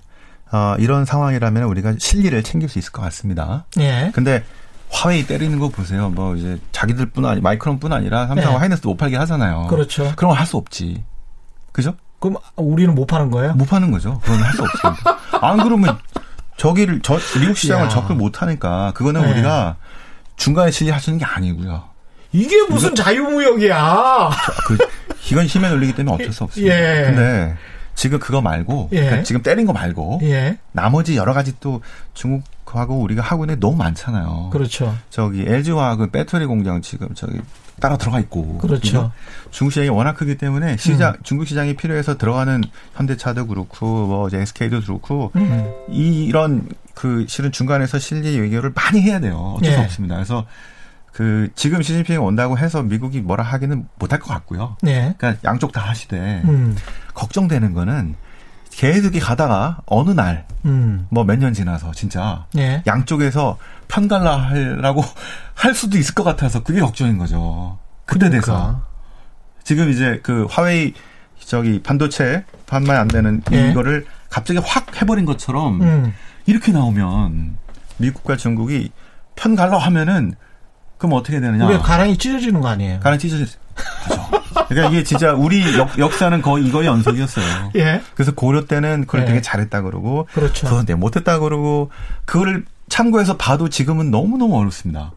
어 0.52 0.76
이런 0.80 1.06
상황이라면 1.06 1.64
우리가 1.64 1.94
실리를 2.00 2.42
챙길 2.44 2.70
수 2.70 2.80
있을 2.80 2.92
것 2.92 3.02
같습니다. 3.04 3.66
예. 3.80 4.12
근데 4.14 4.44
화웨이 4.90 5.28
때리는 5.28 5.60
거 5.60 5.68
보세요. 5.70 6.10
뭐 6.10 6.36
이제 6.36 6.58
자기들뿐 6.72 7.26
아니 7.26 7.42
마이크론뿐 7.42 7.92
아니라 7.92 8.28
삼성과 8.28 8.52
네. 8.52 8.58
하이닉스도 8.58 8.90
못 8.90 8.98
팔게 8.98 9.18
하잖아요. 9.18 9.68
그렇죠. 9.68 10.14
그런 10.16 10.30
걸 10.30 10.40
할 10.40 10.46
수 10.46 10.56
없지. 10.58 11.04
그죠? 11.74 11.96
그럼 12.20 12.38
우리는 12.56 12.96
못 12.96 13.06
파는 13.06 13.30
거예요? 13.30 13.54
못 13.54 13.66
파는 13.70 13.92
거죠. 13.92 14.20
그건 14.24 14.42
할 14.42 14.54
수 14.54 14.64
없습니다. 14.64 15.18
안 15.46 15.58
그러면 15.58 15.98
저기를 16.58 17.02
저 17.04 17.20
미국 17.40 17.58
시장을 17.58 17.90
접근 17.90 18.18
못 18.18 18.42
하니까 18.42 18.92
그거는 18.96 19.22
네. 19.24 19.32
우리가 19.32 19.76
중간에 20.38 20.72
있는 20.72 21.18
게 21.20 21.26
아니고요. 21.26 21.84
이게 22.32 22.56
무슨 22.70 22.94
이거, 22.94 23.04
자유무역이야? 23.04 24.30
그 24.68 24.78
이건 25.32 25.46
힘에 25.46 25.70
눌리기 25.70 25.96
때문에 25.96 26.16
어쩔 26.16 26.34
수 26.34 26.44
없습니다. 26.46 26.74
예. 26.76 27.04
근데 27.06 27.56
지금 27.98 28.20
그거 28.20 28.42
말고 28.42 28.90
예. 28.94 29.00
그러니까 29.02 29.24
지금 29.24 29.42
때린 29.42 29.66
거 29.66 29.74
말고 29.74 30.20
예. 30.22 30.60
나머지 30.72 31.18
여러 31.18 31.34
가지 31.34 31.60
또 31.60 31.82
중국하고 32.14 33.02
우리가 33.02 33.24
하고 33.24 33.44
있는 33.44 33.56
게 33.56 33.60
너무 33.60 33.76
많잖아요. 33.76 34.52
그렇죠. 34.54 34.96
저기 35.10 35.42
LG화학은 35.42 36.12
배터리 36.12 36.46
공장 36.46 36.80
지금 36.84 37.10
저기 37.16 37.40
따라 37.80 37.98
들어가 37.98 38.20
있고 38.20 38.60
그렇죠. 38.60 39.12
중국 39.50 39.72
시장이 39.72 39.90
워낙 39.90 40.14
크기 40.14 40.38
때문에 40.38 40.78
시장 40.78 41.14
음. 41.14 41.20
중국 41.24 41.48
시장이 41.48 41.76
필요해서 41.76 42.20
들어가는 42.20 42.64
현대차도 42.96 43.48
그렇고 43.48 44.06
뭐 44.06 44.28
이제 44.28 44.42
SK도 44.42 44.82
그렇고 44.82 45.32
음. 45.36 45.68
이런 45.90 46.70
그 46.94 47.26
실은 47.28 47.52
중간에서 47.52 47.98
실리 47.98 48.38
외교를 48.38 48.74
많이 48.76 49.02
해야 49.02 49.20
돼요. 49.20 49.56
어쩔 49.58 49.72
예. 49.72 49.76
수 49.76 49.82
없습니다. 49.82 50.16
그래서 50.16 50.46
그 51.18 51.50
지금 51.56 51.82
시진핑이 51.82 52.20
온다고 52.20 52.60
해서 52.60 52.84
미국이 52.84 53.22
뭐라 53.22 53.44
하기는 53.44 53.88
못할 53.98 54.20
것 54.20 54.28
같고요. 54.28 54.78
네. 54.84 55.16
그러니까 55.18 55.42
양쪽 55.50 55.72
다 55.72 55.82
하시되 55.82 56.44
음. 56.46 56.76
걱정되는 57.16 57.74
거는 57.74 58.16
계속 58.70 59.12
가다가 59.20 59.80
어느 59.88 60.12
날 60.12 60.46
뭐 61.10 61.24
몇년 61.24 61.50
음. 61.50 61.54
지나서 61.54 61.92
진짜 61.94 62.46
네. 62.54 62.84
양쪽에서 62.86 63.58
편갈라 63.88 64.36
하려고 64.38 65.04
할 65.56 65.74
수도 65.74 65.98
있을 65.98 66.14
것 66.14 66.24
같아서 66.24 66.64
그게 66.64 66.80
걱정인 66.80 67.18
거죠. 67.18 67.80
그때 68.06 68.28
그러니까. 68.28 68.46
돼서 68.46 68.82
지금 69.64 69.90
이제 69.90 70.20
그 70.24 70.46
화웨이 70.50 70.94
저기 71.40 71.82
반도체 71.82 72.44
반만 72.66 72.98
안 72.98 73.08
되는 73.08 73.42
네. 73.50 73.72
이거를 73.72 74.06
갑자기 74.30 74.60
확 74.64 75.02
해버린 75.02 75.26
것처럼 75.26 75.82
음. 75.82 76.14
이렇게 76.46 76.72
나오면 76.72 77.58
미국과 77.98 78.36
중국이 78.36 78.92
편갈라 79.36 79.78
하면은 79.78 80.36
그럼 80.98 81.14
어떻게 81.14 81.40
되느냐? 81.40 81.66
우리 81.68 81.78
가랑이 81.78 82.18
찢어지는 82.18 82.62
거 82.62 82.68
아니에요? 82.70 83.00
가랑이 83.00 83.20
찢어지. 83.20 83.46
그러니까 84.68 84.90
이게 84.90 85.04
진짜 85.04 85.34
우리 85.34 85.78
역, 85.78 85.98
역사는 85.98 86.42
거의 86.42 86.66
이거의 86.66 86.88
연속이었어요. 86.88 87.72
예. 87.76 88.02
그래서 88.16 88.34
고려 88.34 88.66
때는 88.66 89.02
그걸 89.06 89.22
예. 89.22 89.26
되게 89.26 89.42
잘했다 89.42 89.82
그러고, 89.84 90.28
그렇죠. 90.34 90.68
그건 90.68 90.86
내 90.86 90.96
못했다 90.96 91.40
그러고, 91.40 91.92
그거를 92.26 92.66
참고해서 92.90 93.38
봐도 93.38 93.70
지금은 93.70 94.12
너무 94.12 94.38
너무 94.38 94.58
어렵습니다. 94.58 95.14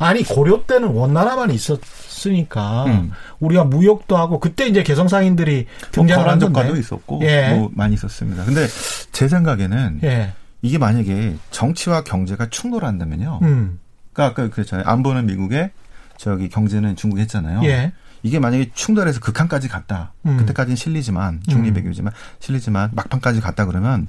아니 0.00 0.24
고려 0.24 0.64
때는 0.66 0.88
원나라만 0.88 1.50
있었으니까 1.50 2.84
음. 2.86 3.12
우리가 3.38 3.64
무역도 3.64 4.16
하고 4.16 4.40
그때 4.40 4.66
이제 4.66 4.82
개성 4.82 5.08
상인들이 5.08 5.66
등장을 5.92 6.26
한 6.26 6.40
적도 6.40 6.74
있었고 6.74 7.20
예. 7.22 7.54
뭐 7.54 7.70
많이 7.74 7.94
있었습니다. 7.94 8.46
근데 8.46 8.66
제 9.12 9.28
생각에는 9.28 10.00
예. 10.02 10.32
이게 10.62 10.78
만약에 10.78 11.36
정치와 11.50 12.04
경제가 12.04 12.48
충돌한다면요. 12.48 13.40
음. 13.42 13.78
아까 14.14 14.48
그랬잖아요. 14.48 14.86
안보는 14.86 15.26
미국에 15.26 15.70
저기 16.16 16.48
경제는 16.48 16.96
중국 16.96 17.18
했잖아요. 17.18 17.62
예. 17.64 17.92
이게 18.22 18.38
만약에 18.38 18.70
충돌해서 18.74 19.20
극한까지 19.20 19.68
갔다. 19.68 20.12
음. 20.26 20.36
그때까지는 20.36 20.76
실리지만 20.76 21.40
중립 21.48 21.76
외교지만 21.76 22.12
음. 22.12 22.36
실리지만 22.38 22.90
막판까지 22.92 23.40
갔다 23.40 23.64
그러면 23.64 24.08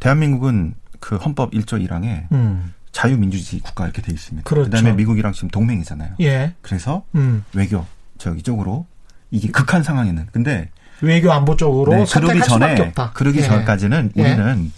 대한민국은 0.00 0.74
그 1.00 1.16
헌법 1.16 1.52
1조 1.52 1.86
1항에 1.86 2.30
음. 2.32 2.72
자유민주주의 2.92 3.60
국가 3.60 3.84
이렇게 3.84 4.00
돼 4.00 4.12
있습니다. 4.12 4.48
그렇죠. 4.48 4.70
그다음에 4.70 4.94
미국이랑 4.94 5.32
지금 5.32 5.50
동맹이잖아요. 5.50 6.14
예. 6.20 6.54
그래서 6.62 7.04
음. 7.14 7.44
외교 7.52 7.84
저기 8.16 8.42
쪽으로 8.42 8.86
이게 9.30 9.48
극한 9.48 9.82
상황에는 9.82 10.28
근데 10.32 10.70
외교 11.02 11.30
안보 11.30 11.56
쪽으로 11.56 11.92
네, 11.92 12.04
그러기 12.10 12.40
전에 12.40 12.92
그러기 13.12 13.40
예. 13.40 13.42
전까지는 13.42 14.12
우리는 14.14 14.72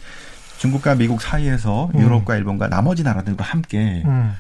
중국과 0.59 0.97
미국 0.97 1.23
사이에서 1.23 1.91
음. 1.95 2.01
유럽과 2.01 2.37
일본과 2.37 2.69
나머지 2.69 3.03
나라들과 3.03 3.45
함께 3.45 4.03
음. 4.05 4.35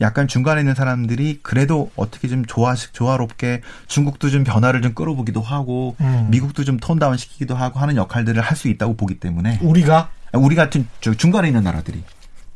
약간 0.00 0.28
중간에 0.28 0.60
있는 0.60 0.74
사람들이 0.74 1.40
그래도 1.42 1.90
어떻게 1.96 2.28
좀 2.28 2.44
조화 2.46 2.74
조화롭게 2.74 3.62
중국도 3.86 4.30
좀 4.30 4.44
변화를 4.44 4.80
좀 4.82 4.94
끌어보기도 4.94 5.40
하고 5.40 5.96
음. 6.00 6.28
미국도 6.30 6.64
좀 6.64 6.78
톤다운 6.78 7.16
시키기도 7.16 7.54
하고 7.54 7.80
하는 7.80 7.96
역할들을 7.96 8.40
할 8.42 8.56
수 8.56 8.68
있다고 8.68 8.96
보기 8.96 9.20
때문에 9.20 9.60
우리가 9.62 10.10
우리 10.32 10.56
같은 10.56 10.88
저 11.00 11.14
중간에 11.14 11.48
있는 11.48 11.62
나라들이 11.62 12.02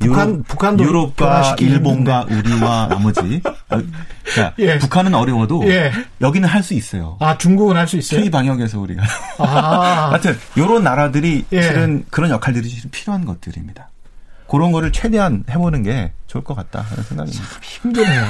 북한- 0.02 0.28
유럽, 0.30 0.48
북한도 0.48 0.84
유럽과 0.84 1.56
일본과 1.60 2.26
우리와 2.30 2.88
나머지 2.88 3.40
어, 3.44 3.80
그러니까 4.24 4.54
예. 4.60 4.78
북한은 4.78 5.14
어려워도 5.14 5.64
예. 5.68 5.92
여기는 6.20 6.48
할 6.48 6.62
수 6.62 6.74
있어요. 6.74 7.16
아 7.20 7.36
중국은 7.38 7.76
할 7.76 7.86
수 7.88 7.96
있어요. 7.96 8.20
K 8.20 8.30
방역에서 8.30 8.78
우리가 8.80 9.02
아, 9.38 10.08
하여튼 10.12 10.36
요런 10.56 10.84
나라들이 10.84 11.44
예. 11.52 11.62
실은 11.62 12.04
그런 12.10 12.30
역할들이 12.30 12.68
실은 12.68 12.90
필요한 12.90 13.24
것들입니다. 13.24 13.88
그런 14.48 14.70
거를 14.70 14.92
최대한 14.92 15.44
해보는 15.48 15.82
게 15.82 16.12
좋을 16.26 16.44
것 16.44 16.54
같다 16.54 16.82
하는 16.82 17.02
생각입니다. 17.04 17.42
힘드네요. 17.62 18.22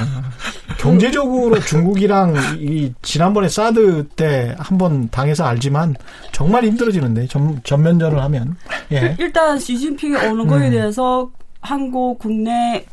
경제적으로 0.79 1.59
중국이랑 1.59 2.35
이 2.59 2.93
지난번에 3.01 3.49
사드 3.49 4.07
때 4.15 4.55
한번 4.57 5.09
당해서 5.09 5.43
알지만 5.45 5.95
정말 6.31 6.63
힘들어지는데 6.63 7.27
전, 7.27 7.59
전면전을 7.63 8.19
하면 8.21 8.55
예. 8.93 9.15
일단 9.19 9.59
시진핑이 9.59 10.15
오는 10.15 10.47
거에 10.47 10.67
음. 10.67 10.71
대해서 10.71 11.29
한국 11.63 12.19
국내 12.19 12.85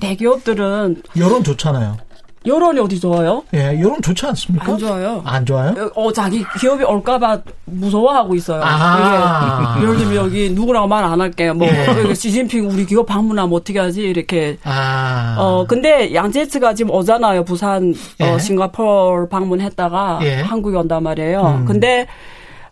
대기업들은 0.00 1.02
여론 1.18 1.44
좋잖아요. 1.44 1.96
여론이 2.44 2.80
어디 2.80 2.98
좋아요? 2.98 3.44
예, 3.54 3.80
여론 3.80 4.02
좋지 4.02 4.26
않습니까? 4.26 4.72
안 4.72 4.78
좋아요. 4.78 5.22
안 5.24 5.46
좋아요? 5.46 5.90
어, 5.94 6.12
자기 6.12 6.44
기업이 6.58 6.82
올까봐 6.82 7.38
무서워하고 7.66 8.34
있어요. 8.34 8.60
아. 8.64 9.76
이게 9.76 9.86
예를 9.86 9.96
들면 9.96 10.16
여기 10.16 10.50
누구라고 10.50 10.88
말 10.88 11.04
안 11.04 11.20
할게요. 11.20 11.54
뭐, 11.54 11.68
예. 11.68 11.86
여기 12.02 12.14
시진핑 12.16 12.68
우리 12.68 12.84
기업 12.84 13.06
방문하면 13.06 13.54
어떻게 13.54 13.78
하지? 13.78 14.02
이렇게. 14.02 14.56
아. 14.64 15.36
어, 15.38 15.66
근데 15.68 16.12
양재츠가 16.14 16.74
지금 16.74 16.92
오잖아요. 16.92 17.44
부산, 17.44 17.94
예. 18.20 18.24
어, 18.30 18.38
싱가포르 18.40 19.28
방문했다가 19.28 20.18
예. 20.22 20.40
한국에 20.40 20.76
온단 20.76 21.04
말이에요. 21.04 21.58
음. 21.60 21.64
근데, 21.64 22.08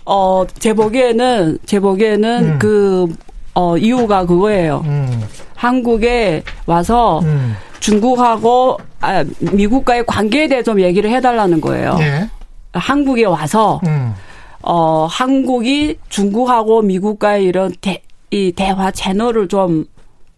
어, 0.05 0.45
제 0.59 0.73
보기에는, 0.73 1.59
제 1.65 1.79
보기에는 1.79 2.45
음. 2.45 2.59
그, 2.59 3.07
어, 3.55 3.77
이유가 3.77 4.25
그거예요. 4.27 4.83
음, 4.87 5.23
한국에 5.55 6.43
와서 6.67 7.21
음. 7.21 7.55
중국하고, 7.81 8.79
아, 9.01 9.25
미국과의 9.41 10.05
관계에 10.07 10.49
대해 10.49 10.63
좀 10.63 10.81
얘기를 10.81 11.11
해달라는 11.11 11.61
거예요. 11.61 11.97
예. 12.01 12.29
한국에 12.73 13.25
와서, 13.25 13.81
음. 13.87 14.15
어, 14.63 15.07
한국이 15.11 15.97
중국하고 16.09 16.83
미국과의 16.83 17.45
이런 17.45 17.73
대, 17.81 18.03
이 18.31 18.53
대화 18.53 18.91
채널을 18.91 19.49
좀 19.49 19.87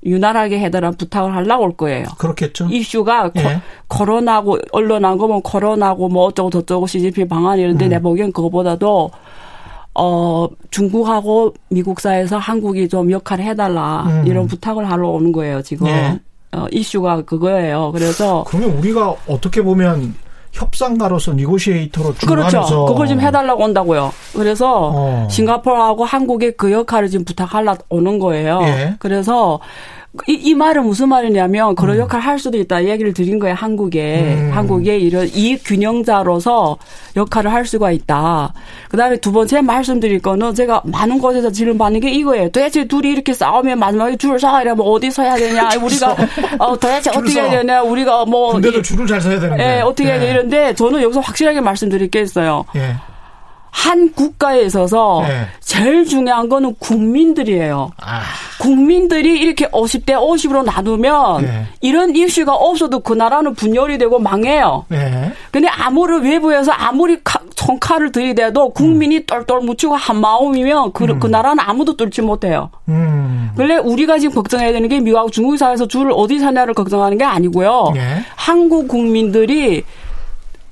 유난하게 0.04 0.58
해달라는 0.60 0.96
부탁을 0.96 1.34
하려고 1.34 1.64
올 1.64 1.76
거예요. 1.76 2.06
그렇겠죠. 2.18 2.68
이슈가 2.70 3.30
예. 3.36 3.42
코, 3.42 3.48
코로나고 3.98 4.58
언론 4.72 5.04
안 5.04 5.18
거면 5.18 5.42
코로나고 5.42 6.08
뭐 6.08 6.24
어쩌고 6.26 6.50
저쩌고 6.50 6.86
시진핑 6.86 7.28
방안 7.28 7.58
이런데 7.58 7.86
음. 7.86 7.90
내 7.90 8.00
보기엔 8.00 8.32
그거보다도 8.32 9.10
어 9.94 10.48
중국하고 10.70 11.54
미국 11.68 12.00
사이에서 12.00 12.38
한국이 12.38 12.88
좀 12.88 13.10
역할을 13.10 13.44
해달라 13.44 14.04
음. 14.06 14.26
이런 14.26 14.46
부탁을 14.46 14.90
하러 14.90 15.08
오는 15.08 15.32
거예요 15.32 15.60
지금 15.62 15.86
예. 15.88 16.18
어, 16.54 16.66
이슈가 16.70 17.22
그거예요. 17.22 17.92
그래서 17.92 18.44
그러면 18.46 18.76
우리가 18.76 19.14
어떻게 19.26 19.62
보면 19.62 20.14
협상가로서 20.52 21.32
니고시에이터로 21.32 22.14
그렇죠. 22.26 22.50
중간에서 22.50 22.84
그걸 22.84 23.08
좀 23.08 23.20
해달라고 23.20 23.64
온다고요. 23.64 24.12
그래서 24.34 24.90
어. 24.94 25.28
싱가포르하고 25.30 26.04
한국의 26.04 26.58
그 26.58 26.70
역할을 26.70 27.08
지금 27.08 27.24
부탁하려 27.24 27.76
오는 27.88 28.18
거예요. 28.18 28.60
예. 28.64 28.94
그래서 28.98 29.60
이, 30.28 30.32
이 30.34 30.54
말은 30.54 30.84
무슨 30.84 31.08
말이냐면 31.08 31.74
그런 31.74 31.96
역할을 31.96 32.22
할 32.22 32.38
수도 32.38 32.58
있다 32.58 32.84
얘기를 32.84 33.14
드린 33.14 33.38
거예요. 33.38 33.54
한국에 33.54 34.34
음. 34.36 34.50
한국의 34.52 35.02
이런 35.02 35.26
이익 35.28 35.62
균형자로서 35.64 36.76
역할을 37.16 37.50
할 37.50 37.64
수가 37.64 37.90
있다. 37.92 38.52
그다음에 38.90 39.16
두 39.16 39.32
번째 39.32 39.62
말씀드릴 39.62 40.20
거는 40.20 40.54
제가 40.54 40.82
많은 40.84 41.18
곳에서 41.18 41.50
질문 41.50 41.78
받는 41.78 42.00
게 42.00 42.10
이거예요. 42.10 42.50
도대체 42.50 42.84
둘이 42.86 43.08
이렇게 43.10 43.32
싸우면 43.32 43.78
마지막에 43.78 44.16
줄을 44.16 44.38
서야 44.38 44.58
되면 44.64 44.80
어디 44.80 45.10
서야 45.10 45.34
되냐? 45.36 45.70
우리가 45.82 46.16
어, 46.58 46.74
도대체 46.78 47.10
줄 47.10 47.12
어떻게 47.12 47.30
서. 47.32 47.40
해야 47.40 47.50
되냐? 47.60 47.82
우리가 47.82 48.26
뭐 48.26 48.52
근데도 48.52 48.80
이- 48.80 48.82
줄을 48.82 49.06
잘 49.06 49.18
서야 49.18 49.40
되는데. 49.40 49.78
예, 49.78 49.80
어떻게 49.80 50.10
해야 50.12 50.20
돼? 50.46 50.68
예. 50.68 50.74
저는 50.74 51.00
여기서 51.00 51.20
확실하게 51.20 51.62
말씀드릴 51.62 52.10
게 52.10 52.20
있어요. 52.20 52.64
예. 52.76 52.96
한 53.74 54.12
국가에 54.12 54.62
있어서 54.62 55.24
네. 55.26 55.46
제일 55.60 56.04
중요한 56.04 56.48
거는 56.50 56.74
국민들이에요. 56.78 57.90
아, 58.00 58.20
국민들이 58.60 59.40
이렇게 59.40 59.66
50대 59.70 60.10
50으로 60.10 60.62
나누면 60.62 61.42
네. 61.42 61.66
이런 61.80 62.14
이슈가 62.14 62.52
없어도 62.54 63.00
그 63.00 63.14
나라는 63.14 63.54
분열이 63.54 63.96
되고 63.96 64.18
망해요. 64.18 64.84
예. 64.92 65.32
근데 65.50 65.68
아무리 65.68 66.18
외부에서 66.20 66.70
아무리 66.70 67.18
카- 67.24 67.40
총칼을 67.56 68.12
들이대도 68.12 68.70
국민이 68.70 69.16
음. 69.18 69.26
똘똘 69.26 69.60
묻히고 69.62 69.96
한 69.96 70.20
마음이면 70.20 70.92
그, 70.92 71.18
그 71.18 71.26
나라는 71.26 71.58
아무도 71.64 71.96
뚫지 71.96 72.20
못해요. 72.20 72.70
음. 72.88 73.50
원래 73.58 73.76
우리가 73.78 74.18
지금 74.18 74.34
걱정해야 74.34 74.72
되는 74.72 74.86
게 74.88 75.00
미국하고 75.00 75.30
중국 75.30 75.56
사이에서 75.56 75.88
줄을 75.88 76.12
어디 76.14 76.38
사냐를 76.38 76.74
걱정하는 76.74 77.16
게 77.16 77.24
아니고요. 77.24 77.94
예. 77.96 78.22
한국 78.36 78.86
국민들이 78.86 79.82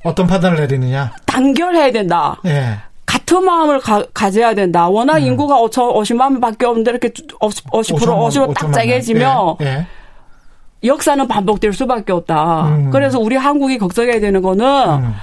어떤 0.04 0.26
판단을 0.26 0.58
내리느냐. 0.60 1.12
단결해야 1.26 1.92
된다. 1.92 2.36
예. 2.44 2.76
같은 3.10 3.44
마음을 3.44 3.80
가, 3.80 4.30
져야 4.30 4.54
된다. 4.54 4.88
워낙 4.88 5.18
인구가 5.18 5.56
5천, 5.56 5.96
50만 5.96 6.32
명밖에 6.32 6.64
없는데 6.64 6.92
이렇게 6.92 7.10
50, 7.40 7.70
50% 7.70 7.98
50%딱 7.98 8.72
짜게지면 8.72 9.56
예. 9.62 9.66
예. 9.66 9.86
역사는 10.84 11.26
반복될 11.26 11.72
수밖에 11.72 12.12
없다. 12.12 12.68
음. 12.68 12.90
그래서 12.90 13.18
우리 13.18 13.34
한국이 13.34 13.78
걱정해야 13.78 14.20
되는 14.20 14.40
거는 14.40 14.64
음. 14.64 15.14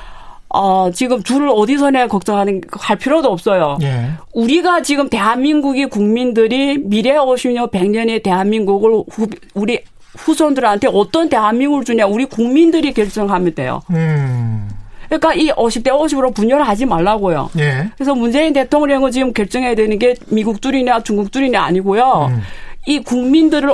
어, 0.50 0.92
지금 0.94 1.24
줄을 1.24 1.48
어디서 1.48 1.92
내야 1.92 2.08
걱정하는 2.08 2.62
할 2.74 2.98
필요도 2.98 3.32
없어요. 3.32 3.78
예. 3.82 4.12
우리가 4.34 4.82
지금 4.82 5.10
대한민국이 5.10 5.86
국민들이 5.86 6.78
미래 6.78 7.16
50년, 7.16 7.72
100년의 7.72 8.22
대한민국을 8.22 9.04
후, 9.10 9.28
우리 9.54 9.80
후손들한테 10.18 10.90
어떤 10.92 11.30
대한민국을 11.30 11.86
주냐 11.86 12.06
우리 12.06 12.26
국민들이 12.26 12.92
결정하면 12.92 13.56
돼요. 13.56 13.82
음. 13.92 14.68
그러니까 15.08 15.34
이 15.34 15.49
50대 15.51 15.88
50으로 15.88 16.34
분열하지 16.34 16.86
말라고요. 16.86 17.49
예. 17.60 17.89
그래서 17.95 18.14
문재인 18.16 18.53
대통령은 18.53 19.12
지금 19.12 19.34
결정해야 19.34 19.76
되는 19.76 19.97
게 19.99 20.16
미국 20.28 20.62
줄이냐 20.62 21.01
중국 21.03 21.32
줄이냐 21.32 21.62
아니고요. 21.64 22.28
음. 22.32 22.41
이 22.86 22.99
국민들을 23.03 23.70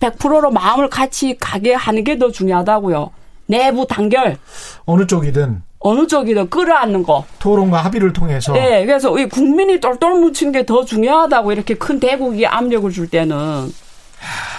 100%로 0.00 0.50
마음을 0.50 0.88
같이 0.88 1.36
가게 1.38 1.74
하는 1.74 2.04
게 2.04 2.18
더 2.18 2.30
중요하다고요. 2.30 3.10
내부 3.46 3.86
단결 3.86 4.36
어느 4.84 5.06
쪽이든 5.06 5.62
어느 5.80 6.06
쪽이든 6.06 6.50
끌어안는 6.50 7.02
거. 7.04 7.24
토론과 7.38 7.78
합의를 7.84 8.12
통해서 8.12 8.54
예, 8.56 8.84
그래서 8.84 9.16
이 9.18 9.26
국민이 9.28 9.80
똘똘 9.80 10.14
뭉치는 10.20 10.52
게 10.52 10.66
더 10.66 10.84
중요하다고 10.84 11.52
이렇게 11.52 11.74
큰 11.74 11.98
대국이 12.00 12.46
압력을 12.46 12.90
줄 12.90 13.08
때는 13.08 13.72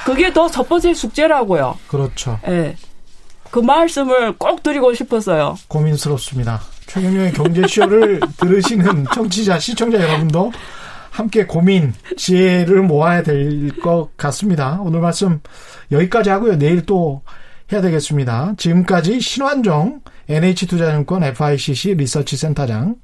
그게 0.05 0.32
더 0.34 0.47
첫 0.49 0.67
번째 0.70 0.93
숙제라고요. 0.93 1.78
그렇죠. 1.88 2.39
예. 2.47 2.76
그 3.52 3.60
말씀을 3.60 4.34
꼭 4.38 4.62
드리고 4.64 4.93
싶었어요. 4.93 5.56
고민스럽습니다. 5.68 6.62
최경영의 6.86 7.34
경제쇼를 7.34 8.20
들으시는 8.38 9.06
청취자, 9.14 9.60
시청자 9.60 10.00
여러분도 10.02 10.52
함께 11.12 11.45
고민, 11.45 11.93
지혜를 12.18 12.82
모아야 12.84 13.24
될 13.24 13.72
것 13.82 14.10
같습니다. 14.18 14.80
오늘 14.82 15.00
말씀 15.00 15.41
여기까지 15.91 16.30
하고요. 16.30 16.58
내일 16.58 16.86
또 16.86 17.22
해야 17.72 17.82
되겠습니다. 17.82 18.54
지금까지 18.58 19.20
신환정 19.20 20.02
NH투자증권 20.28 21.24
FICC 21.24 21.95
리서치 21.95 22.38
센터장 22.38 22.95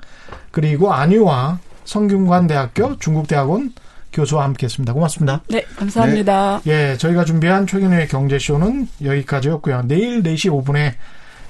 그리고 0.51 0.93
안유화 0.93 1.59
성균관대학교 1.85 2.97
중국대학원 2.99 3.73
교수와 4.15 4.45
함께했습니다. 4.45 4.93
고맙습니다. 4.93 5.41
네, 5.49 5.63
감사합니다. 5.75 6.61
예, 6.65 6.95
저희가 6.97 7.25
준비한 7.25 7.67
최근의 7.67 8.07
경제쇼는 8.07 8.87
여기까지였고요. 9.03 9.83
내일 9.85 10.23
4시 10.23 10.49
5분에 10.49 10.93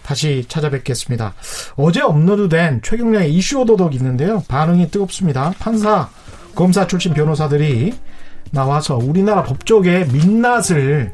다시 0.03 0.45
찾아뵙겠습니다. 0.47 1.34
어제 1.78 2.01
업로드된 2.01 2.82
최경량의 2.84 3.34
이슈 3.34 3.61
오도독 3.61 3.95
있는데요. 3.95 4.43
반응이 4.47 4.89
뜨겁습니다. 4.91 5.53
판사, 5.59 6.09
검사 6.53 6.86
출신 6.88 7.13
변호사들이 7.13 7.93
나와서 8.51 8.97
우리나라 8.97 9.43
법조계의 9.43 10.07
민낯을 10.09 11.13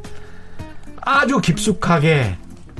아주 1.02 1.40
깊숙하게 1.40 2.38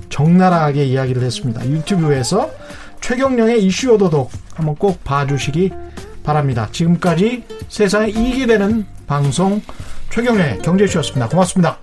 적나라하게 0.10 0.86
이야기를 0.86 1.24
했습니다. 1.24 1.66
유튜브에서 1.66 2.52
최경령의 3.00 3.64
이슈 3.64 3.94
오도독 3.94 4.32
한번 4.54 4.76
꼭 4.76 5.04
봐주시기 5.04 5.72
바랍니다. 6.24 6.68
지금까지 6.72 7.44
세상에 7.70 8.10
이익이 8.10 8.48
되는 8.48 8.86
방송 9.08 9.62
최경련의 10.10 10.60
경제쇼였습니다. 10.60 11.28
고맙습니다. 11.30 11.80